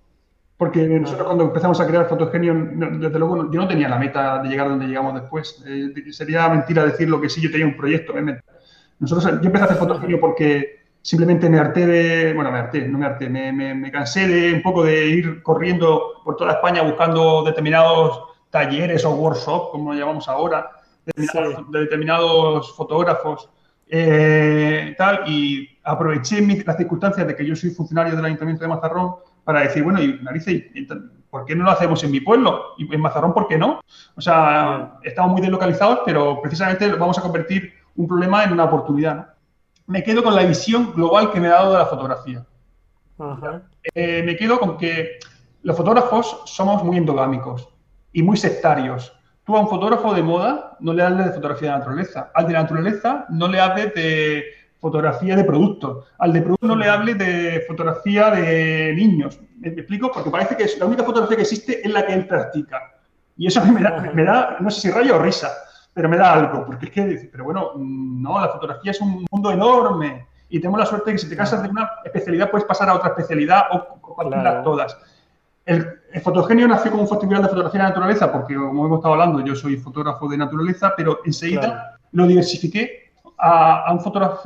porque 0.57 0.87
nosotros 0.87 1.27
cuando 1.27 1.45
empezamos 1.45 1.81
a 1.81 1.87
crear 1.87 2.09
Fotogenio, 2.09 2.55
desde 2.75 3.19
luego 3.19 3.51
yo 3.51 3.61
no 3.61 3.69
tenía 3.69 3.89
la 3.89 3.99
meta 3.99 4.43
de 4.43 4.49
llegar 4.49 4.69
donde 4.69 4.87
llegamos 4.87 5.15
después. 5.15 5.63
Eh, 5.67 5.93
sería 6.11 6.49
mentira 6.49 6.85
decir 6.85 7.09
lo 7.09 7.21
que 7.21 7.29
sí, 7.29 7.41
yo 7.41 7.51
tenía 7.51 7.67
un 7.67 7.77
proyecto. 7.77 8.13
Nosotros, 8.99 9.41
yo 9.41 9.47
empecé 9.47 9.63
a 9.63 9.65
hacer 9.67 9.77
Fotogenio 9.77 10.21
porque 10.21 10.85
simplemente 11.01 11.49
me 11.49 11.59
harté 11.59 11.87
de, 11.87 12.33
bueno, 12.35 12.51
me 12.51 12.59
harté, 12.59 12.89
no 12.89 12.99
me 12.99 13.07
harté, 13.07 13.29
me, 13.29 13.53
me 13.53 13.93
cansé 13.93 14.27
de 14.27 14.55
un 14.55 14.63
poco 14.63 14.85
de 14.85 15.07
ir 15.07 15.43
corriendo 15.43 16.23
por 16.25 16.37
toda 16.37 16.53
España 16.53 16.83
buscando 16.83 17.45
determinados 17.45 18.34
talleres 18.55 19.05
o 19.05 19.11
workshops, 19.11 19.71
como 19.73 19.93
lo 19.93 19.99
llamamos 19.99 20.29
ahora, 20.29 20.71
de 21.05 21.81
determinados, 21.81 22.73
fotógrafos, 22.77 23.51
eh, 23.89 24.95
tal, 24.97 25.29
y 25.29 25.69
aproveché 25.83 26.41
las 26.65 26.77
circunstancias 26.77 27.27
de 27.27 27.35
que 27.35 27.45
yo 27.45 27.57
soy 27.57 27.71
funcionario 27.71 28.15
del 28.15 28.25
Ayuntamiento 28.25 28.63
de 28.63 28.69
Mazarrón 28.69 29.17
para 29.43 29.63
decir, 29.63 29.83
bueno, 29.83 30.01
y 30.01 30.21
narices, 30.23 30.63
¿por 31.31 31.45
qué 31.45 31.57
no 31.57 31.65
lo 31.65 31.73
hacemos 31.73 32.05
en 32.05 32.13
mi 32.13 32.21
pueblo? 32.21 32.75
Y 32.79 32.95
en 32.95 33.01
Mazarrón, 33.01 33.35
¿por 33.35 33.49
qué 33.49 33.59
no? 33.59 33.81
O 34.15 34.21
sea, 34.21 34.99
estamos 35.03 35.33
muy 35.33 35.41
deslocalizados, 35.41 36.01
pero 36.07 36.41
precisamente 36.41 36.93
vamos 36.93 37.19
a 37.19 37.23
convertir 37.23 37.73
un 37.97 38.07
problema 38.07 38.45
en 38.45 38.53
una 38.53 38.65
oportunidad. 38.65 39.35
Me 39.89 40.05
quedo 40.05 40.23
con 40.23 40.37
la 40.37 40.45
visión 40.45 40.93
global 40.95 41.33
que 41.33 41.41
me 41.41 41.49
ha 41.49 41.55
dado 41.55 41.73
de 41.73 41.79
la 41.79 41.87
fotografía. 41.87 42.47
Eh, 43.95 44.23
me 44.25 44.37
quedo 44.37 44.61
con 44.61 44.79
que 44.79 45.19
los 45.63 45.77
fotógrafos 45.77 46.43
somos 46.47 46.85
muy 46.85 46.99
endogámicos 46.99 47.74
y 48.15 48.23
muy 48.23 48.39
sectarios. 48.39 49.13
Tú 49.45 49.55
a 49.55 49.61
un 49.61 49.69
fotógrafo 49.69 50.15
de 50.15 50.23
moda 50.23 50.79
no 50.81 50.95
le 50.95 51.03
hables 51.03 51.27
de 51.27 51.33
fotografía 51.33 51.73
de 51.73 51.79
naturaleza. 51.79 52.31
Al 52.35 52.47
de 52.47 52.55
naturaleza 52.55 53.27
no 53.29 53.47
le 53.49 53.61
hables 53.61 53.93
de 53.93 54.45
fotografía 54.81 55.37
de 55.37 55.45
productos. 55.45 56.07
Al 56.19 56.33
de 56.33 56.41
productos 56.41 56.69
no 56.69 56.77
le 56.77 56.89
hables 56.89 57.19
de 57.19 57.63
fotografía 57.69 58.31
de 58.31 58.95
niños. 58.97 59.39
¿Me, 59.59 59.69
explico? 59.69 60.11
Porque 60.11 60.31
parece 60.31 60.57
que 60.57 60.67
la 60.79 60.87
única 60.87 61.05
fotografía 61.05 61.37
que 61.37 61.43
existe 61.43 61.87
es 61.87 61.93
la 61.93 62.07
que 62.07 62.15
él 62.15 62.27
practica. 62.27 62.95
Y 63.37 63.49
eso 63.49 63.61
a 63.61 63.65
mí 63.65 63.73
me 63.73 63.83
da, 63.83 64.11
me 64.15 64.25
da 64.25 64.57
no 64.61 64.71
sé 64.71 64.81
si 64.81 64.91
rayo 64.91 65.17
o 65.17 65.19
risa, 65.19 65.51
pero 65.93 66.09
me 66.09 66.17
da 66.17 66.33
algo. 66.33 66.65
Porque 66.65 66.87
es 66.87 66.93
que, 66.93 67.29
pero 67.31 67.45
bueno, 67.45 67.73
no, 67.77 68.41
la 68.41 68.49
fotografía 68.49 68.93
es 68.93 69.01
un 69.01 69.27
mundo 69.31 69.51
enorme. 69.51 70.29
Y 70.49 70.61
tenemos 70.61 70.79
la 70.79 70.87
suerte 70.87 71.11
de 71.11 71.17
que 71.17 71.23
si 71.23 71.29
te 71.29 71.37
casas 71.37 71.63
de 71.63 71.69
una 71.69 71.91
especialidad 72.05 72.51
puedes 72.51 72.67
pasar 72.67 72.89
a 72.89 72.95
otra 72.95 73.09
especialidad 73.09 73.65
o 73.73 74.01
compartirlas 74.01 74.63
todas. 74.63 74.97
El, 75.65 76.01
Fotogenio 76.23 76.69
nació 76.69 76.93
como 76.93 77.03
un 77.03 77.09
festival 77.09 77.43
de 77.43 77.49
fotografía 77.49 77.83
de 77.83 77.89
naturaleza, 77.89 78.31
porque 78.31 78.55
como 78.55 78.87
hemos 78.87 78.99
estado 78.99 79.15
hablando, 79.15 79.45
yo 79.45 79.57
soy 79.57 79.77
fotógrafo 79.77 80.29
de 80.29 80.37
naturaleza, 80.37 80.95
pero 80.97 81.19
enseguida 81.25 81.99
lo 82.13 82.27
diversifiqué 82.29 83.11
a, 83.37 83.93
un 83.93 84.01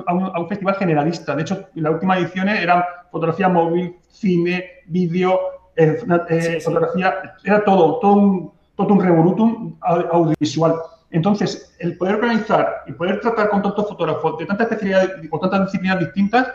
a, 0.06 0.40
un, 0.40 0.48
festival 0.48 0.76
generalista. 0.76 1.36
De 1.36 1.42
hecho, 1.42 1.68
en 1.74 1.82
las 1.82 1.92
últimas 1.92 2.18
ediciones 2.18 2.62
eran 2.62 2.82
fotografía 3.10 3.50
móvil, 3.50 3.96
cine, 4.08 4.64
vídeo, 4.86 5.38
eh, 5.76 6.00
eh, 6.30 6.60
fotografía, 6.62 7.34
era 7.44 7.62
todo, 7.62 7.98
todo 7.98 8.14
un, 8.14 8.52
todo 8.74 8.94
un 8.94 9.00
revolutum 9.02 9.76
audiovisual. 9.82 10.74
Entonces, 11.10 11.76
el 11.78 11.98
poder 11.98 12.16
organizar 12.16 12.84
y 12.86 12.92
poder 12.92 13.20
tratar 13.20 13.50
con 13.50 13.62
tantos 13.62 13.88
fotógrafos 13.88 14.38
de 14.38 14.46
tantas 14.46 14.70
especialidades 14.70 15.28
o 15.30 15.38
tantas 15.38 15.66
disciplinas 15.66 16.00
distintas, 16.00 16.48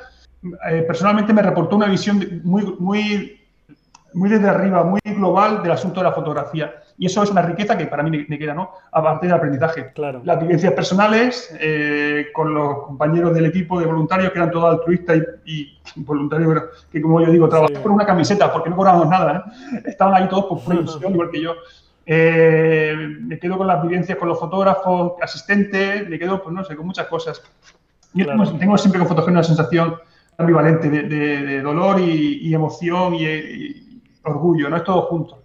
eh, 0.70 0.84
personalmente 0.88 1.34
me 1.34 1.42
reportó 1.42 1.76
una 1.76 1.88
visión 1.88 2.42
muy, 2.44 2.76
muy 2.80 3.43
muy 4.14 4.30
desde 4.30 4.50
arriba, 4.50 4.84
muy 4.84 5.00
global 5.04 5.64
del 5.64 5.72
asunto 5.72 6.00
de 6.00 6.06
la 6.06 6.14
fotografía. 6.14 6.74
Y 6.98 7.08
eso 7.08 7.24
es 7.24 7.32
una 7.32 7.42
riqueza 7.42 7.78
que 7.78 7.88
para 7.88 8.04
mí 8.04 8.26
me, 8.28 8.38
queda, 8.38 8.54
¿no? 8.54 8.72
Aparte 8.92 9.28
del 9.28 9.36
aprendizaje. 9.36 9.92
Claro. 9.94 10.22
Las 10.24 10.40
vivencias 10.40 10.74
personales 10.74 11.56
eh, 11.60 12.28
con 12.34 12.54
los 12.54 12.86
compañeros 12.86 13.34
del 13.34 13.48
equipo 13.48 13.80
de 13.80 13.86
voluntarios 13.86 14.32
que 14.32 14.38
eran 14.38 14.52
todos 14.52 14.76
altruistas 14.76 15.20
y, 15.46 15.78
voluntarios 15.96 16.64
que, 16.92 17.02
como 17.02 17.22
yo 17.22 17.32
digo, 17.32 17.50
trabajaban 17.50 17.82
por 17.82 17.92
una 17.92 18.06
camiseta 18.06 18.52
porque 18.52 18.70
no 18.70 18.76
cobramos 18.76 19.10
nada. 19.10 19.46
¿eh? 19.74 19.82
Estaban 19.86 20.22
ahí 20.22 20.30
todos 20.30 20.46
por 20.46 20.64
proyección, 20.64 21.14
igual 21.14 21.30
que 21.32 21.42
yo. 21.42 21.54
Eh, 22.06 22.96
me 23.22 23.40
quedo 23.40 23.58
con 23.58 23.68
las 23.68 23.82
vivencias 23.82 24.18
con 24.18 24.28
los 24.28 24.40
fotógrafos, 24.40 25.14
asistentes, 25.22 26.08
me 26.10 26.20
quedo, 26.20 26.44
pues 26.44 26.54
no 26.54 26.64
sé, 26.64 26.76
con 26.76 26.86
muchas 26.86 27.08
cosas. 27.08 27.42
Yo 28.14 28.28
tengo, 28.28 28.78
siempre 28.78 29.00
con 29.00 29.08
fotografía 29.08 29.32
una 29.32 29.44
sensación 29.44 29.96
ambivalente 30.38 30.90
de, 30.90 31.62
dolor 31.62 32.00
y, 32.00 32.54
emoción 32.54 33.16
y 33.16 33.83
orgullo, 34.24 34.70
no 34.70 34.78
es 34.78 34.84
todo 34.84 35.02
junto. 35.04 35.40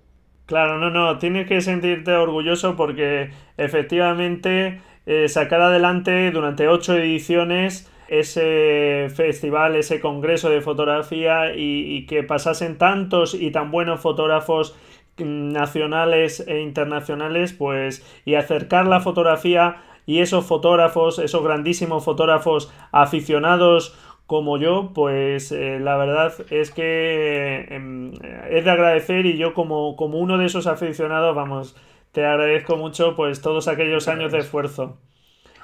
Claro, 0.47 0.79
no, 0.79 0.91
no, 0.91 1.19
tienes 1.19 1.47
que 1.47 1.61
sentirte 1.61 2.13
orgulloso 2.13 2.75
porque 2.75 3.31
efectivamente 3.59 4.81
eh, 5.05 5.29
sacar 5.29 5.61
adelante 5.61 6.31
durante 6.31 6.69
ocho 6.69 6.97
ediciones 6.97 7.91
ese 8.09 9.09
festival, 9.15 9.77
ese 9.77 10.01
congreso 10.01 10.49
de 10.49 10.63
fotografía 10.63 11.55
y, 11.55 12.07
que 12.07 12.23
pasasen 12.23 12.79
tantos 12.79 13.35
y 13.35 13.51
tan 13.51 13.71
buenos 13.71 14.01
fotógrafos 14.01 14.75
nacionales 15.19 16.41
e 16.47 16.61
internacionales, 16.61 17.53
pues 17.53 18.07
y 18.25 18.35
acercar 18.35 18.87
la 18.87 19.01
fotografía 19.01 19.83
y 20.07 20.21
esos 20.21 20.47
fotógrafos, 20.47 21.19
esos 21.19 21.45
grandísimos 21.45 22.05
fotógrafos 22.05 22.73
aficionados 22.93 23.95
como 24.29 24.59
yo, 24.59 24.93
pues 24.95 25.53
eh, 25.53 25.81
la 25.81 25.97
verdad 25.97 26.35
es 26.51 26.71
que 26.71 27.67
em, 27.71 28.13
es 28.51 28.63
de 28.63 28.71
agradecer 28.71 29.25
y 29.25 29.39
yo 29.39 29.55
como, 29.55 29.97
como 29.97 30.19
uno 30.19 30.37
de 30.37 30.45
esos 30.45 30.67
aficionados, 30.67 31.35
vamos, 31.35 31.75
te 32.13 32.27
agradezco 32.27 32.77
mucho 32.77 33.17
pues 33.17 33.41
todos 33.41 33.69
aquellos 33.69 34.07
años 34.07 34.31
de 34.31 34.41
esfuerzo. 34.41 34.99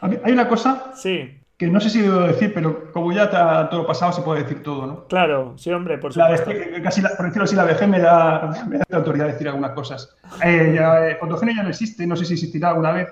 Hay 0.00 0.32
una 0.32 0.48
cosa 0.48 0.92
sí. 0.94 1.38
que 1.58 1.66
no 1.66 1.78
sé 1.78 1.90
si 1.90 2.00
debo 2.00 2.20
decir, 2.20 2.54
pero 2.54 2.90
como 2.90 3.12
ya 3.12 3.24
está 3.24 3.68
todo 3.68 3.86
pasado, 3.86 4.14
se 4.14 4.22
puede 4.22 4.44
decir 4.44 4.62
todo, 4.62 4.86
¿no? 4.86 5.06
Claro, 5.08 5.52
sí, 5.58 5.70
hombre, 5.70 5.98
por 5.98 6.14
supuesto. 6.14 6.50
casi 6.82 7.02
por 7.02 7.26
decirlo 7.26 7.44
así, 7.44 7.56
la 7.56 7.64
vejez 7.64 7.86
me 7.86 8.00
da, 8.00 8.50
me 8.66 8.78
da 8.78 8.96
autoridad 8.96 9.26
de 9.26 9.32
decir 9.32 9.46
algunas 9.46 9.72
cosas. 9.72 10.16
Eh, 10.42 10.72
ya, 10.74 11.10
eh, 11.10 11.18
ya 11.20 11.62
no 11.62 11.68
existe, 11.68 12.06
no 12.06 12.16
sé 12.16 12.24
si 12.24 12.32
existirá 12.32 12.70
alguna 12.70 12.92
vez, 12.92 13.08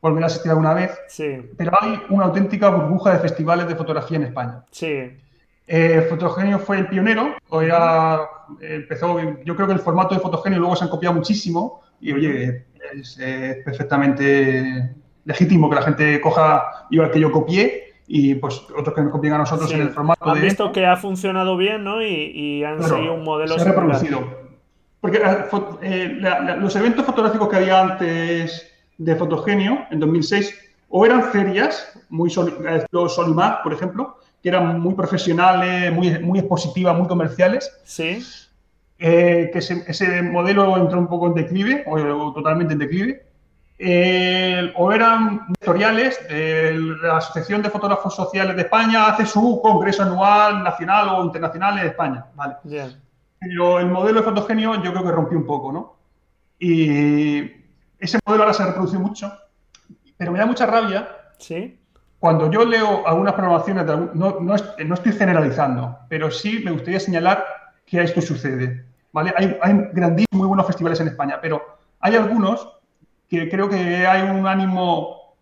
volverá 0.00 0.26
a 0.26 0.28
existir 0.28 0.50
alguna 0.50 0.74
vez, 0.74 0.98
sí. 1.08 1.50
pero 1.56 1.72
hay 1.80 2.00
una 2.08 2.26
auténtica 2.26 2.70
burbuja 2.70 3.12
de 3.12 3.18
festivales 3.18 3.68
de 3.68 3.76
fotografía 3.76 4.16
en 4.16 4.24
España. 4.24 4.64
Sí. 4.70 5.10
Eh, 5.66 6.06
Fotogenio 6.08 6.58
fue 6.58 6.78
el 6.78 6.88
pionero, 6.88 7.36
o 7.48 7.60
era, 7.60 8.20
empezó, 8.60 9.20
yo 9.44 9.54
creo 9.54 9.68
que 9.68 9.74
el 9.74 9.80
formato 9.80 10.14
de 10.14 10.20
Fotogenio 10.20 10.58
luego 10.58 10.74
se 10.74 10.84
han 10.84 10.90
copiado 10.90 11.14
muchísimo 11.14 11.82
y 12.00 12.12
oye, 12.12 12.66
es 12.92 13.16
perfectamente 13.64 14.94
legítimo 15.24 15.68
que 15.68 15.76
la 15.76 15.82
gente 15.82 16.20
coja 16.20 16.86
igual 16.90 17.10
que 17.10 17.20
yo 17.20 17.30
copié 17.30 17.90
y 18.12 18.34
pues 18.34 18.60
otros 18.76 18.92
que 18.94 19.02
nos 19.02 19.12
copien 19.12 19.34
a 19.34 19.38
nosotros 19.38 19.72
en 19.72 19.82
el 19.82 19.90
formato 19.90 20.28
han 20.28 20.40
visto 20.40 20.72
que 20.72 20.84
ha 20.84 20.96
funcionado 20.96 21.56
bien, 21.56 21.84
¿no? 21.84 22.02
Y, 22.02 22.64
han 22.64 22.82
seguido 22.82 23.14
un 23.14 23.22
modelo 23.22 23.56
se 23.56 23.68
ha 23.68 23.72
reproducido. 23.72 24.40
Porque 25.00 25.18
eh, 25.18 25.44
eh, 25.82 26.18
los 26.58 26.74
eventos 26.74 27.06
fotográficos 27.06 27.48
que 27.48 27.56
había 27.56 27.80
antes 27.80 28.68
de 29.00 29.16
Fotogenio, 29.16 29.86
en 29.90 30.00
2006, 30.00 30.54
o 30.88 31.06
eran 31.06 31.24
ferias, 31.30 31.92
muy 32.08 32.30
eh, 32.30 32.84
los 32.90 33.14
Solimar, 33.14 33.60
por 33.62 33.72
ejemplo, 33.72 34.16
que 34.42 34.48
eran 34.48 34.80
muy 34.80 34.94
profesionales, 34.94 35.92
muy, 35.92 36.18
muy 36.18 36.38
expositivas, 36.38 36.96
muy 36.96 37.08
comerciales. 37.08 37.70
Sí. 37.84 38.24
que 38.98 39.50
ese, 39.54 40.22
modelo 40.22 40.76
entró 40.76 40.98
un 40.98 41.08
poco 41.08 41.28
en 41.28 41.34
declive, 41.34 41.84
o 41.86 42.32
totalmente 42.32 42.74
en 42.74 42.78
declive 42.78 43.30
o 44.76 44.92
eran 44.92 45.46
editoriales 45.58 46.20
de 46.28 46.74
la 47.02 47.16
Asociación 47.16 47.62
de 47.62 47.70
Fotógrafos 47.70 48.14
Sociales 48.14 48.54
de 48.54 48.62
España 48.62 49.06
hace 49.06 49.24
su 49.24 49.60
congreso 49.62 50.02
anual 50.02 50.62
nacional 50.62 51.08
o 51.08 51.24
internacional 51.24 51.78
en 51.78 51.86
España, 51.86 52.26
¿vale? 52.34 52.56
Pero 53.38 53.78
el 53.78 53.86
modelo 53.86 54.20
de 54.20 54.26
fotogenio 54.26 54.82
yo 54.82 54.92
creo 54.92 55.04
que 55.04 55.12
rompió 55.12 55.38
un 55.38 55.46
poco, 55.46 55.72
¿no? 55.72 55.96
Y 56.58 57.40
ese 58.00 58.18
modelo 58.24 58.44
ahora 58.44 58.54
se 58.54 58.64
reproduce 58.64 58.98
mucho, 58.98 59.32
pero 60.16 60.32
me 60.32 60.38
da 60.38 60.46
mucha 60.46 60.66
rabia. 60.66 61.08
Sí. 61.38 61.78
Cuando 62.18 62.50
yo 62.50 62.64
leo 62.64 63.06
algunas 63.06 63.34
programaciones, 63.34 63.86
no, 64.14 64.40
no, 64.40 64.54
estoy 64.54 65.12
generalizando, 65.12 65.98
pero 66.08 66.30
sí 66.30 66.60
me 66.64 66.70
gustaría 66.70 67.00
señalar 67.00 67.44
que 67.86 68.02
esto 68.02 68.20
sucede, 68.20 68.84
¿vale? 69.12 69.32
Hay, 69.36 69.56
hay 69.62 69.88
grandísimos, 69.92 70.38
muy 70.38 70.46
buenos 70.46 70.66
festivales 70.66 71.00
en 71.00 71.08
España, 71.08 71.38
pero 71.40 71.78
hay 72.00 72.16
algunos 72.16 72.68
que 73.28 73.48
creo 73.48 73.68
que 73.68 74.06
hay 74.06 74.28
un 74.28 74.46
ánimo, 74.46 75.36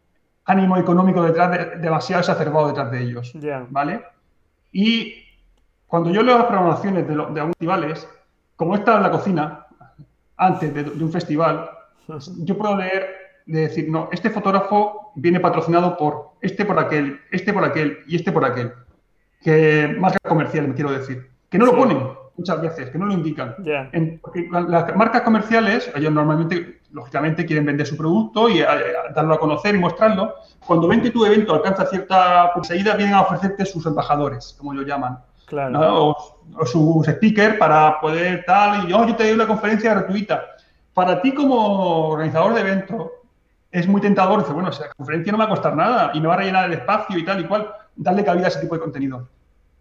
ánimo 0.44 0.76
económico 0.76 1.22
detrás, 1.22 1.80
demasiado 1.80 2.20
exacerbado 2.20 2.68
detrás 2.68 2.90
de 2.90 3.02
ellos. 3.02 3.32
¿Vale? 3.70 4.04
Y 4.70 5.14
cuando 5.86 6.10
yo 6.10 6.22
leo 6.22 6.38
las 6.38 6.46
programaciones 6.46 7.08
de, 7.08 7.14
de 7.14 7.20
algunos 7.20 7.56
festivales, 7.56 8.08
como 8.54 8.74
esta 8.74 8.96
en 8.96 9.02
la 9.02 9.10
cocina, 9.10 9.66
antes 10.36 10.72
de, 10.72 10.82
un 10.82 11.12
festival, 11.12 11.70
yo 12.38 12.56
puedo 12.56 12.76
leer 12.76 13.06
de 13.46 13.60
decir, 13.60 13.88
no, 13.90 14.08
este 14.12 14.30
fotógrafo 14.30 15.12
viene 15.14 15.40
patrocinado 15.40 15.96
por 15.96 16.32
este 16.40 16.64
por 16.64 16.78
aquel, 16.78 17.20
este 17.30 17.52
por 17.52 17.64
aquel 17.64 17.98
y 18.06 18.16
este 18.16 18.32
por 18.32 18.44
aquel. 18.44 18.72
Que 19.40 19.96
marca 19.98 20.18
comercial, 20.28 20.68
me 20.68 20.74
quiero 20.74 20.90
decir. 20.90 21.30
Que 21.48 21.58
no 21.58 21.66
lo 21.66 21.76
ponen 21.76 21.98
muchas 22.36 22.60
veces, 22.60 22.90
que 22.90 22.98
no 22.98 23.06
lo 23.06 23.12
indican. 23.12 23.56
porque 24.22 24.48
las 24.50 24.96
marcas 24.96 25.22
comerciales, 25.22 25.90
ellos 25.94 26.12
normalmente, 26.12 26.80
lógicamente, 26.92 27.44
quieren 27.44 27.66
vender 27.66 27.86
su 27.86 27.96
producto 27.96 28.48
y 28.48 28.60
eh, 28.60 28.66
darlo 29.14 29.34
a 29.34 29.40
conocer 29.40 29.74
y 29.74 29.78
mostrarlo. 29.78 30.34
Cuando 30.66 30.88
ven 30.88 31.02
que 31.02 31.10
tu 31.10 31.24
evento 31.26 31.54
alcanza 31.54 31.86
cierta 31.86 32.52
seguida, 32.62 32.96
vienen 32.96 33.14
a 33.14 33.22
ofrecerte 33.22 33.66
sus 33.66 33.84
embajadores, 33.86 34.54
como 34.58 34.72
lo 34.72 34.82
llaman. 34.82 35.18
Claro. 35.46 36.08
O, 36.08 36.66
sus 36.66 37.06
speakers 37.06 37.56
para 37.56 38.00
poder 38.00 38.44
tal, 38.46 38.88
y 38.88 38.92
oh, 38.92 39.06
yo 39.06 39.16
te 39.16 39.24
doy 39.24 39.32
una 39.32 39.46
conferencia 39.46 39.94
gratuita. 39.94 40.42
Para 40.98 41.22
ti 41.22 41.32
como 41.32 42.08
organizador 42.08 42.54
de 42.54 42.60
evento, 42.60 43.12
es 43.70 43.86
muy 43.86 44.00
tentador 44.00 44.40
decir, 44.40 44.52
bueno, 44.52 44.70
esa 44.70 44.88
conferencia 44.96 45.30
no 45.30 45.38
va 45.38 45.44
a 45.44 45.48
costar 45.48 45.76
nada 45.76 46.10
y 46.12 46.18
no 46.18 46.28
va 46.28 46.34
a 46.34 46.38
rellenar 46.38 46.64
el 46.64 46.72
espacio 46.72 47.16
y 47.16 47.24
tal 47.24 47.38
y 47.40 47.44
cual, 47.44 47.70
darle 47.94 48.24
cabida 48.24 48.46
a 48.46 48.48
ese 48.48 48.58
tipo 48.58 48.74
de 48.74 48.80
contenido. 48.80 49.28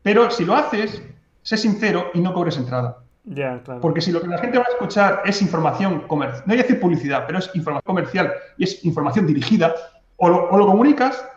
Pero 0.03 0.29
si 0.29 0.45
lo 0.45 0.55
haces, 0.55 1.01
sé 1.41 1.57
sincero 1.57 2.11
y 2.13 2.19
no 2.19 2.35
cobres 2.35 2.55
entrada. 2.57 2.99
Claro. 3.33 3.81
Porque 3.81 3.99
si 3.99 4.11
lo 4.11 4.21
que 4.21 4.27
la 4.27 4.37
gente 4.37 4.59
va 4.59 4.65
a 4.67 4.71
escuchar 4.71 5.23
es 5.25 5.41
información 5.41 6.01
comercial, 6.01 6.43
no 6.45 6.53
hay 6.53 6.57
que 6.57 6.63
decir 6.65 6.79
publicidad, 6.79 7.23
pero 7.25 7.39
es 7.39 7.49
información 7.55 7.83
comercial 7.87 8.33
y 8.59 8.65
es 8.65 8.85
información 8.85 9.25
dirigida, 9.25 9.73
o 10.17 10.29
lo, 10.29 10.67
comunicas 10.67 11.27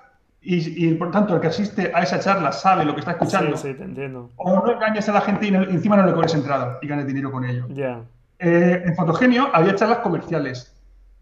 y, 0.42 0.92
por 0.92 1.10
tanto 1.10 1.36
el 1.36 1.40
que 1.40 1.46
asiste 1.46 1.90
a 1.94 2.02
esa 2.02 2.20
charla 2.20 2.52
sabe 2.52 2.84
lo 2.84 2.92
que 2.92 3.00
está 3.00 3.12
escuchando. 3.12 3.56
Sí, 3.56 3.68
sí, 3.68 3.74
te 3.78 3.84
entiendo. 3.84 4.28
O 4.36 4.56
no 4.56 4.72
engañes 4.72 5.08
a 5.08 5.14
la 5.14 5.22
gente 5.22 5.46
y, 5.46 5.54
encima 5.54 5.96
no 5.96 6.04
le 6.04 6.12
cobres 6.12 6.34
entrada 6.34 6.78
y 6.82 6.86
ganes 6.86 7.06
dinero 7.06 7.32
con 7.32 7.46
ello. 7.46 7.66
Ya. 7.70 8.02
Eh, 8.40 8.82
en 8.86 8.96
Fotogenio 8.96 9.50
había 9.52 9.74
charlas 9.74 9.98
comerciales, 9.98 10.74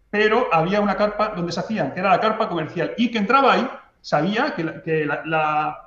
pero 0.09 0.47
había 0.51 0.81
una 0.81 0.95
carpa 0.95 1.33
donde 1.35 1.51
se 1.51 1.59
hacían, 1.59 1.93
que 1.93 1.99
era 1.99 2.09
la 2.09 2.19
carpa 2.19 2.49
comercial, 2.49 2.93
y 2.97 3.11
que 3.11 3.17
entraba 3.17 3.53
ahí 3.53 3.69
sabía 4.01 4.55
que 4.55 5.05
la 5.05 5.77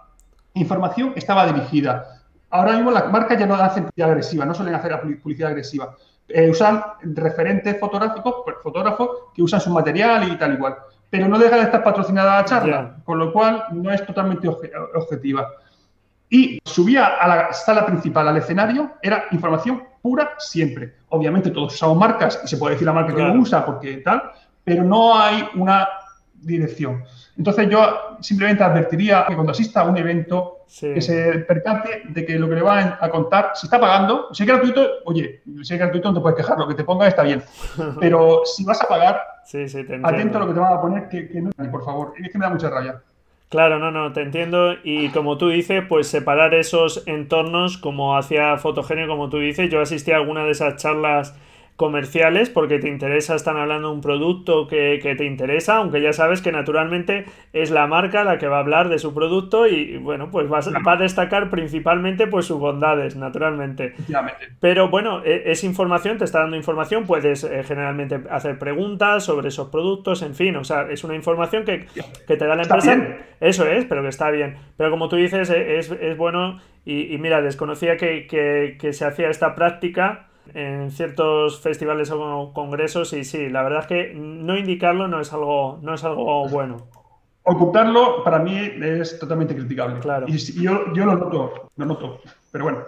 información 0.55 1.15
estaba 1.17 1.47
dirigida 1.47 2.23
ahora 2.53 2.75
mismo 2.75 2.91
las 2.91 3.11
marcas 3.11 3.39
ya 3.39 3.47
no 3.47 3.55
hacen 3.55 3.85
publicidad 3.85 4.11
agresiva, 4.11 4.45
no 4.45 4.55
suelen 4.55 4.75
hacer 4.75 5.01
publicidad 5.21 5.51
agresiva. 5.51 5.97
Eh, 6.29 6.51
usan 6.51 6.83
referentes 7.03 7.81
fotográficos, 7.81 8.37
pues, 8.45 8.57
fotógrafos 8.63 9.09
que 9.35 9.43
usan 9.43 9.61
su 9.61 9.71
material 9.71 10.31
y 10.31 10.39
tal 10.39 10.55
igual. 10.55 10.77
Pero 11.11 11.29
no 11.29 11.39
deja 11.39 11.57
de 11.57 11.63
estar 11.63 11.83
patrocinada 11.83 12.39
la 12.39 12.45
charla, 12.45 12.97
con 13.05 13.19
lo 13.19 13.33
cual 13.33 13.65
no 13.73 13.91
es 13.91 14.07
totalmente 14.07 14.49
objetiva. 14.49 15.49
Y 16.31 16.59
subía 16.65 17.07
a 17.07 17.29
la 17.29 17.53
sala 17.53 17.85
principal, 17.85 18.29
al 18.29 18.37
escenario, 18.37 18.93
era 19.03 19.25
información 19.33 19.83
pura 20.03 20.35
siempre. 20.39 20.95
Obviamente 21.11 21.51
todos 21.51 21.75
usamos 21.75 21.97
marcas 21.97 22.41
y 22.45 22.49
se 22.49 22.57
puede 22.57 22.75
decir 22.75 22.87
la 22.87 22.93
marca 22.93 23.15
que 23.15 23.23
lo 23.23 23.33
usa 23.35 23.65
porque 23.65 23.99
tal, 23.99 24.23
pero 24.65 24.83
no 24.83 25.17
hay 25.17 25.49
una 25.55 25.89
dirección. 26.35 27.05
Entonces 27.39 27.69
yo 27.71 28.17
simplemente 28.21 28.63
advertiría 28.63 29.25
que 29.27 29.35
cuando 29.35 29.53
asista 29.53 29.81
a 29.81 29.85
un 29.85 29.97
evento 29.97 30.59
que 30.81 31.01
se 31.01 31.41
percate 31.41 32.03
de 32.09 32.25
que 32.27 32.39
lo 32.39 32.49
que 32.49 32.57
le 32.57 32.63
van 32.63 32.97
a 33.01 33.09
contar, 33.11 33.53
si 33.55 33.67
está 33.67 33.79
pagando, 33.79 34.29
si 34.33 34.43
es 34.43 34.49
gratuito, 34.49 34.87
oye, 35.05 35.43
si 35.63 35.75
es 35.75 35.79
gratuito 35.79 36.09
no 36.09 36.15
te 36.15 36.21
puedes 36.21 36.37
quejar, 36.37 36.59
lo 36.59 36.67
que 36.67 36.75
te 36.75 36.85
ponga 36.85 37.07
está 37.07 37.23
bien. 37.23 37.43
Pero 38.01 38.43
si 38.45 38.65
vas 38.65 38.83
a 38.83 38.89
pagar, 38.89 39.21
atento 40.03 40.39
a 40.39 40.41
lo 40.41 40.49
que 40.49 40.55
te 40.55 40.61
van 40.61 40.73
a 40.73 40.81
poner, 40.81 41.09
que, 41.09 41.29
que 41.29 41.41
no, 41.41 41.51
por 41.71 41.85
favor, 41.85 42.15
es 42.19 42.31
que 42.31 42.39
me 42.39 42.45
da 42.45 42.51
mucha 42.51 42.71
rabia. 42.71 43.01
Claro, 43.53 43.79
no, 43.79 43.91
no, 43.91 44.13
te 44.15 44.23
entiendo. 44.23 44.77
Y 44.83 45.11
como 45.11 45.37
tú 45.37 45.51
dices, 45.51 45.85
pues 45.87 46.07
separar 46.09 46.55
esos 46.55 47.07
entornos, 47.07 47.77
como 47.77 48.17
hacía 48.17 48.57
Fotogenio, 48.57 49.07
como 49.07 49.29
tú 49.29 49.39
dices, 49.41 49.69
yo 49.71 49.83
asistí 49.83 50.11
a 50.11 50.17
alguna 50.17 50.45
de 50.45 50.53
esas 50.53 50.77
charlas 50.83 51.37
comerciales 51.83 52.49
porque 52.49 52.79
te 52.79 52.89
interesa, 52.89 53.35
están 53.35 53.57
hablando 53.57 53.89
de 53.89 53.95
un 53.95 54.01
producto 54.01 54.69
que, 54.69 55.01
te 55.19 55.25
interesa, 55.25 55.79
aunque 55.79 56.01
ya 56.01 56.13
sabes 56.13 56.41
que 56.41 56.53
naturalmente 56.53 57.25
es 57.53 57.73
la 57.73 57.89
marca 57.89 58.23
la 58.23 58.39
que 58.39 58.47
va 58.47 58.59
a 58.59 58.61
hablar 58.61 58.89
de 58.89 59.01
su 59.01 59.13
producto 59.13 59.67
y 59.67 59.97
bueno, 59.97 60.31
pues 60.31 60.47
va, 60.49 60.61
a 60.61 60.97
destacar 60.97 61.51
principalmente 61.51 62.29
pues 62.29 62.47
sus 62.47 62.61
bondades, 62.61 63.17
naturalmente. 63.17 63.95
Pero 64.61 64.91
bueno, 64.91 65.25
e, 65.25 65.51
es 65.51 65.65
información, 65.65 66.19
te 66.19 66.25
está 66.25 66.39
dando 66.39 66.57
información, 66.57 67.05
puedes 67.05 67.43
eh, 67.43 67.65
generalmente 67.65 68.21
hacer 68.31 68.61
preguntas 68.61 69.25
sobre 69.25 69.49
esos 69.49 69.69
productos, 69.69 70.23
en 70.23 70.37
fin, 70.37 70.55
o 70.55 70.63
sea, 70.63 70.87
es 70.89 71.03
una 71.03 71.17
información 71.17 71.65
que, 71.65 71.89
te 72.29 72.37
da 72.37 72.55
la 72.55 72.63
empresa. 72.63 72.97
Eso 73.41 73.67
es, 73.67 73.87
pero 73.87 74.03
que 74.03 74.09
está 74.09 74.31
bien. 74.31 74.55
Pero 74.77 74.93
como 74.93 75.09
tú 75.09 75.17
dices, 75.17 75.51
e, 75.51 75.79
es, 75.79 75.91
es 75.91 76.17
bueno 76.17 76.61
y, 76.85 77.19
mira, 77.19 77.43
desconocía 77.43 77.97
que, 77.97 78.29
que 78.79 78.93
se 78.93 79.05
hacía 79.05 79.31
esta 79.31 79.57
práctica 79.57 80.29
en 80.55 80.91
ciertos 80.91 81.61
festivales 81.61 82.11
o 82.11 82.53
congresos 82.53 83.13
y 83.13 83.25
sí, 83.25 83.49
la 83.49 83.63
verdad 83.63 83.81
es 83.81 83.87
que 83.87 84.13
no 84.15 84.57
indicarlo 84.57 85.09
no 85.09 85.21
es 85.21 85.33
algo, 85.33 85.79
no 85.83 85.95
es 85.95 86.05
algo 86.05 86.49
bueno. 86.49 86.89
Ocultarlo 87.45 88.23
para 88.23 88.39
mí 88.39 88.57
es 88.57 89.19
totalmente 89.19 89.55
criticable. 89.55 89.99
Claro. 90.01 90.27
Y 90.29 90.39
yo, 90.63 90.93
yo 90.95 91.07
lo 91.07 91.17
noto, 91.17 91.71
lo 91.77 91.87
noto, 91.87 92.21
pero 92.53 92.65
bueno. 92.65 92.81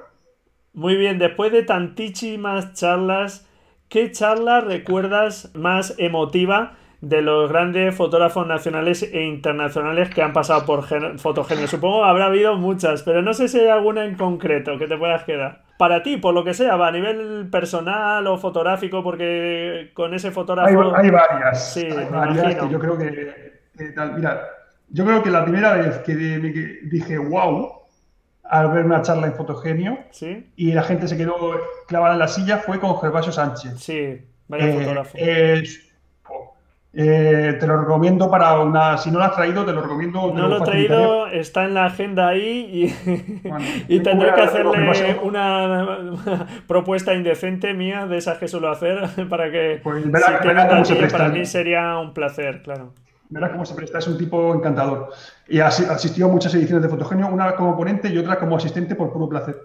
Muy 0.73 0.97
bien, 0.97 1.19
después 1.19 1.53
de 1.53 1.63
tantísimas 1.63 2.75
charlas, 2.75 3.49
¿qué 3.89 4.11
charla 4.11 4.61
recuerdas 4.61 5.51
más 5.55 5.95
emotiva 5.99 6.77
de 7.09 7.23
los 7.23 7.51
grandes 7.51 7.95
fotógrafos 7.95 8.47
nacionales 8.47 9.03
e 9.03 9.23
internacionales 9.23 10.11
que 10.11 10.23
han 10.23 10.33
pasado 10.33 10.65
por 10.65 10.85
Fotogenio? 11.19 11.67
Supongo 11.69 12.05
habrá 12.05 12.27
habido 12.27 12.57
muchas, 12.57 13.03
pero 13.03 13.23
no 13.23 13.35
sé 13.35 13.49
si 13.49 13.59
hay 13.61 13.69
alguna 13.69 14.05
en 14.05 14.17
concreto 14.17 14.79
que 14.79 14.87
te 14.87 14.97
puedas 14.97 15.25
quedar 15.25 15.63
para 15.77 16.03
ti, 16.03 16.17
por 16.17 16.35
lo 16.35 16.45
que 16.45 16.55
sea, 16.55 16.77
va 16.77 16.89
a 16.89 16.93
nivel 16.93 17.49
personal 17.51 18.27
o 18.27 18.39
fotográfico, 18.39 19.03
porque 19.03 19.91
con 19.95 20.15
ese 20.15 20.31
fotógrafo. 20.31 20.95
Hay, 20.97 21.11
varias. 21.11 21.73
Sí, 21.73 21.87
hay 21.87 22.09
varias 22.11 22.55
que 22.55 22.69
yo 22.69 22.79
creo 22.79 22.97
que, 22.97 23.55
Mira, 24.17 24.49
yo 24.89 25.05
creo 25.05 25.23
que 25.23 25.31
la 25.31 25.45
primera 25.45 25.75
vez 25.75 25.99
que, 25.99 26.15
dije 26.15 27.19
wow 27.19 27.83
al 28.45 28.71
ver 28.71 28.85
una 28.85 29.03
charla 29.03 29.27
en 29.27 29.35
Fotogenio 29.35 29.99
¿Sí? 30.11 30.53
y 30.55 30.73
la 30.73 30.83
gente 30.83 31.09
se 31.09 31.17
quedó 31.17 31.35
clavada 31.89 32.13
en 32.13 32.19
la 32.21 32.29
silla 32.29 32.59
fue 32.59 32.79
con 32.79 32.97
Gervasio 33.01 33.33
Sánchez. 33.33 33.79
Sí, 33.79 34.21
vaya 34.49 34.69
eh, 34.69 34.73
fotógrafo. 34.75 35.19
Eh, 35.19 35.65
te 37.03 37.67
lo 37.67 37.81
recomiendo 37.81 38.31
para 38.31 38.61
una. 38.61 38.97
Si 38.99 39.11
no 39.11 39.19
lo 39.19 39.25
has 39.25 39.35
traído, 39.35 39.65
te 39.65 39.73
lo 39.73 39.83
recomiendo. 39.83 40.33
no 40.33 40.49
lo, 40.49 40.59
he 40.59 40.65
traído, 40.65 41.27
está 41.27 41.65
en 41.65 41.75
la 41.75 41.87
agenda 41.87 42.29
ahí 42.29 42.95
y, 43.89 44.01
tendré 44.01 44.33
que 44.35 44.41
hacerle 44.41 45.19
una, 45.23 45.87
propuesta 46.69 47.15
indecente 47.15 47.75
mía 47.75 48.07
de 48.07 48.19
esas 48.19 48.39
que 48.39 48.49
suelo 48.49 48.71
hacer 48.71 49.11
para 49.29 49.51
que. 49.51 49.81
Pues 49.83 50.05
si 50.05 50.95
para 51.11 51.29
mí 51.29 51.45
sería 51.45 51.99
un 51.99 52.15
placer, 52.15 52.63
claro. 52.63 52.93
Verás 53.31 53.51
cómo 53.51 53.65
se 53.65 53.75
presta, 53.75 53.99
es 53.99 54.07
un 54.07 54.17
tipo 54.17 54.55
encantador. 54.55 55.11
Y 55.49 55.59
asistió 55.59 56.27
a 56.27 56.29
muchas 56.29 56.55
ediciones 56.55 56.83
de 56.85 56.89
Fotogenio, 56.89 57.27
una 57.27 57.57
como 57.57 57.77
ponente 57.77 58.09
y 58.09 58.19
otra 58.19 58.39
como 58.39 58.57
asistente 58.57 58.95
por 58.95 59.13
puro 59.13 59.29
placer. 59.29 59.61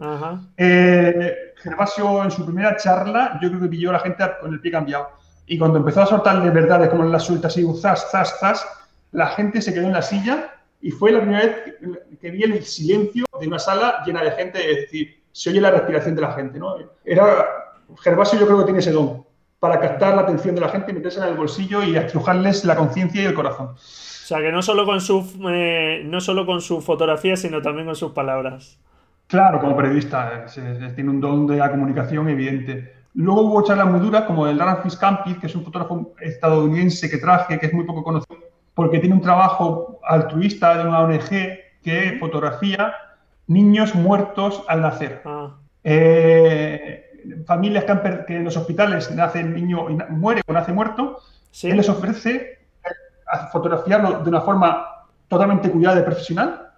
Eh, 0.58 1.54
Gervasio, 1.58 2.24
en 2.24 2.32
su 2.32 2.46
primera 2.46 2.76
charla, 2.78 3.38
yo 3.40 3.50
creo 3.50 3.62
que 3.62 3.68
pilló 3.68 3.92
a 3.92 3.94
la 3.94 4.00
gente 4.00 4.24
con 4.42 4.54
el 4.54 4.62
pie 4.62 4.72
cambiado 4.72 5.19
y 5.50 5.58
cuando 5.58 5.80
empezó 5.80 6.04
a 6.04 6.06
soltarle 6.06 6.52
verdades 6.52 6.90
como 6.90 7.04
las 7.04 7.24
sueltas 7.24 7.58
y 7.58 7.66
zas, 7.74 8.12
zas, 8.12 8.38
zas, 8.40 8.68
la 9.12 9.28
gente 9.30 9.62
se 9.64 9.74
quedó 9.74 9.88
en 9.88 9.94
la 9.94 10.04
silla 10.04 10.54
y 10.80 10.92
fue 10.92 11.12
la 11.12 11.22
primera 11.22 11.44
vez 11.44 11.76
que 12.22 12.30
vi 12.30 12.44
el 12.44 12.64
silencio 12.64 13.26
de 13.42 13.48
una 13.48 13.58
sala 13.58 14.04
llena 14.06 14.24
de 14.24 14.32
gente, 14.32 14.72
es 14.72 14.78
decir, 14.82 15.20
se 15.32 15.50
oye 15.50 15.60
la 15.60 15.72
respiración 15.72 16.16
de 16.16 16.22
la 16.22 16.34
gente, 16.34 16.60
¿no? 16.60 16.76
Era, 17.04 17.48
Gervasio 18.00 18.40
yo 18.40 18.46
creo 18.46 18.60
que 18.60 18.66
tiene 18.66 18.80
ese 18.80 18.92
don 18.92 19.26
para 19.60 19.80
captar 19.80 20.16
la 20.16 20.22
atención 20.22 20.54
de 20.54 20.62
la 20.62 20.70
gente, 20.70 20.94
meterse 20.94 21.20
en 21.20 21.26
el 21.26 21.36
bolsillo 21.36 21.82
y 21.82 21.98
estrujarles 21.98 22.64
la 22.64 22.76
conciencia 22.76 23.24
y 23.24 23.26
el 23.26 23.34
corazón. 23.34 23.70
O 23.70 23.78
sea, 23.78 24.38
que 24.42 24.52
no 24.52 24.62
solo 24.62 24.86
con 24.86 25.02
su, 25.02 25.26
eh, 25.52 26.04
no 26.06 26.22
solo 26.22 26.46
con 26.46 26.62
su 26.62 26.80
fotografía, 26.80 27.36
sino 27.36 27.60
también 27.60 27.88
con 27.88 27.96
sus 27.96 28.12
palabras. 28.12 28.80
Claro, 29.26 29.60
como 29.60 29.76
periodista, 29.76 30.46
tiene 30.96 31.10
un 31.10 31.20
don 31.20 31.48
de 31.48 31.58
la 31.58 31.72
comunicación 31.72 32.30
evidente. 32.30 32.99
Luego 33.14 33.42
hubo 33.42 33.64
charlas 33.64 33.88
muy 33.88 34.00
duras, 34.00 34.24
como 34.24 34.48
el 34.48 34.60
Ramfis 34.60 34.96
Campis, 34.96 35.38
que 35.38 35.48
es 35.48 35.56
un 35.56 35.64
fotógrafo 35.64 36.14
estadounidense 36.20 37.10
que 37.10 37.18
traje, 37.18 37.60
que 37.60 37.66
es 37.66 37.74
muy 37.74 37.86
poco 37.86 38.04
conocido, 38.04 38.40
porque 38.74 39.00
tiene 39.00 39.16
un 39.16 39.22
trabajo 39.22 40.00
altruista 40.04 40.78
de 40.78 40.88
una 40.88 41.02
ONG 41.02 41.30
que 41.82 42.18
fotografía 42.20 42.94
niños 43.48 43.96
muertos 43.96 44.64
al 44.68 44.82
nacer. 44.82 45.22
Ah. 45.26 45.56
Eh, 45.84 47.06
familias 47.46 47.84
que, 47.84 48.36
en 48.36 48.44
los 48.44 48.56
hospitales 48.58 49.12
nace 49.12 49.40
el 49.42 49.54
niño 49.54 49.90
y 49.90 49.98
muere 50.12 50.42
o 50.48 50.54
nace 50.54 50.72
muerto, 50.72 51.18
él 51.64 51.78
les 51.78 51.90
ofrece 51.90 52.60
fotografiarlo 53.52 54.24
de 54.24 54.30
una 54.30 54.42
forma 54.42 54.86
totalmente 55.28 55.70
cuidada 55.70 56.00
y 56.00 56.04
profesional 56.04 56.70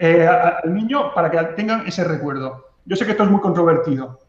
eh, 0.00 0.26
al 0.26 0.74
niño 0.74 1.14
para 1.14 1.30
que 1.30 1.38
tengan 1.54 1.86
ese 1.86 2.04
recuerdo. 2.04 2.64
Yo 2.84 2.96
sé 2.96 3.04
que 3.04 3.12
esto 3.12 3.24
es 3.24 3.30
muy 3.30 3.40
controvertido, 3.40 4.20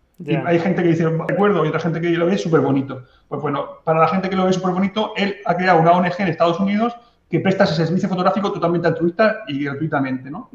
hay 0.45 0.59
gente 0.59 0.81
que 0.81 0.89
dice, 0.89 1.09
recuerdo, 1.27 1.65
y 1.65 1.67
otra 1.67 1.79
gente 1.79 1.99
que 1.99 2.09
lo 2.09 2.25
ve 2.25 2.37
súper 2.37 2.61
bonito. 2.61 3.03
Pues 3.27 3.41
bueno, 3.41 3.81
para 3.83 3.99
la 3.99 4.07
gente 4.07 4.29
que 4.29 4.35
lo 4.35 4.45
ve 4.45 4.53
súper 4.53 4.71
bonito, 4.71 5.13
él 5.17 5.37
ha 5.45 5.55
creado 5.55 5.81
una 5.81 5.91
ONG 5.91 6.13
en 6.19 6.27
Estados 6.29 6.59
Unidos 6.59 6.95
que 7.29 7.39
presta 7.39 7.63
ese 7.63 7.75
servicio 7.75 8.07
fotográfico 8.07 8.51
totalmente 8.51 8.87
altruista 8.87 9.43
y 9.47 9.65
gratuitamente, 9.65 10.29
¿no? 10.29 10.49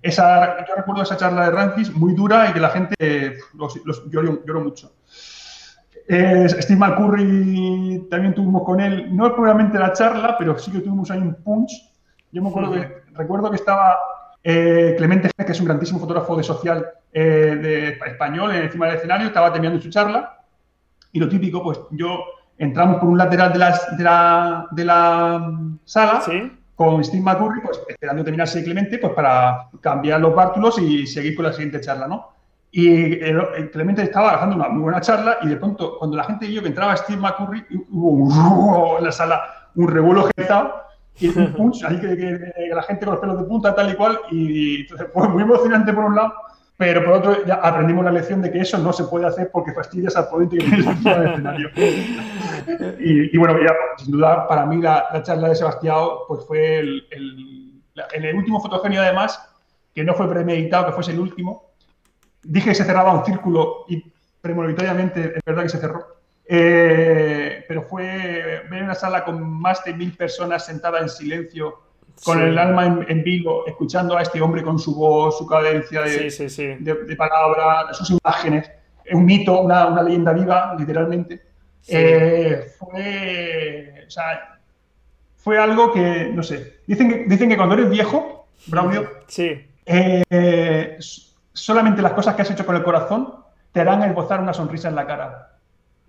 Esa, 0.00 0.64
yo 0.66 0.74
recuerdo 0.76 1.02
esa 1.02 1.16
charla 1.16 1.46
de 1.46 1.50
Rancis 1.50 1.92
muy 1.92 2.14
dura 2.14 2.48
y 2.48 2.52
que 2.52 2.60
la 2.60 2.70
gente 2.70 3.38
los, 3.54 4.08
lloró, 4.10 4.60
mucho. 4.60 4.92
Eh, 6.08 6.46
Steve 6.48 6.78
McCurry 6.78 8.06
también 8.08 8.34
tuvimos 8.34 8.62
con 8.62 8.80
él, 8.80 9.14
no 9.14 9.34
probablemente 9.34 9.78
la 9.78 9.92
charla, 9.92 10.36
pero 10.38 10.58
sí 10.58 10.70
que 10.70 10.80
tuvimos 10.80 11.10
ahí 11.10 11.18
un 11.18 11.34
punch. 11.34 11.72
Yo 12.30 12.40
me 12.40 12.48
acuerdo 12.48 12.72
que, 12.72 13.02
recuerdo 13.14 13.50
que 13.50 13.56
estaba 13.56 13.98
eh, 14.44 14.94
Clemente 14.96 15.30
que 15.36 15.52
es 15.52 15.60
un 15.60 15.66
grandísimo 15.66 16.00
fotógrafo 16.00 16.36
de 16.36 16.42
social 16.42 16.86
eh, 17.12 17.58
de 17.60 17.88
español 18.06 18.54
encima 18.54 18.86
del 18.86 18.96
escenario, 18.96 19.26
estaba 19.28 19.52
terminando 19.52 19.80
su 19.80 19.90
charla. 19.90 20.38
Y 21.12 21.20
lo 21.20 21.28
típico, 21.28 21.62
pues 21.62 21.78
yo 21.90 22.24
entramos 22.58 22.96
por 22.96 23.08
un 23.08 23.18
lateral 23.18 23.52
de 23.52 23.58
la, 23.58 24.66
de 24.70 24.84
la, 24.84 25.38
mm, 25.38 25.78
sala 25.84 26.22
con 26.74 27.04
Steve 27.04 27.22
McCurry, 27.22 27.60
pues 27.60 27.82
esperando 27.86 28.24
terminarse 28.24 28.64
Clemente, 28.64 28.98
pues 28.98 29.12
para 29.12 29.68
cambiar 29.80 30.20
los 30.20 30.34
bártulos 30.34 30.78
y 30.78 31.06
seguir 31.06 31.36
con 31.36 31.44
la 31.44 31.52
siguiente 31.52 31.80
charla, 31.80 32.08
¿no? 32.08 32.32
Y 32.70 33.18
Clemente 33.70 34.02
estaba 34.02 34.36
dando 34.36 34.56
una 34.56 34.68
muy 34.68 34.82
buena 34.82 35.00
charla 35.00 35.38
y 35.42 35.48
de 35.48 35.56
pronto, 35.56 35.98
cuando 35.98 36.16
la 36.16 36.24
gente 36.24 36.46
vio 36.46 36.62
que 36.62 36.68
entraba 36.68 36.96
Steve 36.96 37.20
McCurry, 37.20 37.64
hubo 37.90 38.96
en 38.98 39.04
la 39.04 39.12
sala 39.12 39.42
un 39.74 39.88
revuelo 39.88 40.28
gestado 40.34 40.82
y 41.18 41.28
un 41.28 41.52
punch, 41.52 41.84
ahí 41.84 42.00
que, 42.00 42.52
la 42.74 42.82
gente 42.82 43.04
con 43.04 43.14
los 43.14 43.20
pelos 43.20 43.38
de 43.38 43.44
punta, 43.44 43.74
tal 43.74 43.92
y 43.92 43.94
cual, 43.94 44.18
y, 44.30 44.84
fue 45.12 45.28
muy 45.28 45.42
emocionante 45.42 45.92
por 45.92 46.04
un 46.04 46.16
lado, 46.16 46.32
pero 46.76 47.04
por 47.04 47.14
otro 47.14 47.44
ya 47.44 47.54
aprendimos 47.54 48.04
la 48.04 48.12
lección 48.12 48.42
de 48.42 48.50
que 48.50 48.60
eso 48.60 48.78
no 48.78 48.92
se 48.92 49.04
puede 49.04 49.26
hacer 49.26 49.50
porque 49.52 49.72
fastidias 49.72 50.16
al 50.16 50.28
ponente 50.28 50.58
que 50.58 50.64
del 50.64 50.80
escenario. 50.80 51.70
y, 52.98 53.36
bueno, 53.36 53.56
ya, 53.62 53.72
sin 53.98 54.12
duda, 54.12 54.48
para 54.48 54.66
mí 54.66 54.80
la, 54.80 55.22
charla 55.22 55.48
de 55.48 55.54
Sebastián 55.54 55.96
pues 56.26 56.44
fue 56.46 56.78
el, 56.80 57.06
el 57.10 58.34
último 58.34 58.60
fotogenio 58.60 59.00
además, 59.00 59.40
que 59.94 60.02
no 60.02 60.14
fue 60.14 60.28
premeditado, 60.28 60.86
que 60.86 60.92
fuese 60.92 61.12
el 61.12 61.20
último, 61.20 61.72
dije 62.42 62.70
que 62.70 62.74
se 62.74 62.84
cerraba 62.84 63.12
un 63.12 63.24
círculo 63.24 63.84
y 63.88 64.02
premonitoriamente 64.40 65.34
es 65.36 65.42
verdad 65.46 65.62
que 65.62 65.68
se 65.68 65.78
cerró 65.78 66.21
eh, 66.54 67.64
pero 67.66 67.84
fue 67.84 68.62
ver 68.68 68.82
una 68.82 68.94
sala 68.94 69.24
con 69.24 69.42
más 69.42 69.82
de 69.84 69.94
mil 69.94 70.14
personas 70.14 70.66
sentadas 70.66 71.00
en 71.00 71.08
silencio, 71.08 71.80
con 72.22 72.42
el 72.42 72.58
alma 72.58 73.06
en, 73.08 73.24
vivo, 73.24 73.66
escuchando 73.66 74.18
a 74.18 74.22
este 74.22 74.38
hombre 74.42 74.62
con 74.62 74.78
su 74.78 74.94
voz, 74.94 75.38
su 75.38 75.46
cadencia 75.46 76.02
de, 76.02 76.76
de, 76.78 77.16
palabras, 77.16 77.96
sus 77.96 78.10
imágenes. 78.10 78.70
Un 79.12 79.24
mito, 79.24 79.62
una, 79.62 80.02
leyenda 80.02 80.34
viva, 80.34 80.76
literalmente. 80.78 81.40
Eh, 81.88 82.66
fue, 82.78 84.04
o 84.06 84.10
sea, 84.10 84.58
fue 85.38 85.58
algo 85.58 85.90
que, 85.90 86.32
no 86.34 86.42
sé, 86.42 86.80
dicen 86.86 87.08
que, 87.08 87.24
dicen 87.28 87.48
que 87.48 87.56
cuando 87.56 87.76
eres 87.76 87.88
viejo, 87.88 88.46
Braulio, 88.66 89.08
eh, 89.86 90.98
solamente 91.54 92.02
las 92.02 92.12
cosas 92.12 92.34
que 92.34 92.42
has 92.42 92.50
hecho 92.50 92.66
con 92.66 92.76
el 92.76 92.82
corazón 92.82 93.36
te 93.72 93.80
harán 93.80 94.02
esbozar 94.02 94.38
una 94.38 94.52
sonrisa 94.52 94.90
en 94.90 94.96
la 94.96 95.06
cara. 95.06 95.51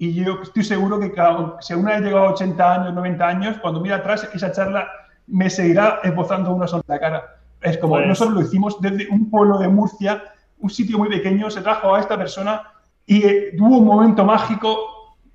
Y 0.03 0.13
yo 0.15 0.41
estoy 0.41 0.65
seguro 0.65 0.99
que 0.99 1.13
si 1.61 1.71
aún 1.71 1.87
ha 1.87 1.97
llegado 1.97 2.27
a 2.27 2.31
80 2.33 2.73
años, 2.73 2.93
90 2.93 3.25
años, 3.25 3.57
cuando 3.61 3.79
mira 3.79 3.95
atrás, 3.95 4.27
esa 4.33 4.51
charla 4.51 4.85
me 5.27 5.49
seguirá 5.49 6.01
esbozando 6.03 6.53
una 6.53 6.67
sonrisa 6.67 6.99
cara. 6.99 7.37
Es 7.61 7.77
como 7.77 7.95
pues 7.95 8.07
nosotros 8.07 8.35
lo 8.35 8.41
hicimos 8.41 8.81
desde 8.81 9.07
un 9.07 9.29
pueblo 9.29 9.59
de 9.59 9.69
Murcia, 9.69 10.21
un 10.59 10.69
sitio 10.69 10.97
muy 10.97 11.07
pequeño, 11.07 11.49
se 11.49 11.61
trajo 11.61 11.95
a 11.95 12.01
esta 12.01 12.17
persona 12.17 12.63
y 13.05 13.23
eh, 13.25 13.53
tuvo 13.57 13.77
un 13.77 13.85
momento 13.85 14.25
mágico 14.25 14.77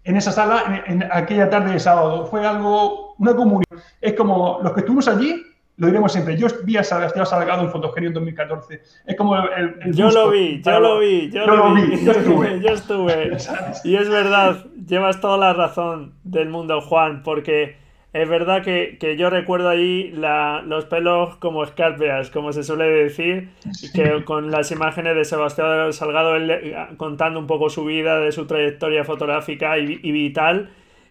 en 0.05 0.19
esa 0.19 0.33
sala 0.33 0.83
en, 0.87 1.01
en, 1.01 1.09
aquella 1.11 1.49
tarde 1.49 1.73
de 1.73 1.81
sábado. 1.81 2.27
Fue 2.27 2.47
algo, 2.47 3.15
una 3.15 3.35
comunión. 3.35 3.65
Es 4.03 4.13
como 4.13 4.59
los 4.63 4.73
que 4.75 4.81
estuvimos 4.81 5.09
allí, 5.09 5.47
lo 5.79 5.87
diremos 5.87 6.13
siempre. 6.13 6.37
Yo 6.37 6.49
vi 6.65 6.77
a 6.77 6.83
Sebastián 6.83 7.25
Salgado 7.25 7.63
en 7.63 7.71
Fotogenio 7.71 8.09
en 8.09 8.15
2014. 8.15 8.83
Es 9.07 9.17
como 9.17 9.37
el. 9.37 9.95
yo 9.95 10.11
lo 10.11 10.31
vi, 10.31 10.61
yo 10.61 10.81
lo 10.81 10.99
vi, 10.99 11.31
yo, 11.31 11.47
lo 11.47 11.75
vi. 11.75 12.05
Yo 12.05 12.13
estuve. 12.19 12.61
yo 12.61 12.71
estuve. 12.71 13.37
Y 13.85 13.95
es 13.95 14.09
verdad, 14.09 14.67
llevas 14.87 15.21
toda 15.21 15.39
la 15.39 15.53
razón 15.53 16.15
del 16.25 16.49
mundo, 16.49 16.81
Juan, 16.81 17.23
porque 17.23 17.77
es 18.13 18.29
verdad 18.29 18.63
que, 18.65 19.17
yo 19.17 19.31
recuerdo 19.31 19.69
ahí 19.69 20.11
los 20.11 20.85
pelos 20.87 21.37
como 21.37 21.63
escarpeas, 21.63 22.31
como 22.31 22.53
se 22.53 22.65
suele 22.65 22.87
decir, 22.87 23.51
que 23.95 24.25
con 24.25 24.51
las 24.51 24.73
imágenes 24.73 25.15
de 25.15 25.25
Sebastián 25.25 25.93
Salgado 25.93 26.35
él, 26.35 26.75
contando 26.97 27.39
un 27.39 27.47
poco 27.47 27.71
su 27.71 27.85
vida, 27.85 28.19
de 28.19 28.33
su 28.33 28.47
trayectoria 28.47 29.05
fotográfica 29.05 29.79
y, 29.79 30.01
y 30.03 30.11
vital 30.11 30.71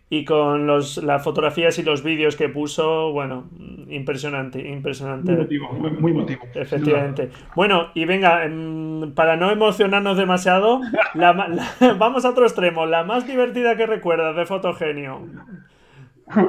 y 0.09 0.23
con 0.23 0.67
los, 0.67 0.97
las 0.97 1.23
fotografías 1.23 1.77
y 1.79 1.83
los 1.83 2.01
vídeos 2.01 2.37
que 2.37 2.47
puso, 2.47 3.11
bueno, 3.11 3.49
impresionante, 3.89 4.59
impresionante. 4.59 5.31
Muy 5.31 5.41
motivo, 5.41 5.73
muy, 5.73 6.13
motivo. 6.13 6.43
Efectivamente. 6.53 7.29
Bueno, 7.55 7.89
y 7.93 8.05
venga, 8.05 8.45
em, 8.45 9.13
para 9.13 9.35
no 9.35 9.51
emocionarnos 9.51 10.17
demasiado, 10.17 10.79
vamos 11.97 12.23
a 12.23 12.29
otro 12.29 12.45
extremo. 12.45 12.85
La 12.85 13.03
más 13.03 13.27
divertida 13.27 13.75
que 13.75 13.85
recuerdas 13.85 14.35
de 14.35 14.45
Fotogenio. 14.45 15.27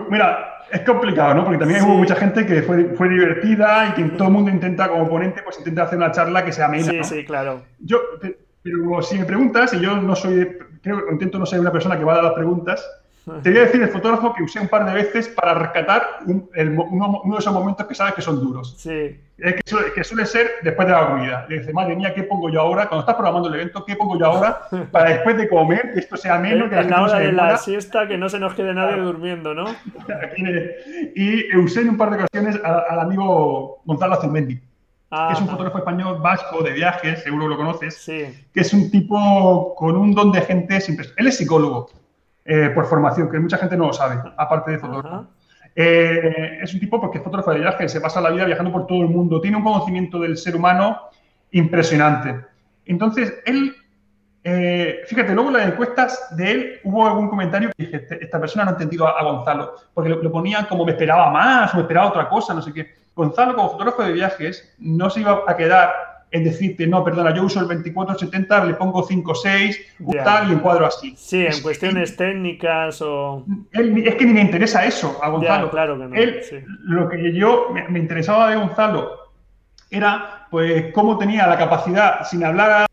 Mira, 0.08 0.64
es 0.70 0.80
complicado, 0.82 1.34
¿no? 1.34 1.44
Porque 1.44 1.58
también 1.58 1.84
hubo 1.84 1.94
mucha 1.94 2.16
gente 2.16 2.44
que 2.46 2.62
fue, 2.62 2.84
fue 2.94 3.08
divertida 3.08 3.88
y 3.88 3.92
que 3.92 4.04
todo 4.10 4.28
el 4.28 4.34
mundo 4.34 4.50
intenta, 4.50 4.88
como 4.88 5.08
ponente, 5.08 5.42
pues 5.42 5.58
intenta 5.58 5.84
hacer 5.84 5.98
una 5.98 6.10
charla 6.12 6.44
que 6.44 6.52
sea 6.52 6.66
amena. 6.66 6.90
Sí, 6.90 7.04
sí, 7.04 7.24
claro. 7.24 7.62
Yo, 7.80 8.00
pero 8.62 9.02
si 9.02 9.18
me 9.18 9.24
preguntas, 9.24 9.72
y 9.74 9.80
yo 9.80 9.96
no 9.96 10.14
soy, 10.16 10.58
creo, 10.82 11.10
intento 11.10 11.38
no 11.38 11.46
ser 11.46 11.60
una 11.60 11.72
persona 11.72 11.96
que 11.96 12.04
va 12.04 12.12
a 12.12 12.16
dar 12.16 12.24
las 12.24 12.34
preguntas, 12.34 12.84
te 13.42 13.50
voy 13.50 13.58
a 13.58 13.62
decir 13.62 13.82
el 13.82 13.88
fotógrafo 13.88 14.34
que 14.34 14.42
usé 14.42 14.60
un 14.60 14.68
par 14.68 14.84
de 14.86 14.92
veces 14.92 15.28
para 15.28 15.54
rescatar 15.54 16.20
uno, 16.26 16.48
de 17.24 17.38
esos 17.38 17.52
momentos 17.52 17.86
que 17.86 17.94
sabes 17.94 18.14
que 18.14 18.22
son 18.22 18.40
duros. 18.40 18.74
Sí. 18.78 19.16
Es 19.38 19.54
que, 19.94 20.02
suele, 20.02 20.26
ser 20.26 20.50
después 20.64 20.88
de 20.88 20.94
la 20.94 21.06
comida. 21.10 21.46
Le 21.48 21.60
dice, 21.60 21.72
madre 21.72 21.94
mía, 21.94 22.12
¿qué 22.12 22.24
pongo 22.24 22.50
yo 22.50 22.60
ahora? 22.60 22.88
Cuando 22.88 23.00
estás 23.00 23.14
programando 23.14 23.48
el 23.48 23.54
evento, 23.54 23.84
¿qué 23.84 23.94
pongo 23.94 24.18
yo 24.18 24.26
ahora 24.26 24.62
para 24.90 25.10
después 25.10 25.36
de 25.36 25.48
comer, 25.48 25.92
que 25.92 26.00
esto 26.00 26.16
sea 26.16 26.38
menos? 26.38 26.68
Que 26.68 26.76
en 26.76 26.90
la 26.90 27.02
hora 27.02 27.18
de 27.20 27.32
la 27.32 27.56
siesta, 27.56 28.08
que 28.08 28.18
no 28.18 28.28
se 28.28 28.40
nos 28.40 28.54
quede 28.54 28.74
nadie 28.74 29.00
durmiendo, 29.00 29.54
¿no? 29.54 29.66
y 31.14 31.56
usé 31.56 31.82
en 31.82 31.90
un 31.90 31.96
par 31.96 32.10
de 32.10 32.24
ocasiones 32.24 32.60
al, 32.64 32.98
amigo 32.98 33.80
Gonzalo 33.84 34.14
Azulmendi. 34.14 34.56
que 34.56 35.32
es 35.32 35.40
un 35.40 35.48
fotógrafo 35.48 35.78
español 35.78 36.20
vasco 36.20 36.62
de 36.64 36.72
viajes, 36.72 37.22
seguro 37.22 37.46
lo 37.46 37.56
conoces, 37.56 37.96
sí. 37.96 38.24
que 38.52 38.60
es 38.60 38.72
un 38.72 38.90
tipo 38.90 39.74
con 39.76 39.96
un 39.96 40.14
don 40.14 40.32
de 40.32 40.40
gente 40.40 40.78
Él 41.16 41.26
es 41.28 41.36
psicólogo, 41.36 41.88
eh, 42.50 42.70
por 42.70 42.86
formación, 42.86 43.30
que 43.30 43.38
mucha 43.38 43.58
gente 43.58 43.76
no 43.76 43.88
lo 43.88 43.92
sabe, 43.92 44.22
aparte 44.38 44.70
de 44.70 44.78
fotógrafo. 44.78 45.26
Eh, 45.76 46.60
es 46.62 46.72
un 46.72 46.80
tipo 46.80 46.98
porque 46.98 47.18
es 47.18 47.24
fotógrafo 47.24 47.50
de 47.50 47.60
viaje, 47.60 47.86
se 47.90 48.00
pasa 48.00 48.22
la 48.22 48.30
vida 48.30 48.46
viajando 48.46 48.72
por 48.72 48.86
todo 48.86 49.02
el 49.02 49.08
mundo, 49.08 49.38
tiene 49.38 49.58
un 49.58 49.62
conocimiento 49.62 50.18
del 50.18 50.38
ser 50.38 50.56
humano 50.56 50.98
impresionante. 51.50 52.40
Entonces, 52.86 53.34
él, 53.44 53.76
eh, 54.42 55.02
fíjate, 55.06 55.34
luego 55.34 55.50
en 55.50 55.56
las 55.58 55.68
encuestas 55.68 56.34
de 56.38 56.50
él 56.50 56.80
hubo 56.84 57.06
algún 57.06 57.28
comentario 57.28 57.68
que 57.76 57.84
dije, 57.84 57.96
este, 57.98 58.24
esta 58.24 58.40
persona 58.40 58.64
no 58.64 58.70
ha 58.70 58.72
entendido 58.72 59.06
a, 59.06 59.22
Gonzalo, 59.22 59.74
porque 59.92 60.08
lo, 60.08 60.32
ponían 60.32 60.64
como 60.64 60.86
me 60.86 60.92
esperaba 60.92 61.30
más 61.30 61.74
o 61.74 61.76
me 61.76 61.82
esperaba 61.82 62.08
otra 62.08 62.30
cosa, 62.30 62.54
no 62.54 62.62
sé 62.62 62.72
qué. 62.72 62.94
Gonzalo, 63.14 63.54
como 63.54 63.72
fotógrafo 63.72 64.04
de 64.04 64.12
viajes, 64.12 64.74
no 64.78 65.10
se 65.10 65.20
iba 65.20 65.42
a 65.46 65.54
quedar 65.54 65.90
en 66.30 66.44
decirte, 66.44 66.86
no, 66.86 67.02
perdona, 67.02 67.34
yo 67.34 67.44
uso 67.44 67.60
el 67.60 67.68
2470, 67.68 68.64
le 68.64 68.74
pongo 68.74 69.06
5.6, 69.06 70.22
tal, 70.22 70.50
y 70.50 70.52
encuadro 70.52 70.86
así. 70.86 71.14
Sí, 71.16 71.46
en 71.46 71.60
cuestiones 71.62 72.16
técnicas 72.16 73.00
o... 73.02 73.44
es 73.72 74.14
que 74.14 74.24
ni 74.26 74.32
me 74.32 74.42
interesa 74.42 74.84
eso 74.84 75.18
a 75.22 75.30
Gonzalo. 75.30 75.70
claro 75.70 75.98
que 75.98 76.04
no. 76.04 76.16
Lo 76.84 77.08
que 77.08 77.32
yo 77.32 77.68
me, 77.72 77.98
interesaba 77.98 78.50
de 78.50 78.56
Gonzalo 78.56 79.32
era, 79.90 80.46
pues, 80.50 80.92
cómo 80.92 81.16
tenía 81.16 81.46
la 81.46 81.56
capacidad, 81.56 82.24
sin 82.24 82.44
hablar, 82.44 82.86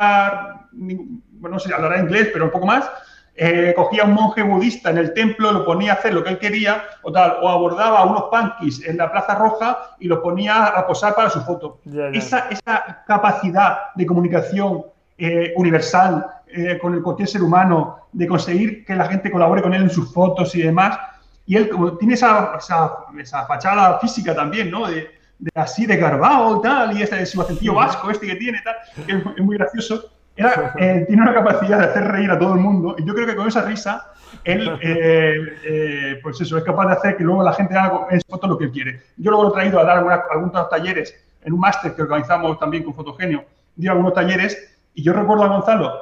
bueno, 0.71 1.55
no 1.55 1.59
sé, 1.59 1.73
hablará 1.73 1.99
inglés, 1.99 2.29
pero 2.31 2.45
un 2.45 2.51
poco 2.51 2.65
más, 2.65 2.89
eh, 3.37 3.73
cogía 3.75 4.03
a 4.03 4.05
un 4.05 4.13
monje 4.13 4.43
budista 4.43 4.89
en 4.91 4.97
el 4.97 5.13
templo, 5.13 5.51
lo 5.51 5.65
ponía 5.65 5.91
a 5.91 5.95
hacer 5.95 6.13
lo 6.13 6.23
que 6.23 6.29
él 6.29 6.39
quería, 6.39 6.83
o 7.03 7.11
tal, 7.11 7.37
o 7.41 7.49
abordaba 7.49 7.99
a 7.99 8.05
unos 8.05 8.25
punkis 8.31 8.85
en 8.87 8.95
la 8.95 9.11
Plaza 9.11 9.35
Roja 9.35 9.95
y 9.99 10.07
los 10.07 10.19
ponía 10.19 10.67
a 10.67 10.87
posar 10.87 11.15
para 11.15 11.29
su 11.29 11.41
foto. 11.41 11.79
Esa, 12.13 12.47
esa, 12.49 13.03
capacidad 13.05 13.93
de 13.95 14.05
comunicación 14.05 14.85
eh, 15.17 15.53
universal 15.57 16.25
eh, 16.47 16.77
con 16.81 16.93
el 16.93 17.01
cualquier 17.01 17.27
ser 17.27 17.43
humano, 17.43 17.97
de 18.13 18.25
conseguir 18.25 18.85
que 18.85 18.95
la 18.95 19.05
gente 19.05 19.29
colabore 19.29 19.61
con 19.61 19.73
él 19.73 19.81
en 19.81 19.89
sus 19.89 20.13
fotos 20.13 20.55
y 20.55 20.61
demás, 20.61 20.97
y 21.45 21.57
él 21.57 21.69
tiene 21.99 22.13
esa, 22.13 22.53
esa, 22.57 23.45
fachada 23.45 23.99
física 23.99 24.33
también, 24.33 24.71
¿no? 24.71 24.87
De, 24.87 25.09
así 25.53 25.85
de 25.85 25.97
garbao 25.97 26.59
y 26.59 26.61
tal, 26.61 26.97
y 26.97 27.01
este 27.03 27.25
su 27.25 27.41
acentillo 27.41 27.73
vasco 27.73 28.09
este 28.09 28.25
que 28.25 28.35
tiene, 28.35 28.61
tal, 28.63 28.75
que 29.05 29.11
es 29.37 29.43
muy 29.43 29.57
gracioso 29.57 30.14
eh, 30.77 31.05
tiene 31.07 31.21
una 31.21 31.33
capacidad 31.33 31.79
de 31.79 31.85
hacer 31.85 32.03
reír 32.03 32.29
a 32.29 32.37
todo 32.37 32.53
el 32.53 32.59
mundo 32.59 32.95
y 32.97 33.05
yo 33.05 33.13
creo 33.13 33.25
que 33.25 33.35
con 33.35 33.47
esa 33.47 33.61
risa 33.61 34.11
él, 34.43 34.67
eh, 34.81 35.39
eh, 35.63 36.19
pues 36.21 36.39
eso, 36.41 36.57
es 36.57 36.63
capaz 36.63 36.87
de 36.87 36.93
hacer 36.93 37.17
que 37.17 37.23
luego 37.23 37.43
la 37.43 37.53
gente 37.53 37.75
haga 37.75 38.07
en 38.11 38.19
su 38.19 38.27
foto 38.27 38.47
lo 38.47 38.57
que 38.57 38.69
quiere. 38.69 39.01
Yo 39.17 39.31
luego 39.31 39.45
lo 39.45 39.49
he 39.51 39.53
traído 39.53 39.79
a 39.79 39.83
dar 39.83 40.05
algunos 40.31 40.69
talleres 40.69 41.15
en 41.43 41.53
un 41.53 41.59
máster 41.59 41.95
que 41.95 42.01
organizamos 42.01 42.59
también 42.59 42.83
con 42.83 42.93
Fotogenio, 42.93 43.45
dio 43.75 43.91
algunos 43.91 44.13
talleres 44.13 44.77
y 44.93 45.03
yo 45.03 45.13
recuerdo 45.13 45.43
a 45.43 45.47
Gonzalo 45.47 46.01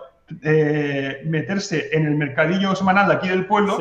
meterse 1.25 1.89
en 1.91 2.05
el 2.05 2.15
mercadillo 2.15 2.75
semanal 2.75 3.07
de 3.07 3.13
aquí 3.13 3.27
del 3.27 3.45
pueblo 3.45 3.77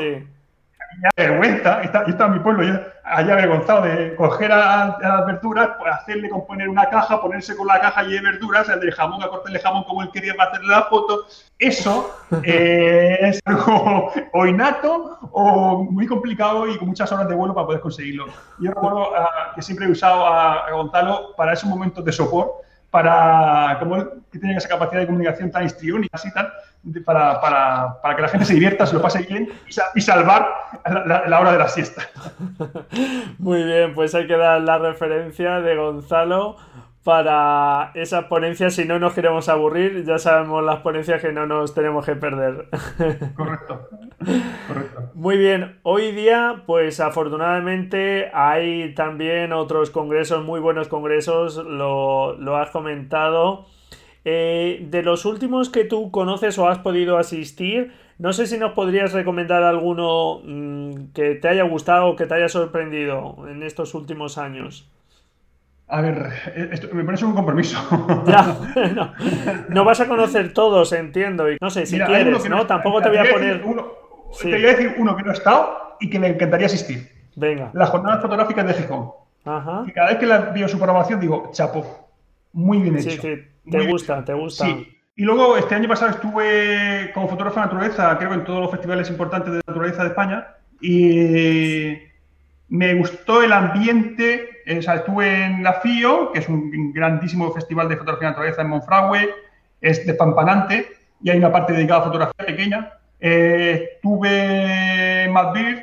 vergüenza, 1.17 1.83
está, 1.83 2.03
está 2.03 2.29
mi 2.29 2.39
pueblo 2.41 2.63
ya 2.65 2.93
allá 3.05 3.35
avergonzado 3.35 3.83
de 3.83 4.15
coger 4.15 4.53
a, 4.53 4.99
las 5.01 5.27
verduras, 5.27 5.71
pues 5.79 5.93
hacerle 5.93 6.29
componer 6.29 6.69
una 6.69 6.89
caja, 6.89 7.21
ponerse 7.21 7.57
con 7.57 7.67
la 7.67 7.81
caja 7.81 8.05
y 8.05 8.13
de 8.13 8.21
verduras, 8.21 8.69
el 8.69 8.81
de 8.81 8.93
jamón, 8.93 9.23
a 9.23 9.29
cortarle 9.29 9.59
jamón 9.59 9.85
como 9.85 10.03
él 10.03 10.11
quería 10.13 10.35
para 10.35 10.51
hacerle 10.51 10.69
la 10.69 10.83
foto. 10.85 11.27
Eso 11.59 12.15
eh, 12.45 13.19
es 13.21 13.41
algo 13.45 14.13
o 14.33 14.47
innato 14.47 15.19
o 15.33 15.85
muy 15.85 16.07
complicado 16.07 16.69
y 16.69 16.79
con 16.79 16.89
muchas 16.89 17.11
horas 17.13 17.29
de 17.29 17.35
vuelo 17.35 17.55
para 17.55 17.67
poder 17.67 17.81
conseguirlo. 17.81 18.27
Yo 18.59 18.71
recuerdo 18.71 19.15
ah, 19.17 19.53
que 19.55 19.63
siempre 19.63 19.87
he 19.87 19.91
usado 19.91 20.27
a, 20.27 20.71
Gonzalo 20.71 21.35
para 21.37 21.53
esos 21.53 21.69
momentos 21.69 22.05
de 22.05 22.13
sopor, 22.13 22.63
para 22.91 23.77
como 23.79 23.97
él 23.97 24.09
que 24.31 24.39
tiene 24.39 24.57
esa 24.57 24.69
capacidad 24.69 25.01
de 25.01 25.07
comunicación 25.07 25.51
tan 25.51 25.65
histriónica 25.65 26.19
y 26.25 26.33
tal, 26.33 26.53
para, 27.05 27.41
para, 27.41 28.01
para, 28.03 28.17
que 28.17 28.23
la 28.23 28.29
gente 28.29 28.45
se 28.45 28.55
divierta, 28.55 28.87
se 28.87 28.95
lo 28.95 29.03
pase 29.03 29.23
bien 29.23 29.49
y, 29.95 30.01
salvar 30.01 30.49
la, 30.85 31.41
hora 31.41 31.53
de 31.53 31.59
la 31.59 31.69
siesta. 31.69 32.03
Muy 33.39 33.63
bien, 33.63 33.95
pues 33.95 34.15
hay 34.15 34.27
que 34.27 34.37
dar 34.37 34.61
la 34.63 34.79
referencia 34.79 35.61
de 35.61 35.77
Gonzalo 35.77 36.57
para 37.05 37.91
esa 37.95 38.29
ponencia 38.29 38.71
si 38.71 38.85
no 38.85 38.99
nos 38.99 39.13
queremos 39.13 39.49
aburrir, 39.49 40.05
ya 40.05 40.19
sabemos 40.19 40.65
las 40.65 40.81
ponencias 40.81 41.21
que 41.21 41.33
no 41.33 41.47
nos 41.47 41.75
tenemos 41.75 42.05
que 42.05 42.15
perder. 42.15 42.69
Correcto. 43.37 43.89
Correcto. 44.69 45.11
Muy 45.15 45.37
bien, 45.37 45.81
hoy 45.83 46.13
día 46.13 46.63
pues 46.67 47.01
afortunadamente 47.01 48.31
hay 48.35 48.95
también 48.95 49.53
otros 49.53 49.91
congresos, 49.91 50.45
muy 50.45 50.61
buenos 50.61 50.89
congresos, 50.89 51.57
lo, 51.57 52.37
lo 52.39 52.57
has 52.57 52.71
comentado. 52.71 53.67
Eh, 54.25 54.87
de 54.89 55.03
los 55.03 55.25
últimos 55.25 55.69
que 55.69 55.85
tú 55.85 56.11
conoces 56.11 56.57
o 56.59 56.69
has 56.69 56.79
podido 56.79 57.19
asistir, 57.19 57.93
no 58.19 58.33
sé 58.33 58.47
si 58.47 58.57
nos 58.57 58.73
podrías 58.73 59.13
recomendar 59.13 59.65
alguno 59.65 60.41
mm, 60.45 61.13
que 61.13 61.35
te 61.35 61.49
haya 61.49 61.65
gustado 61.65 62.07
o 62.07 62.17
que 62.17 62.27
te 62.27 62.35
haya 62.35 62.49
sorprendido 62.49 63.49
en 63.49 63.65
estos 63.65 63.95
últimos 63.95 64.39
años. 64.39 64.89
A 65.89 66.01
ver, 66.01 66.33
esto 66.71 66.89
me 66.93 67.05
parece 67.05 67.25
un 67.25 67.35
compromiso. 67.35 67.77
Ya, 68.27 69.15
no, 69.69 69.85
vas 69.85 70.01
a 70.01 70.09
conocer 70.09 70.55
todos, 70.55 70.93
entiendo. 70.93 71.51
Y 71.51 71.59
no 71.61 71.69
sé, 71.69 71.85
si 71.85 71.99
quieres, 71.99 72.49
¿no? 72.49 72.67
Tampoco 72.67 73.03
te 73.03 73.09
voy 73.09 73.19
a 73.19 73.31
poner. 73.31 73.61
Te 73.61 74.49
voy 74.49 74.65
a 74.65 74.69
decir 74.69 74.95
uno 74.99 75.17
que 75.17 75.23
no 75.23 75.31
he 75.31 75.35
estado 75.35 75.97
y 76.01 76.09
que 76.09 76.19
me 76.19 76.29
encantaría 76.29 76.67
asistir. 76.67 77.11
Venga. 77.35 77.71
Las 77.75 77.91
jornadas 77.91 78.23
fotográficas 78.23 78.67
de 78.69 78.75
Gijón. 78.75 79.11
Ajá. 79.45 79.85
Y 79.87 79.93
cada 79.93 80.11
vez 80.11 80.19
que 80.19 80.27
la 80.27 80.39
veo 80.39 80.69
su 80.69 80.79
programación 80.79 81.21
digo, 81.21 81.51
chapo, 81.53 81.85
muy 82.53 82.79
bien 82.79 82.97
hecho. 82.97 83.21
Sí, 83.21 83.45
Te 83.71 83.87
gusta, 83.87 84.25
te 84.25 84.35
gusta. 84.35 84.67
Sí. 84.67 84.99
Y 85.15 85.25
luego, 85.25 85.57
este 85.57 85.75
año 85.75 85.89
pasado 85.89 86.13
estuve 86.13 87.11
como 87.13 87.29
fotógrafo 87.29 87.61
de 87.61 87.67
naturaleza, 87.67 88.17
creo 88.19 88.31
que 88.31 88.37
en 88.37 88.45
todos 88.45 88.61
los 88.61 88.71
festivales 88.71 89.11
importantes 89.11 89.53
de 89.53 89.61
naturaleza 89.67 90.03
de 90.03 90.09
España, 90.09 90.47
y 90.81 91.99
me 92.69 92.95
gustó 92.95 93.43
el 93.43 93.53
ambiente. 93.53 94.49
O 94.79 94.83
sea, 94.83 94.97
estuve 94.97 95.45
en 95.45 95.63
la 95.63 95.75
FIO, 95.75 96.33
que 96.33 96.39
es 96.39 96.49
un 96.49 96.93
grandísimo 96.93 97.53
festival 97.53 97.89
de 97.89 97.97
fotografía 97.97 98.29
de 98.29 98.33
naturaleza 98.33 98.63
en 98.63 98.69
Monfragüe, 98.69 99.31
es 99.81 100.07
despampanante 100.07 100.89
y 101.23 101.31
hay 101.31 101.39
una 101.39 101.53
parte 101.53 101.73
dedicada 101.73 102.01
a 102.01 102.05
fotografía 102.05 102.47
pequeña. 102.47 102.93
Eh, 103.21 103.91
estuve 103.95 105.25
en 105.25 105.33
Madrid, 105.33 105.79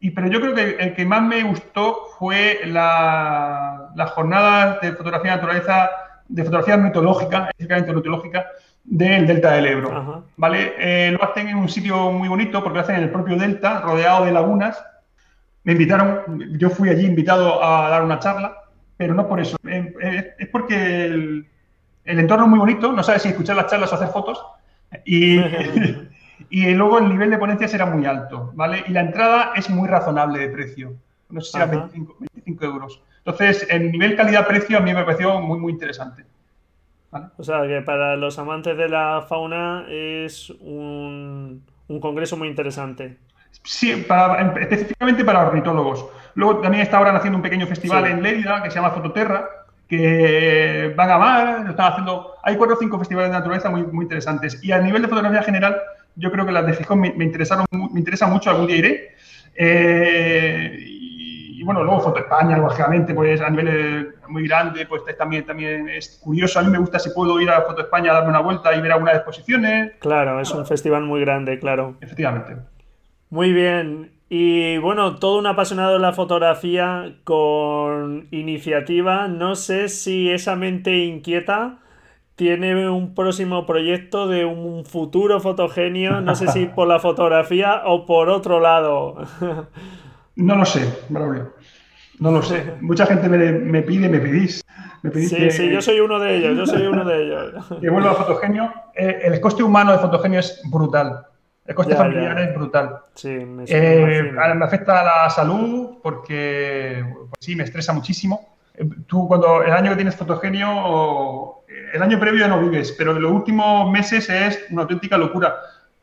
y, 0.00 0.10
pero 0.10 0.28
yo 0.28 0.40
creo 0.40 0.54
que 0.54 0.76
el 0.78 0.94
que 0.94 1.04
más 1.04 1.22
me 1.22 1.42
gustó 1.42 2.08
fue 2.18 2.60
la, 2.66 3.90
la 3.94 4.06
jornada 4.08 4.78
de 4.80 4.92
fotografía 4.92 5.32
de 5.32 5.36
naturaleza 5.36 5.90
de 6.28 6.44
fotografía 6.44 6.76
mitológica, 6.76 7.48
específicamente 7.48 7.92
mitológica, 7.92 8.46
del 8.84 9.26
delta 9.26 9.52
del 9.52 9.66
Ebro. 9.66 10.24
¿vale? 10.36 10.74
Eh, 10.78 11.10
lo 11.12 11.22
hacen 11.22 11.48
en 11.48 11.56
un 11.56 11.68
sitio 11.68 12.10
muy 12.12 12.28
bonito 12.28 12.62
porque 12.62 12.78
lo 12.78 12.82
hacen 12.82 12.96
en 12.96 13.04
el 13.04 13.10
propio 13.10 13.36
delta, 13.36 13.80
rodeado 13.80 14.24
de 14.24 14.32
lagunas. 14.32 14.82
Me 15.64 15.72
invitaron, 15.72 16.58
yo 16.58 16.70
fui 16.70 16.88
allí 16.88 17.04
invitado 17.04 17.62
a 17.62 17.90
dar 17.90 18.02
una 18.02 18.18
charla, 18.18 18.64
pero 18.96 19.14
no 19.14 19.28
por 19.28 19.40
eso. 19.40 19.56
Eh, 19.66 19.94
eh, 20.00 20.34
es 20.38 20.48
porque 20.48 21.04
el, 21.04 21.46
entorno 22.04 22.44
es 22.44 22.50
muy 22.50 22.58
bonito, 22.58 22.92
no 22.92 23.02
sabes 23.02 23.22
si 23.22 23.28
escuchar 23.28 23.56
las 23.56 23.66
charlas 23.66 23.92
o 23.92 23.96
hacer 23.96 24.08
fotos. 24.08 24.42
Y, 25.04 25.38
y 26.50 26.70
luego 26.74 26.98
el 26.98 27.08
nivel 27.10 27.30
de 27.30 27.38
ponencias 27.38 27.74
era 27.74 27.84
muy 27.86 28.06
alto, 28.06 28.52
¿vale? 28.54 28.84
Y 28.86 28.92
la 28.92 29.00
entrada 29.00 29.52
es 29.54 29.68
muy 29.68 29.88
razonable 29.88 30.38
de 30.38 30.48
precio. 30.48 30.94
No 31.28 31.42
sé 31.42 31.50
si 31.50 31.56
era 31.58 31.66
25, 31.66 32.16
25 32.20 32.64
euros. 32.64 33.02
Entonces, 33.28 33.66
en 33.68 33.92
nivel 33.92 34.16
calidad-precio 34.16 34.78
a 34.78 34.80
mí 34.80 34.94
me 34.94 35.04
pareció 35.04 35.38
muy, 35.38 35.58
muy 35.58 35.72
interesante. 35.72 36.24
O 37.36 37.42
sea, 37.42 37.66
que 37.66 37.82
para 37.82 38.16
los 38.16 38.38
amantes 38.38 38.74
de 38.76 38.88
la 38.88 39.26
fauna 39.28 39.84
es 39.88 40.48
un, 40.60 41.62
congreso 42.00 42.38
muy 42.38 42.48
interesante. 42.48 43.18
Sí, 43.64 43.90
específicamente 43.90 45.24
para 45.26 45.46
ornitólogos. 45.46 46.06
Luego 46.36 46.60
también 46.60 46.82
está 46.82 46.96
ahora 46.96 47.14
haciendo 47.16 47.36
un 47.36 47.42
pequeño 47.42 47.66
festival 47.66 48.06
en 48.06 48.22
Lérida 48.22 48.62
que 48.62 48.70
se 48.70 48.76
llama 48.76 48.92
Fototerra, 48.92 49.46
que 49.86 50.94
van 50.96 51.10
a 51.10 51.18
mar, 51.18 51.60
lo 51.64 51.70
están 51.70 51.92
haciendo. 51.92 52.34
Hay 52.42 52.56
cuatro 52.56 52.76
o 52.76 52.78
cinco 52.78 52.98
festivales 52.98 53.30
de 53.30 53.36
naturaleza 53.36 53.68
muy, 53.68 53.82
muy 53.82 54.04
interesantes. 54.04 54.62
Y 54.64 54.72
a 54.72 54.78
nivel 54.78 55.02
de 55.02 55.08
fotografía 55.08 55.42
general, 55.42 55.76
yo 56.16 56.32
creo 56.32 56.46
que 56.46 56.52
las 56.52 56.64
de 56.64 56.72
Fijón 56.72 57.00
me, 57.00 57.08
interesaron, 57.08 57.66
me 57.70 58.00
interesan 58.00 58.30
mucho, 58.30 58.48
algún 58.48 58.68
día 58.68 58.76
iré. 58.76 59.14
Eh, 59.54 60.87
y 61.58 61.64
bueno, 61.64 61.82
luego 61.82 62.00
Foto 62.00 62.20
España, 62.20 62.56
lógicamente, 62.56 63.12
pues 63.14 63.40
a 63.40 63.50
nivel 63.50 64.14
muy 64.28 64.46
grande, 64.46 64.86
pues 64.86 65.02
también, 65.18 65.44
también 65.44 65.88
es 65.88 66.20
curioso. 66.22 66.60
A 66.60 66.62
mí 66.62 66.70
me 66.70 66.78
gusta 66.78 67.00
si 67.00 67.10
puedo 67.10 67.40
ir 67.40 67.50
a 67.50 67.62
Foto 67.62 67.82
España 67.82 68.12
a 68.12 68.14
darme 68.14 68.30
una 68.30 68.38
vuelta 68.38 68.72
y 68.76 68.80
ver 68.80 68.92
algunas 68.92 69.16
exposiciones. 69.16 69.94
Claro, 69.98 70.38
es 70.38 70.52
un 70.52 70.64
festival 70.66 71.02
muy 71.02 71.20
grande, 71.20 71.58
claro. 71.58 71.96
Efectivamente. 72.00 72.58
Muy 73.30 73.52
bien. 73.52 74.12
Y 74.28 74.78
bueno, 74.78 75.16
todo 75.16 75.36
un 75.36 75.48
apasionado 75.48 75.94
de 75.94 75.98
la 75.98 76.12
fotografía 76.12 77.16
con 77.24 78.28
iniciativa. 78.30 79.26
No 79.26 79.56
sé 79.56 79.88
si 79.88 80.30
esa 80.30 80.54
mente 80.54 80.96
inquieta 80.98 81.80
tiene 82.36 82.88
un 82.88 83.16
próximo 83.16 83.66
proyecto 83.66 84.28
de 84.28 84.44
un 84.44 84.84
futuro 84.84 85.40
fotogenio. 85.40 86.20
No 86.20 86.36
sé 86.36 86.46
si 86.46 86.66
por 86.76 86.86
la 86.86 87.00
fotografía 87.00 87.82
o 87.84 88.06
por 88.06 88.28
otro 88.28 88.60
lado. 88.60 89.16
No 90.38 90.54
lo 90.54 90.64
sé, 90.64 91.04
Braulio. 91.08 91.52
No 92.20 92.30
lo 92.30 92.42
sé. 92.42 92.74
Mucha 92.80 93.06
gente 93.06 93.28
me, 93.28 93.82
pide, 93.82 94.08
me 94.08 94.20
pedís. 94.20 94.64
Me 95.02 95.10
pedís 95.10 95.30
sí, 95.30 95.50
sí, 95.50 95.68
yo 95.68 95.82
soy 95.82 95.98
uno 95.98 96.20
de 96.20 96.36
ellos, 96.36 96.56
yo 96.56 96.66
soy 96.66 96.86
uno 96.86 97.04
de 97.04 97.24
ellos. 97.24 97.66
Que 97.80 97.90
vuelva 97.90 98.12
a 98.12 98.14
Fotogenio. 98.14 98.72
Eh, 98.94 99.22
el 99.24 99.40
coste 99.40 99.64
humano 99.64 99.90
de 99.90 99.98
Fotogenio 99.98 100.38
es 100.38 100.62
brutal. 100.70 101.26
El 101.66 101.74
coste 101.74 101.96
familiar 101.96 102.38
es 102.38 102.54
brutal. 102.54 103.00
Sí, 103.14 103.28
me, 103.28 103.64
eh, 103.66 104.32
me, 104.32 104.64
afecta 104.64 105.00
a 105.00 105.04
la 105.24 105.30
salud 105.30 105.98
porque 106.02 107.04
pues 107.16 107.38
sí, 107.40 107.56
me 107.56 107.64
estresa 107.64 107.92
muchísimo. 107.92 108.56
Eh, 108.74 108.88
tú 109.08 109.26
cuando 109.26 109.64
el 109.64 109.72
año 109.72 109.90
que 109.90 109.96
tienes 109.96 110.14
fotogenio, 110.14 111.64
el 111.92 112.00
año 112.00 112.18
previo 112.20 112.46
no 112.46 112.60
vives, 112.60 112.94
pero 112.96 113.10
en 113.10 113.22
los 113.22 113.32
últimos 113.32 113.90
meses 113.90 114.30
es 114.30 114.66
una 114.70 114.82
auténtica 114.82 115.18
locura 115.18 115.56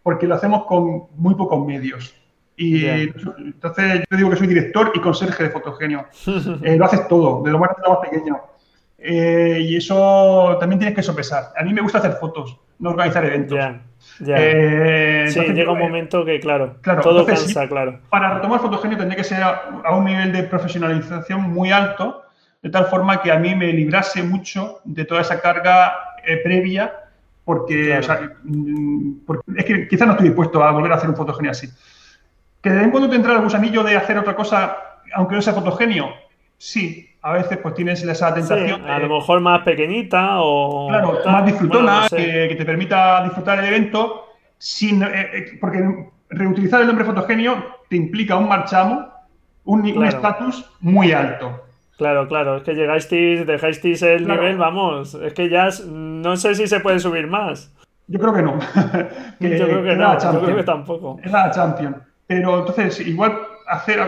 porque 0.04 0.28
lo 0.28 0.36
hacemos 0.36 0.66
con 0.66 1.06
muy 1.16 1.36
pocos 1.36 1.66
medios. 1.66 2.14
Y 2.58 2.86
entonces 2.86 4.04
yo 4.10 4.18
digo 4.18 4.30
que 4.30 4.38
soy 4.38 4.48
director 4.48 4.92
y 4.94 5.00
conserje 5.00 5.44
de 5.44 5.50
fotogenio. 5.50 6.06
Eh, 6.64 6.78
lo 6.78 6.86
haces 6.86 7.08
todo, 7.08 7.44
de 7.44 7.52
lo 7.52 7.60
más 7.60 7.70
grande 7.70 7.84
a 7.86 7.90
lo 7.90 8.00
más 8.00 8.10
pequeño. 8.10 8.42
y 9.60 9.76
eso 9.76 10.58
también 10.60 10.80
tienes 10.80 10.96
que 10.96 11.04
sopesar. 11.04 11.52
A 11.58 11.64
mí 11.64 11.74
me 11.74 11.82
gusta 11.82 11.98
hacer 12.00 12.14
fotos, 12.14 12.58
no 12.80 12.92
organizar 12.92 13.26
eventos. 13.26 13.60
Eh, 14.26 15.26
sí, 15.30 15.40
llega 15.40 15.72
un 15.72 15.80
momento 15.80 16.24
que, 16.24 16.40
claro, 16.40 16.78
todo 17.02 17.26
cansa, 17.26 17.68
claro. 17.68 18.00
Para 18.10 18.36
retomar 18.36 18.62
fotogenio 18.62 18.98
tendría 18.98 19.18
que 19.18 19.24
ser 19.24 19.44
a, 19.44 19.96
un 19.96 20.06
nivel 20.06 20.32
de 20.32 20.44
profesionalización 20.44 21.42
muy 21.42 21.72
alto, 21.72 22.24
de 22.62 22.70
tal 22.70 22.86
forma 22.86 23.22
que 23.22 23.32
a 23.32 23.38
mí 23.38 23.56
me 23.56 23.72
librase 23.74 24.24
mucho 24.24 24.80
de 24.86 25.06
toda 25.06 25.22
esa 25.22 25.42
carga 25.42 25.94
eh, 26.26 26.38
previa, 26.38 26.94
porque, 27.44 28.00
mm, 28.44 29.26
porque, 29.26 29.44
es 29.58 29.66
que 29.66 29.88
quizás 29.88 30.08
no 30.08 30.14
estoy 30.14 30.30
dispuesto 30.30 30.64
a 30.64 30.72
volver 30.72 30.94
a 30.94 30.96
hacer 30.96 31.10
un 31.10 31.16
fotogenio 31.16 31.52
así. 31.52 31.68
¿Que 32.66 32.72
de 32.72 32.78
vez 32.78 32.86
en 32.86 32.90
cuando 32.92 33.08
te 33.12 33.16
entra 33.16 33.34
el 33.34 33.42
gusanillo 33.42 33.84
de 33.84 33.96
hacer 33.96 34.18
otra 34.18 34.36
cosa, 34.36 34.76
aunque 35.14 35.36
no 35.36 35.42
sea 35.44 35.54
fotogenio? 35.54 36.10
Sí, 36.58 37.08
a 37.22 37.34
veces 37.34 37.60
pues 37.60 37.76
tienes 37.76 38.02
esa 38.02 38.34
tentación. 38.34 38.90
a 38.90 38.98
lo 38.98 39.08
mejor 39.08 39.40
más 39.40 39.62
pequeñita 39.62 40.40
o. 40.40 40.88
Claro, 40.90 41.20
más 41.28 41.46
disfrutona, 41.46 42.08
que, 42.10 42.56
te 42.58 42.66
permita 42.66 43.24
disfrutar 43.24 43.60
el 43.60 43.66
evento, 43.66 44.30
sin, 44.58 45.04
eh, 45.04 45.10
eh, 45.14 45.58
porque 45.62 46.10
reutilizar 46.30 46.82
el 46.82 46.88
nombre 46.88 47.06
fotogenio 47.06 47.64
te 47.88 47.98
implica 47.98 48.36
un 48.36 48.50
marchamo, 48.50 49.10
un 49.66 50.04
estatus 50.04 50.68
muy 50.80 51.12
alto. 51.12 51.66
Claro, 52.00 52.28
claro, 52.28 52.58
es 52.58 52.64
que 52.64 52.74
llegasteis, 52.74 53.46
dejasteis 53.46 54.02
el 54.02 54.28
nivel, 54.28 54.58
vamos, 54.58 55.14
es 55.14 55.36
que 55.36 55.50
ya 55.50 55.70
no 55.88 56.36
sé 56.36 56.56
si 56.56 56.66
se 56.66 56.80
puede 56.80 56.98
subir 56.98 57.28
más. 57.28 57.72
Yo 58.08 58.18
creo 58.18 58.34
que 58.34 58.42
no. 58.42 58.58
yo 59.40 59.68
creo 59.68 59.84
que 59.84 59.96
no, 59.96 60.20
yo 60.20 60.42
creo 60.42 60.56
que 60.56 60.64
tampoco. 60.64 61.20
Es 61.24 61.32
la 61.32 61.52
Champion. 61.52 62.15
Pero 62.28 62.60
entonces, 62.60 63.00
igual 63.02 63.38
hacer 63.68 64.00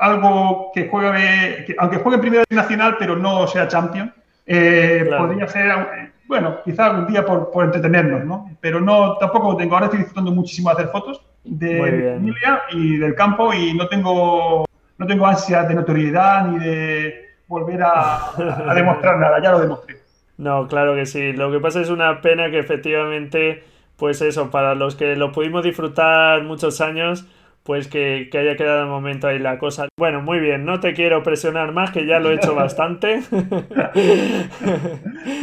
algo 0.00 0.70
que 0.74 0.88
juegue, 0.88 1.66
aunque 1.78 1.98
juegue 1.98 2.16
en 2.16 2.20
primera 2.20 2.44
nacional, 2.50 2.96
pero 2.98 3.16
no 3.16 3.46
sea 3.46 3.68
champion, 3.68 4.12
eh, 4.46 5.08
podría 5.16 5.46
ser, 5.48 6.12
bueno, 6.26 6.58
quizá 6.64 6.86
algún 6.86 7.06
día 7.06 7.24
por, 7.24 7.64
entretenernos, 7.64 8.24
¿no? 8.24 8.50
Pero 8.60 8.80
no, 8.80 9.16
tampoco 9.18 9.56
tengo, 9.56 9.74
ahora 9.74 9.86
estoy 9.86 10.00
disfrutando 10.00 10.32
muchísimo 10.32 10.70
de 10.70 10.74
hacer 10.74 10.88
fotos 10.88 11.22
de 11.44 12.18
mi 12.20 12.30
familia 12.32 12.62
y 12.70 12.96
del 12.98 13.14
campo 13.14 13.52
y 13.52 13.74
no 13.74 13.88
tengo, 13.88 14.64
no 14.98 15.06
tengo 15.06 15.26
ansias 15.26 15.68
de 15.68 15.74
notoriedad 15.74 16.46
ni 16.46 16.58
de 16.58 17.26
volver 17.48 17.82
a, 17.82 18.30
a 18.68 18.74
demostrar 18.74 19.18
nada, 19.18 19.42
ya 19.42 19.52
lo 19.52 19.60
demostré. 19.60 19.96
No, 20.38 20.66
claro 20.66 20.94
que 20.94 21.06
sí. 21.06 21.32
Lo 21.32 21.52
que 21.52 21.60
pasa 21.60 21.80
es 21.80 21.90
una 21.90 22.20
pena 22.20 22.50
que 22.50 22.58
efectivamente, 22.58 23.64
pues 23.96 24.22
eso, 24.22 24.50
para 24.50 24.74
los 24.74 24.96
que 24.96 25.14
lo 25.14 25.30
pudimos 25.30 25.62
disfrutar 25.62 26.42
muchos 26.42 26.80
años, 26.80 27.26
pues 27.64 27.86
que, 27.86 28.28
haya 28.32 28.56
quedado 28.56 28.84
un 28.84 28.90
momento 28.90 29.28
ahí 29.28 29.38
la 29.38 29.58
cosa. 29.58 29.88
Bueno, 29.96 30.20
muy 30.20 30.40
bien, 30.40 30.64
no 30.64 30.80
te 30.80 30.94
quiero 30.94 31.22
presionar 31.22 31.72
más, 31.72 31.90
que 31.90 32.06
ya 32.06 32.18
lo 32.18 32.30
he 32.30 32.34
hecho 32.34 32.54
bastante. 32.56 33.22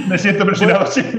Me 0.08 0.18
siento 0.18 0.46
presionado, 0.46 0.86
sí. 0.88 1.02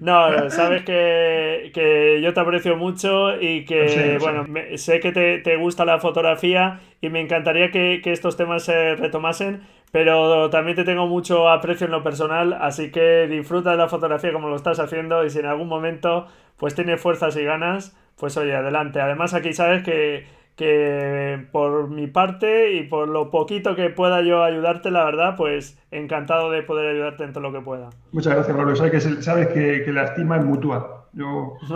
No, 0.00 0.50
sabes 0.50 0.84
que, 0.84 2.20
yo 2.22 2.34
te 2.34 2.40
aprecio 2.40 2.76
mucho 2.76 3.40
y 3.40 3.64
que, 3.64 4.18
bueno, 4.20 4.44
sé 4.76 5.00
que 5.00 5.12
te, 5.12 5.56
gusta 5.56 5.84
la 5.84 5.98
fotografía 5.98 6.80
y 7.00 7.08
me 7.08 7.20
encantaría 7.20 7.70
que, 7.70 8.00
que 8.02 8.12
estos 8.12 8.36
temas 8.36 8.64
se 8.64 8.96
retomasen, 8.96 9.62
pero 9.92 10.50
también 10.50 10.76
te 10.76 10.84
tengo 10.84 11.06
mucho 11.06 11.48
aprecio 11.48 11.86
en 11.86 11.92
lo 11.92 12.02
personal, 12.02 12.52
así 12.60 12.90
que 12.90 13.28
disfruta 13.28 13.70
de 13.70 13.76
la 13.76 13.88
fotografía 13.88 14.32
como 14.32 14.48
lo 14.48 14.56
estás 14.56 14.78
haciendo 14.80 15.24
y 15.24 15.30
si 15.30 15.38
en 15.38 15.46
algún 15.46 15.68
momento 15.68 16.26
pues 16.56 16.74
tienes 16.74 17.00
fuerzas 17.00 17.36
y 17.36 17.44
ganas, 17.44 17.96
pues 18.16 18.36
oye, 18.36 18.54
adelante. 18.54 19.00
Además 19.00 19.34
aquí 19.34 19.52
sabes 19.52 19.82
que, 19.82 20.26
que 20.56 21.46
por 21.50 21.88
mi 21.88 22.06
parte 22.06 22.74
y 22.74 22.84
por 22.84 23.08
lo 23.08 23.30
poquito 23.30 23.74
que 23.74 23.90
pueda 23.90 24.22
yo 24.22 24.44
ayudarte, 24.44 24.90
la 24.90 25.04
verdad, 25.04 25.34
pues 25.36 25.78
encantado 25.90 26.50
de 26.50 26.62
poder 26.62 26.88
ayudarte 26.90 27.24
en 27.24 27.32
todo 27.32 27.42
lo 27.42 27.52
que 27.52 27.60
pueda. 27.60 27.90
Muchas 28.12 28.34
gracias, 28.34 28.56
Pablo. 28.56 28.76
Sabes 28.76 28.92
que, 28.92 29.00
sabes 29.22 29.48
que, 29.48 29.92
la 29.92 30.04
estima 30.04 30.36
es 30.36 30.44
mutua. 30.44 31.08
Yo. 31.12 31.56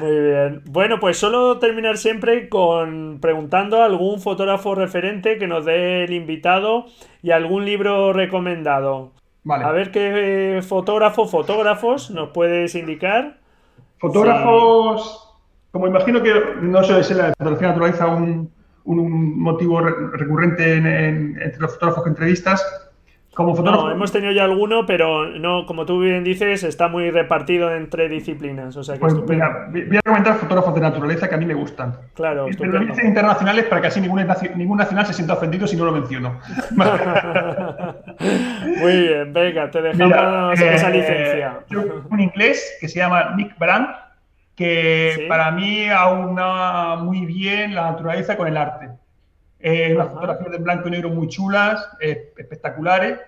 Muy 0.00 0.20
bien. 0.20 0.62
Bueno, 0.66 1.00
pues 1.00 1.16
solo 1.18 1.58
terminar 1.58 1.96
siempre 1.98 2.48
con 2.48 3.18
preguntando 3.20 3.82
a 3.82 3.86
algún 3.86 4.20
fotógrafo 4.20 4.76
referente 4.76 5.38
que 5.38 5.48
nos 5.48 5.64
dé 5.64 6.04
el 6.04 6.12
invitado 6.12 6.86
y 7.22 7.32
algún 7.32 7.64
libro 7.64 8.12
recomendado. 8.12 9.12
Vale. 9.42 9.64
A 9.64 9.72
ver 9.72 9.90
qué 9.90 10.60
fotógrafo, 10.62 11.26
fotógrafos 11.26 12.10
nos 12.10 12.28
puedes 12.30 12.74
indicar. 12.74 13.39
Fotógrafos, 14.00 15.28
como 15.70 15.86
imagino 15.86 16.22
que 16.22 16.32
no 16.62 16.82
sé 16.82 17.04
si 17.04 17.14
la 17.14 17.34
fotografía 17.36 17.68
naturaliza 17.68 18.06
un, 18.06 18.50
un 18.84 19.38
motivo 19.38 19.80
recurrente 19.80 20.78
entre 20.78 21.58
los 21.58 21.74
fotógrafos 21.74 22.04
que 22.04 22.10
entrevistas, 22.10 22.89
como 23.40 23.56
fotógrafo... 23.56 23.86
No, 23.86 23.92
hemos 23.92 24.12
tenido 24.12 24.32
ya 24.32 24.44
alguno, 24.44 24.86
pero 24.86 25.26
no, 25.26 25.66
como 25.66 25.86
tú 25.86 26.00
bien 26.00 26.22
dices, 26.24 26.62
está 26.62 26.88
muy 26.88 27.10
repartido 27.10 27.74
entre 27.74 28.08
disciplinas. 28.08 28.76
O 28.76 28.84
sea 28.84 28.94
que 28.94 29.00
pues 29.00 29.14
mira, 29.28 29.68
voy 29.70 29.96
a 29.96 30.02
comentar 30.02 30.36
fotógrafos 30.36 30.74
de 30.74 30.80
naturaleza 30.80 31.28
que 31.28 31.34
a 31.34 31.38
mí 31.38 31.46
me 31.46 31.54
gustan. 31.54 31.94
Claro, 32.14 32.48
estupendo. 32.48 32.94
internacionales 33.02 33.64
para 33.66 33.80
que 33.80 33.86
así 33.88 34.00
ningún, 34.00 34.26
ningún 34.56 34.78
nacional 34.78 35.06
se 35.06 35.14
sienta 35.14 35.34
ofendido 35.34 35.66
si 35.66 35.76
no 35.76 35.84
lo 35.86 35.92
menciono. 35.92 36.38
muy 38.80 38.96
bien, 39.00 39.32
venga, 39.32 39.70
te 39.70 39.82
dejamos 39.82 40.60
esa 40.60 40.88
eh, 40.88 40.92
licencia. 40.92 41.60
un 42.10 42.20
inglés 42.20 42.76
que 42.80 42.88
se 42.88 42.98
llama 42.98 43.34
Nick 43.36 43.58
Brandt, 43.58 43.90
que 44.54 45.26
para 45.28 45.50
mí 45.50 45.88
aúna 45.88 46.96
muy 46.96 47.24
bien 47.24 47.74
la 47.74 47.92
naturaleza 47.92 48.36
con 48.36 48.48
el 48.48 48.56
arte. 48.56 48.90
Eh, 49.62 49.92
unas 49.94 50.08
fotografías 50.08 50.52
de 50.52 50.58
blanco 50.58 50.88
y 50.88 50.90
negro 50.90 51.10
muy 51.10 51.28
chulas, 51.28 51.86
eh, 52.00 52.32
espectaculares, 52.36 53.18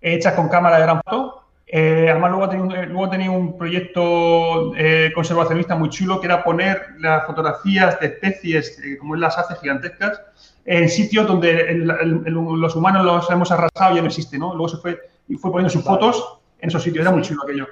hechas 0.00 0.34
con 0.34 0.48
cámara 0.48 0.76
de 0.76 0.82
gran 0.82 1.00
foto. 1.02 1.44
Eh, 1.66 2.08
además, 2.10 2.32
luego 2.32 2.48
tenía, 2.48 2.64
un, 2.64 2.88
luego 2.88 3.10
tenía 3.10 3.30
un 3.30 3.56
proyecto 3.56 4.74
eh, 4.76 5.12
conservacionista 5.14 5.76
muy 5.76 5.88
chulo 5.88 6.20
que 6.20 6.26
era 6.26 6.42
poner 6.42 6.94
las 6.98 7.26
fotografías 7.26 8.00
de 8.00 8.06
especies, 8.06 8.80
como 8.98 9.14
él 9.14 9.20
las 9.20 9.38
hace, 9.38 9.54
gigantescas, 9.56 10.20
en 10.64 10.88
sitios 10.88 11.26
donde 11.26 11.74
los 11.74 12.76
humanos 12.76 13.04
los 13.04 13.30
hemos 13.30 13.50
arrasado 13.52 13.92
y 13.92 13.96
ya 13.96 14.02
no 14.02 14.08
existe, 14.08 14.36
¿no? 14.36 14.54
Luego 14.54 14.68
se 14.68 14.76
fue 14.78 15.00
y 15.28 15.36
fue 15.36 15.52
poniendo 15.52 15.70
sus 15.70 15.84
fotos 15.84 16.40
en 16.58 16.68
esos 16.68 16.82
sitios. 16.82 17.02
Era 17.02 17.12
muy 17.12 17.22
chulo 17.22 17.42
aquello. 17.44 17.66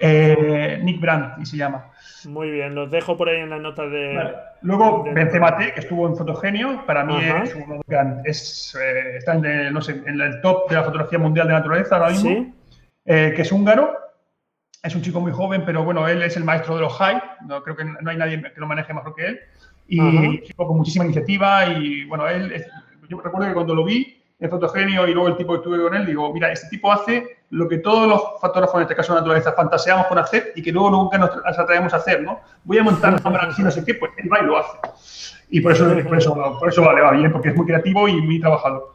Nick 0.00 1.00
Brandt, 1.00 1.38
y 1.40 1.46
se 1.46 1.56
llama. 1.56 1.90
Muy 2.26 2.50
bien, 2.50 2.74
los 2.74 2.90
dejo 2.90 3.16
por 3.16 3.28
ahí 3.28 3.40
en 3.40 3.50
las 3.50 3.60
notas 3.60 3.90
de. 3.90 4.34
Luego, 4.62 5.04
Benzemate, 5.04 5.72
que 5.72 5.80
estuvo 5.80 6.06
en 6.06 6.16
Fotogenio, 6.16 6.84
para 6.86 7.04
mí 7.04 7.16
es 7.42 7.54
un 7.54 7.80
gran. 7.86 8.22
Es, 8.24 8.76
eh, 8.80 9.16
está 9.16 9.34
en 9.34 9.44
el, 9.44 9.72
no 9.72 9.80
sé, 9.80 10.02
en 10.06 10.20
el 10.20 10.40
top 10.40 10.68
de 10.68 10.76
la 10.76 10.84
fotografía 10.84 11.18
mundial 11.18 11.48
de 11.48 11.54
naturaleza 11.54 11.96
ahora 11.96 12.10
mismo. 12.10 12.54
Eh, 13.04 13.32
que 13.34 13.42
es 13.42 13.52
húngaro. 13.52 13.96
Es 14.82 14.94
un 14.94 15.02
chico 15.02 15.20
muy 15.20 15.32
joven, 15.32 15.64
pero 15.66 15.84
bueno, 15.84 16.08
él 16.08 16.22
es 16.22 16.36
el 16.36 16.44
maestro 16.44 16.74
de 16.74 16.82
los 16.82 16.94
high. 16.94 17.20
No, 17.46 17.62
creo 17.62 17.76
que 17.76 17.84
no 17.84 18.10
hay 18.10 18.16
nadie 18.16 18.40
que 18.40 18.60
lo 18.60 18.66
maneje 18.66 18.94
mejor 18.94 19.14
que 19.14 19.26
él. 19.26 19.40
Y 19.88 20.00
un 20.00 20.40
chico 20.42 20.66
con 20.66 20.76
muchísima 20.76 21.04
iniciativa. 21.04 21.66
Y 21.66 22.04
bueno, 22.04 22.28
él. 22.28 22.64
yo 23.08 23.20
recuerdo 23.20 23.48
que 23.48 23.54
cuando 23.54 23.74
lo 23.74 23.84
vi 23.84 24.22
en 24.38 24.48
Fotogenio 24.48 25.06
y 25.06 25.12
luego 25.12 25.28
el 25.28 25.36
tipo 25.36 25.52
que 25.52 25.58
estuve 25.58 25.82
con 25.82 25.94
él, 25.94 26.06
digo, 26.06 26.32
mira, 26.32 26.50
este 26.50 26.68
tipo 26.68 26.90
hace 26.90 27.39
lo 27.50 27.68
que 27.68 27.78
todos 27.78 28.08
los 28.08 28.22
fotógrafos, 28.40 28.76
en 28.76 28.82
este 28.82 28.94
caso 28.94 29.12
de 29.12 29.20
naturaleza, 29.20 29.52
fantaseamos 29.52 30.06
con 30.06 30.18
hacer 30.18 30.52
y 30.54 30.62
que 30.62 30.70
luego 30.70 30.90
nunca 30.90 31.18
nos 31.18 31.58
atrevemos 31.58 31.92
a 31.92 31.96
hacer, 31.96 32.22
¿no? 32.22 32.40
Voy 32.64 32.78
a 32.78 32.84
montar 32.84 33.12
una 33.12 33.22
cámara 33.22 33.48
así, 33.48 33.62
no 33.62 33.70
sé 33.70 33.84
qué, 33.84 33.94
pues 33.94 34.12
él 34.18 34.32
va 34.32 34.40
y 34.40 34.46
lo 34.46 34.56
hace. 34.56 34.78
Y 35.50 35.60
por 35.60 35.72
eso, 35.72 35.84
por 36.06 36.16
eso, 36.16 36.56
por 36.58 36.68
eso 36.68 36.82
vale, 36.82 37.00
va 37.00 37.10
bien, 37.10 37.32
porque 37.32 37.48
es 37.48 37.56
muy 37.56 37.66
creativo 37.66 38.06
y 38.06 38.20
muy 38.20 38.40
trabajador. 38.40 38.92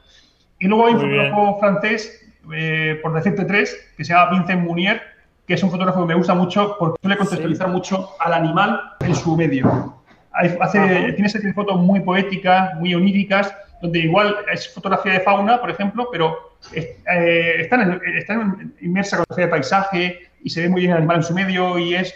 Y 0.59 0.67
luego 0.67 0.87
hay 0.87 0.93
un 0.93 1.01
fotógrafo 1.01 1.59
francés, 1.59 2.25
eh, 2.53 2.99
por 3.03 3.13
decirte 3.13 3.43
tres, 3.43 3.75
que 3.97 4.05
se 4.05 4.13
llama 4.13 4.31
Vincent 4.31 4.61
Munier, 4.61 5.01
que 5.45 5.53
es 5.53 5.63
un 5.63 5.69
fotógrafo 5.69 6.01
que 6.01 6.07
me 6.07 6.15
gusta 6.15 6.33
mucho 6.33 6.77
porque 6.79 6.97
suele 7.01 7.17
contextualizar 7.17 7.67
mucho 7.67 8.11
al 8.19 8.33
animal 8.33 8.93
en 9.01 9.15
su 9.15 9.35
medio. 9.35 9.95
Hace, 10.31 11.13
tiene 11.13 11.29
serie 11.29 11.47
de 11.47 11.53
fotos 11.53 11.77
muy 11.79 11.99
poéticas, 11.99 12.73
muy 12.75 12.95
oníricas, 12.95 13.53
donde 13.81 13.99
igual 13.99 14.35
es 14.51 14.73
fotografía 14.73 15.13
de 15.13 15.19
fauna, 15.21 15.59
por 15.59 15.69
ejemplo, 15.69 16.07
pero 16.11 16.54
eh, 16.73 17.61
están, 17.61 18.01
están 18.17 18.73
inmersa 18.81 19.17
en 19.17 19.19
fotografía 19.21 19.45
de 19.45 19.51
paisaje 19.51 20.19
y 20.43 20.49
se 20.49 20.61
ve 20.61 20.69
muy 20.69 20.81
bien 20.81 20.91
el 20.91 20.97
animal 20.97 21.17
en 21.17 21.23
su 21.23 21.33
medio 21.33 21.77
y 21.77 21.95
es 21.95 22.13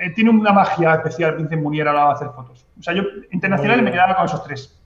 eh, 0.00 0.10
tiene 0.10 0.30
una 0.30 0.52
magia 0.52 0.94
especial 0.94 1.36
Vincent 1.36 1.62
Munier 1.62 1.88
a 1.88 1.92
la 1.92 2.04
hora 2.04 2.08
de 2.08 2.14
hacer 2.14 2.28
fotos. 2.34 2.66
O 2.78 2.82
sea, 2.82 2.94
yo 2.94 3.02
internacional 3.30 3.82
me 3.82 3.92
quedaba 3.92 4.16
con 4.16 4.26
esos 4.26 4.42
tres. 4.44 4.78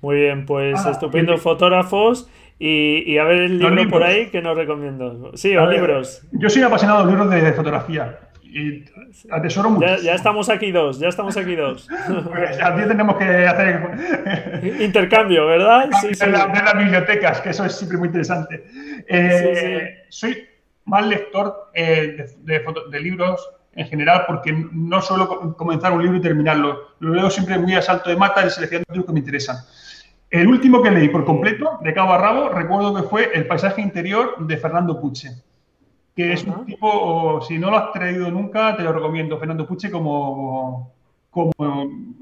Muy 0.00 0.16
bien, 0.16 0.44
pues 0.46 0.84
estupendo 0.84 1.36
fotógrafos 1.38 2.28
y, 2.58 3.16
a 3.18 3.24
ver 3.24 3.40
el 3.40 3.58
libro 3.58 3.88
por 3.88 4.02
ahí 4.02 4.26
que 4.26 4.42
nos 4.42 4.56
recomiendo. 4.56 5.32
Sí, 5.34 5.54
los 5.54 5.68
libros. 5.70 6.22
Yo 6.32 6.50
soy 6.50 6.62
apasionado 6.62 7.04
de 7.04 7.10
libros 7.10 7.30
de 7.30 7.52
fotografía 7.52 8.18
y, 8.54 8.84
atesoro 9.30 9.70
mucho. 9.70 9.96
Ya, 10.02 10.14
estamos 10.14 10.48
aquí 10.48 10.70
dos, 10.70 11.00
ya 11.00 11.08
estamos 11.08 11.36
aquí 11.36 11.56
dos. 11.56 11.88
Pues 12.24 12.62
a 12.62 12.74
ti 12.76 12.82
tenemos 12.86 13.16
que 13.16 13.24
hacer 13.24 14.80
intercambio, 14.80 15.46
¿verdad? 15.46 15.90
Sí, 16.00 16.14
sí. 16.14 16.24
De, 16.24 16.30
las 16.30 16.78
bibliotecas, 16.78 17.40
que 17.40 17.50
eso 17.50 17.64
es 17.64 17.74
siempre 17.76 17.98
muy 17.98 18.06
interesante. 18.06 18.64
Eh, 19.08 20.04
soy 20.08 20.46
más 20.84 21.06
lector 21.06 21.70
eh, 21.74 22.26
de, 22.38 23.00
libros 23.00 23.50
en 23.74 23.86
general 23.88 24.24
porque 24.26 24.52
no 24.72 25.02
suelo 25.02 25.56
comenzar 25.56 25.92
un 25.92 26.02
libro 26.02 26.18
y 26.18 26.20
terminarlo. 26.20 26.94
Lo 27.00 27.14
leo 27.14 27.30
siempre 27.30 27.58
muy 27.58 27.74
a 27.74 27.82
salto 27.82 28.08
de 28.08 28.16
mata 28.16 28.46
y 28.46 28.50
seleccionando 28.50 28.92
libros 28.92 29.06
que 29.06 29.12
me 29.12 29.18
interesan. 29.18 29.56
El 30.30 30.46
último 30.48 30.82
que 30.82 30.90
leí 30.90 31.08
por 31.08 31.24
completo, 31.24 31.78
de 31.82 31.92
cabo 31.92 32.12
a 32.12 32.18
rabo, 32.18 32.48
recuerdo 32.48 32.94
que 32.94 33.02
fue 33.02 33.30
El 33.34 33.46
paisaje 33.46 33.80
interior 33.80 34.36
de 34.46 34.56
Fernando 34.56 35.00
Puche, 35.00 35.30
que 36.14 36.32
es 36.32 36.44
un 36.44 36.64
tipo, 36.64 37.40
si 37.42 37.58
no 37.58 37.70
lo 37.70 37.76
has 37.76 37.92
traído 37.92 38.30
nunca, 38.30 38.76
te 38.76 38.82
lo 38.82 38.92
recomiendo, 38.92 39.38
Fernando 39.38 39.66
Puche, 39.66 39.90
como, 39.90 40.92
como 41.30 41.52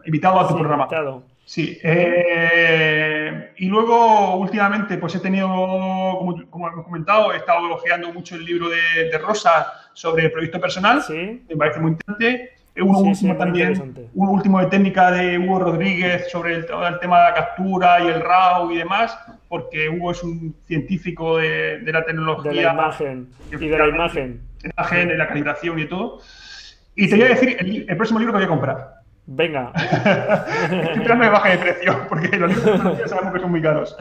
invitado 0.05 0.41
a 0.41 0.49
tu 0.49 0.57
programa. 0.57 0.89
Sí. 1.45 1.79
Eh, 1.83 3.53
y 3.59 3.67
luego, 3.67 4.37
últimamente, 4.37 4.97
pues 4.97 5.15
he 5.15 5.21
tenido, 5.21 5.49
como, 5.49 6.49
como 6.49 6.69
hemos 6.69 6.85
comentado, 6.85 7.33
he 7.33 7.37
estado 7.37 7.67
elogiando 7.67 8.13
mucho 8.13 8.37
el 8.37 8.45
libro 8.45 8.69
de, 8.71 9.19
Rosa 9.19 9.67
sobre 9.93 10.27
el 10.27 10.33
proyecto 10.33 10.61
personal. 10.61 11.03
Sí. 11.03 11.45
Me 11.49 11.57
parece 11.57 11.81
muy 11.81 11.93
interesante. 11.93 12.62
Uno 12.75 13.01
último 13.01 13.37
también, 13.37 14.09
un 14.15 14.29
último 14.29 14.59
de 14.61 14.67
técnica 14.67 15.11
de 15.11 15.39
Hugo 15.39 15.59
Rodríguez 15.59 16.31
sobre 16.31 16.55
el, 16.55 16.61
el, 16.61 16.99
tema 17.01 17.19
de 17.19 17.25
la 17.25 17.35
captura 17.35 18.03
y 18.03 18.07
el 18.07 18.21
RAW 18.23 18.71
y 18.71 18.79
demás, 18.79 19.19
porque 19.49 19.91
Hugo 19.91 20.13
es 20.13 20.23
un 20.23 20.55
científico 20.65 21.37
de, 21.37 21.81
de 21.81 21.93
la 21.93 22.03
tecnología. 22.05 22.51
De 22.51 22.63
la 22.63 22.73
imagen. 22.73 23.29
Y 23.51 23.57
de 23.57 23.79
la 23.79 23.89
imagen. 23.89 24.41
De 24.63 24.69
la 24.69 24.75
imagen, 24.79 25.09
de 25.09 25.17
la 25.19 25.29
calibración 25.29 25.79
y 25.79 25.85
todo. 25.87 26.21
Y 26.95 27.11
te 27.11 27.17
voy 27.17 27.25
a 27.27 27.29
decir 27.29 27.57
el, 27.59 27.87
el, 27.89 27.97
próximo 27.97 28.19
libro 28.19 28.33
que 28.33 28.39
voy 28.39 28.47
a 28.47 28.49
comprar. 28.49 28.95
Venga. 29.27 29.73
Espero 30.95 31.17
me 31.17 31.29
baje 31.29 31.51
de 31.51 31.59
precio, 31.59 32.07
porque 32.09 32.39
los 32.39 32.49
libros 32.49 32.65
de 32.65 32.73
fotografía 32.73 33.09
sabemos 33.09 33.35
que 33.35 33.41
son 33.41 33.51
muy 33.51 33.63
caros. 33.63 33.97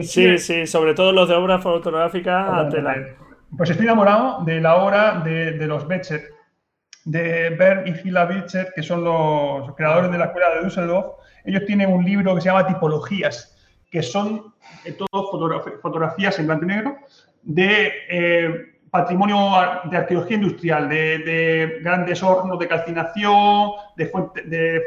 Sí, 0.00 0.38
sí, 0.38 0.66
sobre 0.66 0.94
todo 0.94 1.12
los 1.12 1.28
de 1.28 1.36
obra 1.36 1.60
fotográfica. 1.60 2.68
Pues 3.56 3.70
estoy 3.70 3.86
enamorado 3.86 4.44
de 4.44 4.60
la 4.60 4.76
obra 4.76 5.20
de, 5.24 5.52
de 5.52 5.66
los 5.68 5.86
Betcher 5.86 6.37
de 7.08 7.50
Bernd 7.50 7.86
y 7.86 8.08
Hila 8.08 8.26
Bircher, 8.26 8.72
que 8.74 8.82
son 8.82 9.02
los 9.02 9.74
creadores 9.76 10.10
de 10.10 10.18
la 10.18 10.26
escuela 10.26 10.54
de 10.54 10.64
Düsseldorf, 10.64 11.06
ellos 11.44 11.64
tienen 11.66 11.90
un 11.90 12.04
libro 12.04 12.34
que 12.34 12.42
se 12.42 12.48
llama 12.48 12.66
Tipologías, 12.66 13.56
que 13.90 14.02
son 14.02 14.52
eh, 14.84 14.92
todo 14.92 15.30
fotografías 15.80 16.38
en 16.38 16.46
blanco 16.46 16.64
y 16.64 16.68
negro 16.68 16.98
de 17.42 17.92
eh, 18.10 18.78
patrimonio 18.90 19.38
de 19.90 19.96
arqueología 19.96 20.36
industrial, 20.36 20.88
de, 20.90 21.78
grandes 21.82 22.22
hornos 22.22 22.58
de 22.58 22.68
calcinación, 22.68 23.70
de, 23.96 24.82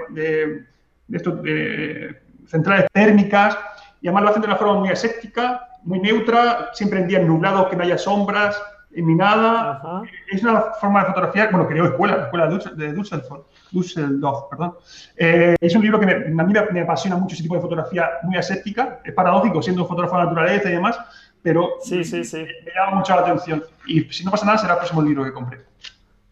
de, 1.08 2.22
centrales 2.46 2.86
térmicas, 2.94 3.58
y 4.02 4.08
además 4.08 4.24
lo 4.24 4.30
hacen 4.30 4.42
de 4.42 4.48
una 4.48 4.58
forma 4.58 4.80
muy 4.80 4.90
aséptica, 4.90 5.70
muy 5.84 6.00
neutra, 6.00 6.70
siempre 6.74 7.00
en 7.00 7.08
días 7.08 7.24
nublados, 7.24 7.68
que 7.68 7.76
no 7.76 7.84
haya 7.84 7.98
sombras, 7.98 8.62
nada. 8.98 10.04
Es 10.30 10.44
una 10.44 10.62
forma 10.80 11.02
de 11.02 11.06
fotografiar, 11.08 11.52
bueno, 11.52 11.68
creo 11.68 11.86
escuela, 11.86 12.18
la 12.18 12.24
escuela 12.24 12.48
de 12.48 12.94
Düsseldorf, 12.94 13.46
Düsseldorf 13.72 14.50
perdón. 14.50 14.76
Eh, 15.16 15.56
es 15.60 15.76
un 15.76 15.82
libro 15.82 16.00
que 16.00 16.06
me, 16.06 16.14
a 16.14 16.46
mí 16.46 16.54
me, 16.72 16.82
apasiona 16.82 17.16
mucho 17.18 17.34
ese 17.34 17.44
tipo 17.44 17.56
de 17.56 17.62
fotografía 17.62 18.10
muy 18.24 18.38
aséptica. 18.38 19.00
Es 19.04 19.14
paradójico 19.14 19.62
siendo 19.62 19.86
fotógrafo 19.86 20.18
de 20.18 20.24
naturaleza 20.26 20.70
y 20.70 20.74
demás, 20.74 21.00
pero 21.42 21.76
sí, 21.82 22.04
sí, 22.04 22.24
sí. 22.24 22.38
Me, 22.38 22.72
llama 22.74 22.98
mucho 22.98 23.16
la 23.16 23.22
atención. 23.22 23.64
Y 23.86 24.02
si 24.06 24.26
no 24.26 24.32
pasa 24.32 24.46
nada, 24.46 24.58
será 24.58 24.74
el 24.74 24.80
próximo 24.80 25.02
libro 25.02 25.24
que 25.24 25.34
compré. 25.34 25.60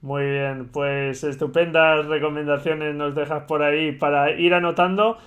Muy 0.01 0.23
bien, 0.23 0.69
pues 0.71 1.23
estupendas 1.25 2.05
recomendaciones 2.05 2.95
nos 2.95 3.15
dejas 3.15 3.43
por 3.43 3.63
ahí 3.63 3.91
para 3.91 4.31
ir 4.31 4.53
anotando 4.53 5.17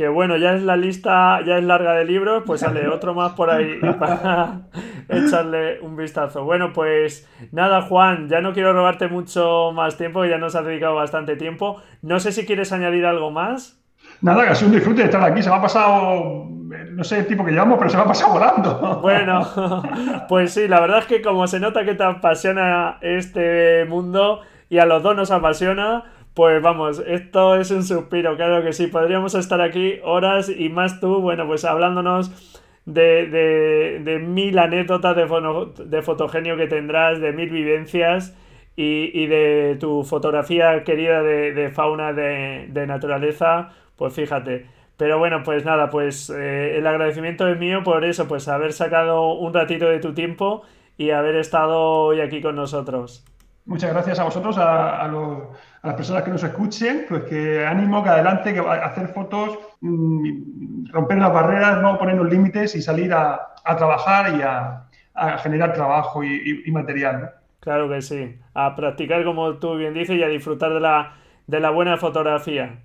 que 0.00 0.08
bueno, 0.08 0.38
ya 0.38 0.54
es 0.54 0.62
la 0.62 0.78
lista, 0.78 1.42
ya 1.44 1.58
es 1.58 1.64
larga 1.64 1.92
de 1.92 2.06
libros, 2.06 2.42
pues 2.46 2.62
sale 2.62 2.88
otro 2.94 3.12
más 3.12 3.32
por 3.32 3.50
ahí 3.50 3.78
para 3.98 4.62
echarle 5.10 5.78
un 5.80 5.94
vistazo. 5.94 6.42
Bueno, 6.42 6.72
pues 6.72 7.28
nada, 7.52 7.82
Juan, 7.82 8.26
ya 8.30 8.40
no 8.40 8.54
quiero 8.54 8.72
robarte 8.72 9.08
mucho 9.08 9.72
más 9.74 9.98
tiempo, 9.98 10.24
ya 10.24 10.38
nos 10.38 10.54
has 10.54 10.64
dedicado 10.64 10.94
bastante 10.94 11.36
tiempo. 11.36 11.82
No 12.00 12.18
sé 12.18 12.32
si 12.32 12.46
quieres 12.46 12.72
añadir 12.72 13.04
algo 13.04 13.30
más. 13.30 13.78
Nada, 14.22 14.44
que 14.44 14.48
ha 14.52 14.54
sido 14.54 14.70
un 14.70 14.76
disfrute 14.76 15.02
de 15.02 15.04
estar 15.04 15.22
aquí. 15.22 15.42
Se 15.42 15.50
me 15.50 15.56
ha 15.56 15.60
pasado, 15.60 16.46
no 16.48 17.04
sé 17.04 17.18
el 17.18 17.26
tipo 17.26 17.44
que 17.44 17.52
llevamos, 17.52 17.76
pero 17.76 17.90
se 17.90 17.98
me 17.98 18.04
ha 18.04 18.06
pasado 18.06 18.32
volando. 18.32 19.00
Bueno, 19.02 19.82
pues 20.30 20.54
sí, 20.54 20.66
la 20.66 20.80
verdad 20.80 21.00
es 21.00 21.04
que 21.04 21.20
como 21.20 21.46
se 21.46 21.60
nota 21.60 21.84
que 21.84 21.92
te 21.92 22.04
apasiona 22.04 22.96
este 23.02 23.84
mundo 23.84 24.40
y 24.70 24.78
a 24.78 24.86
los 24.86 25.02
dos 25.02 25.14
nos 25.14 25.30
apasiona, 25.30 26.04
pues 26.34 26.62
vamos, 26.62 27.02
esto 27.06 27.56
es 27.56 27.70
un 27.70 27.82
suspiro, 27.82 28.36
claro 28.36 28.62
que 28.62 28.72
sí. 28.72 28.86
Podríamos 28.86 29.34
estar 29.34 29.60
aquí 29.60 30.00
horas 30.04 30.48
y 30.48 30.68
más 30.68 31.00
tú, 31.00 31.20
bueno, 31.20 31.46
pues 31.46 31.64
hablándonos 31.64 32.60
de, 32.86 34.22
mil 34.26 34.58
anécdotas 34.58 35.16
de, 35.16 35.26
de, 35.86 36.02
fotogenio 36.02 36.56
que 36.56 36.66
tendrás, 36.66 37.20
de 37.20 37.32
mil 37.32 37.50
vivencias 37.50 38.36
y, 38.76 39.26
de 39.26 39.76
tu 39.78 40.04
fotografía 40.04 40.84
querida 40.84 41.22
de, 41.22 41.70
fauna, 41.70 42.12
de, 42.12 42.86
naturaleza, 42.86 43.70
pues 43.96 44.14
fíjate. 44.14 44.66
Pero 44.96 45.18
bueno, 45.18 45.42
pues 45.42 45.64
nada, 45.64 45.88
pues 45.90 46.30
eh, 46.30 46.76
el 46.76 46.86
agradecimiento 46.86 47.48
es 47.48 47.58
mío 47.58 47.82
por 47.82 48.04
eso, 48.04 48.28
pues 48.28 48.48
haber 48.48 48.72
sacado 48.72 49.32
un 49.32 49.54
ratito 49.54 49.86
de 49.86 49.98
tu 49.98 50.12
tiempo 50.12 50.62
y 50.98 51.10
haber 51.10 51.36
estado 51.36 51.80
hoy 51.80 52.20
aquí 52.20 52.42
con 52.42 52.56
nosotros. 52.56 53.24
Muchas 53.70 53.92
gracias 53.92 54.18
a 54.18 54.24
vosotros, 54.24 54.58
a, 54.58 55.08
las 55.84 55.94
personas 55.94 56.24
que 56.24 56.32
nos 56.32 56.42
escuchen, 56.42 57.06
pues 57.08 57.22
que 57.22 57.64
ánimo, 57.64 58.02
que 58.02 58.08
adelante, 58.08 58.52
que 58.52 58.58
hacer 58.58 59.06
fotos, 59.10 59.60
mm, 59.80 60.90
romper 60.90 61.18
las 61.18 61.32
barreras, 61.32 61.80
no 61.80 61.96
ponernos 61.96 62.28
límites 62.28 62.74
y 62.74 62.82
salir 62.82 63.14
a, 63.14 63.54
trabajar 63.78 64.36
y 64.36 64.42
a, 64.42 65.38
generar 65.38 65.72
trabajo 65.72 66.24
y, 66.24 66.68
material. 66.72 67.30
Claro 67.60 67.88
que 67.88 68.02
sí, 68.02 68.34
a 68.54 68.74
practicar 68.74 69.22
como 69.22 69.58
tú 69.58 69.76
bien 69.76 69.94
dices 69.94 70.16
y 70.16 70.22
a 70.24 70.28
disfrutar 70.28 70.74
de 70.74 70.80
la, 70.80 71.12
de 71.46 71.60
la 71.60 71.70
buena 71.70 71.96
fotografía. 71.96 72.80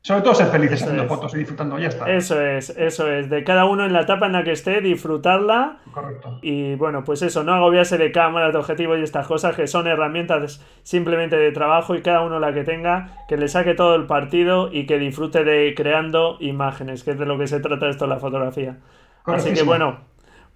Sobre 0.00 0.22
todo 0.22 0.34
ser 0.34 0.46
felices 0.46 0.82
haciendo 0.82 1.06
fotos 1.06 1.34
y 1.34 1.38
disfrutando, 1.38 1.78
ya 1.78 1.88
está. 1.88 2.08
Eso 2.10 2.40
es, 2.40 2.70
eso 2.70 3.10
es. 3.10 3.28
De 3.28 3.42
cada 3.44 3.64
uno 3.64 3.84
en 3.84 3.92
la 3.92 4.02
etapa 4.02 4.26
en 4.26 4.32
la 4.32 4.44
que 4.44 4.52
esté, 4.52 4.80
disfrutarla. 4.80 5.78
Correcto. 5.92 6.38
Y 6.40 6.76
bueno, 6.76 7.04
pues 7.04 7.20
eso, 7.22 7.42
no 7.42 7.52
agobiarse 7.52 7.98
de 7.98 8.12
cámaras, 8.12 8.52
de 8.52 8.58
objetivos 8.58 8.98
y 8.98 9.02
estas 9.02 9.26
cosas 9.26 9.56
que 9.56 9.66
son 9.66 9.86
herramientas 9.86 10.64
simplemente 10.82 11.36
de 11.36 11.50
trabajo 11.50 11.94
y 11.94 12.02
cada 12.02 12.22
uno 12.22 12.38
la 12.38 12.54
que 12.54 12.64
tenga, 12.64 13.24
que 13.28 13.36
le 13.36 13.48
saque 13.48 13.74
todo 13.74 13.96
el 13.96 14.06
partido 14.06 14.70
y 14.72 14.86
que 14.86 14.98
disfrute 14.98 15.44
de 15.44 15.74
creando 15.76 16.36
imágenes, 16.40 17.02
que 17.02 17.10
es 17.10 17.18
de 17.18 17.26
lo 17.26 17.36
que 17.36 17.48
se 17.48 17.60
trata 17.60 17.88
esto 17.88 18.06
la 18.06 18.18
fotografía. 18.18 18.78
Así 19.26 19.52
que 19.52 19.62
bueno, 19.62 19.98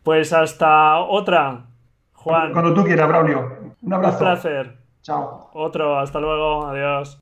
pues 0.02 0.32
hasta 0.32 1.00
otra, 1.00 1.66
Juan. 2.14 2.52
Cuando 2.52 2.72
tú 2.72 2.84
quieras, 2.84 3.08
Braulio. 3.08 3.74
Un 3.82 3.92
abrazo. 3.92 4.18
Un 4.18 4.20
placer. 4.20 4.76
Chao. 5.02 5.50
Otro, 5.52 5.98
hasta 5.98 6.20
luego, 6.20 6.66
adiós. 6.66 7.21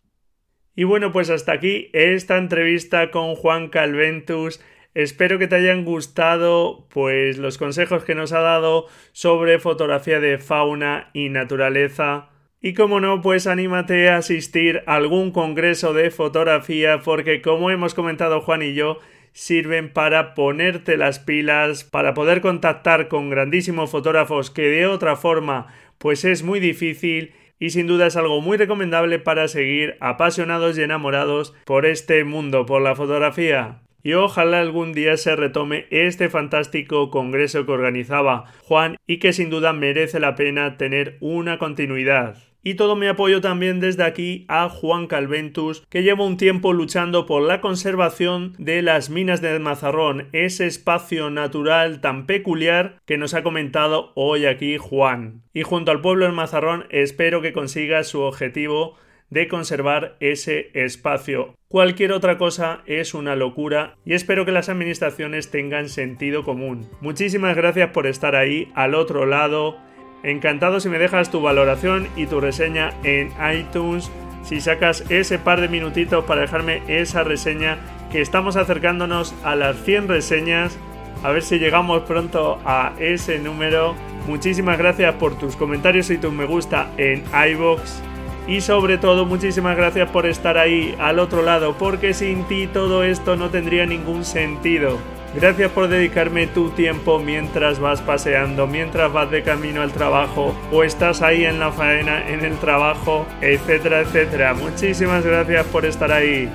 Y 0.74 0.84
bueno, 0.84 1.12
pues 1.12 1.30
hasta 1.30 1.52
aquí 1.52 1.90
esta 1.92 2.38
entrevista 2.38 3.10
con 3.10 3.34
Juan 3.34 3.68
Calventus. 3.68 4.60
Espero 4.94 5.38
que 5.38 5.46
te 5.46 5.56
hayan 5.56 5.84
gustado 5.84 6.86
pues 6.88 7.38
los 7.38 7.58
consejos 7.58 8.04
que 8.04 8.14
nos 8.14 8.32
ha 8.32 8.40
dado 8.40 8.86
sobre 9.12 9.58
fotografía 9.58 10.20
de 10.20 10.38
fauna 10.38 11.10
y 11.12 11.28
naturaleza. 11.28 12.30
Y 12.60 12.74
como 12.74 13.00
no, 13.00 13.22
pues 13.22 13.46
anímate 13.46 14.08
a 14.10 14.18
asistir 14.18 14.82
a 14.86 14.96
algún 14.96 15.30
congreso 15.30 15.94
de 15.94 16.10
fotografía 16.10 17.00
porque 17.00 17.40
como 17.40 17.70
hemos 17.70 17.94
comentado 17.94 18.40
Juan 18.40 18.62
y 18.62 18.74
yo, 18.74 18.98
sirven 19.32 19.92
para 19.92 20.34
ponerte 20.34 20.96
las 20.96 21.18
pilas, 21.20 21.84
para 21.84 22.14
poder 22.14 22.40
contactar 22.40 23.08
con 23.08 23.30
grandísimos 23.30 23.90
fotógrafos 23.90 24.50
que 24.50 24.62
de 24.62 24.86
otra 24.86 25.16
forma 25.16 25.68
pues 25.98 26.24
es 26.24 26.42
muy 26.42 26.60
difícil 26.60 27.32
y 27.60 27.70
sin 27.70 27.86
duda 27.86 28.08
es 28.08 28.16
algo 28.16 28.40
muy 28.40 28.56
recomendable 28.56 29.20
para 29.20 29.46
seguir 29.46 29.96
apasionados 30.00 30.76
y 30.76 30.82
enamorados 30.82 31.54
por 31.64 31.86
este 31.86 32.24
mundo, 32.24 32.66
por 32.66 32.82
la 32.82 32.96
fotografía. 32.96 33.82
Y 34.02 34.14
ojalá 34.14 34.60
algún 34.60 34.94
día 34.94 35.16
se 35.18 35.36
retome 35.36 35.86
este 35.90 36.30
fantástico 36.30 37.10
congreso 37.10 37.66
que 37.66 37.72
organizaba 37.72 38.46
Juan 38.64 38.96
y 39.06 39.18
que 39.18 39.34
sin 39.34 39.50
duda 39.50 39.74
merece 39.74 40.18
la 40.18 40.34
pena 40.34 40.78
tener 40.78 41.18
una 41.20 41.58
continuidad. 41.58 42.49
Y 42.62 42.74
todo 42.74 42.96
mi 42.96 43.06
apoyo 43.06 43.40
también 43.40 43.80
desde 43.80 44.04
aquí 44.04 44.44
a 44.48 44.68
Juan 44.68 45.06
Calventus, 45.06 45.86
que 45.88 46.02
lleva 46.02 46.24
un 46.24 46.36
tiempo 46.36 46.72
luchando 46.72 47.26
por 47.26 47.42
la 47.42 47.60
conservación 47.60 48.54
de 48.58 48.82
las 48.82 49.08
minas 49.08 49.40
de 49.40 49.58
Mazarrón, 49.58 50.28
ese 50.32 50.66
espacio 50.66 51.30
natural 51.30 52.00
tan 52.00 52.26
peculiar 52.26 52.98
que 53.06 53.18
nos 53.18 53.34
ha 53.34 53.42
comentado 53.42 54.12
hoy 54.14 54.46
aquí 54.46 54.76
Juan. 54.76 55.42
Y 55.54 55.62
junto 55.62 55.90
al 55.90 56.00
pueblo 56.00 56.26
de 56.26 56.32
Mazarrón 56.32 56.86
espero 56.90 57.40
que 57.40 57.52
consiga 57.52 58.04
su 58.04 58.20
objetivo 58.20 58.96
de 59.30 59.48
conservar 59.48 60.16
ese 60.20 60.70
espacio. 60.74 61.54
Cualquier 61.68 62.12
otra 62.12 62.36
cosa 62.36 62.82
es 62.86 63.14
una 63.14 63.36
locura 63.36 63.96
y 64.04 64.14
espero 64.14 64.44
que 64.44 64.52
las 64.52 64.68
administraciones 64.68 65.50
tengan 65.50 65.88
sentido 65.88 66.42
común. 66.42 66.88
Muchísimas 67.00 67.56
gracias 67.56 67.90
por 67.90 68.06
estar 68.08 68.34
ahí 68.34 68.68
al 68.74 68.94
otro 68.94 69.24
lado 69.24 69.78
Encantado 70.22 70.80
si 70.80 70.88
me 70.88 70.98
dejas 70.98 71.30
tu 71.30 71.40
valoración 71.40 72.08
y 72.16 72.26
tu 72.26 72.40
reseña 72.40 72.92
en 73.04 73.32
iTunes. 73.54 74.10
Si 74.42 74.60
sacas 74.60 75.04
ese 75.08 75.38
par 75.38 75.60
de 75.60 75.68
minutitos 75.68 76.24
para 76.24 76.42
dejarme 76.42 76.82
esa 76.88 77.24
reseña, 77.24 77.78
que 78.10 78.20
estamos 78.20 78.56
acercándonos 78.56 79.34
a 79.44 79.54
las 79.54 79.76
100 79.84 80.08
reseñas. 80.08 80.76
A 81.22 81.30
ver 81.30 81.42
si 81.42 81.58
llegamos 81.58 82.02
pronto 82.02 82.58
a 82.64 82.92
ese 82.98 83.38
número. 83.38 83.94
Muchísimas 84.26 84.78
gracias 84.78 85.14
por 85.14 85.38
tus 85.38 85.56
comentarios 85.56 86.10
y 86.10 86.18
tu 86.18 86.30
me 86.30 86.44
gusta 86.44 86.90
en 86.96 87.22
iBox. 87.52 88.02
Y 88.46 88.62
sobre 88.62 88.98
todo, 88.98 89.26
muchísimas 89.26 89.76
gracias 89.76 90.10
por 90.10 90.26
estar 90.26 90.58
ahí 90.58 90.94
al 90.98 91.18
otro 91.18 91.42
lado, 91.42 91.76
porque 91.78 92.14
sin 92.14 92.44
ti 92.44 92.66
todo 92.66 93.04
esto 93.04 93.36
no 93.36 93.50
tendría 93.50 93.86
ningún 93.86 94.24
sentido. 94.24 94.98
Gracias 95.34 95.70
por 95.70 95.88
dedicarme 95.88 96.48
tu 96.48 96.70
tiempo 96.70 97.20
mientras 97.20 97.78
vas 97.78 98.00
paseando, 98.00 98.66
mientras 98.66 99.12
vas 99.12 99.30
de 99.30 99.42
camino 99.42 99.80
al 99.82 99.92
trabajo 99.92 100.54
o 100.72 100.82
estás 100.82 101.22
ahí 101.22 101.44
en 101.44 101.60
la 101.60 101.70
faena, 101.70 102.28
en 102.28 102.44
el 102.44 102.56
trabajo, 102.58 103.26
etcétera, 103.40 104.00
etcétera. 104.00 104.54
Muchísimas 104.54 105.24
gracias 105.24 105.66
por 105.66 105.84
estar 105.84 106.10
ahí. 106.10 106.48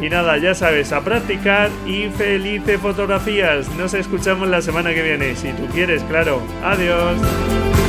Y 0.00 0.08
nada, 0.08 0.38
ya 0.38 0.54
sabes, 0.54 0.92
a 0.92 1.02
practicar 1.02 1.68
y 1.86 2.08
felices 2.08 2.80
fotografías. 2.80 3.68
Nos 3.76 3.92
escuchamos 3.92 4.48
la 4.48 4.62
semana 4.62 4.94
que 4.94 5.02
viene, 5.02 5.36
si 5.36 5.52
tú 5.52 5.66
quieres, 5.66 6.02
claro. 6.04 6.40
Adiós. 6.64 7.81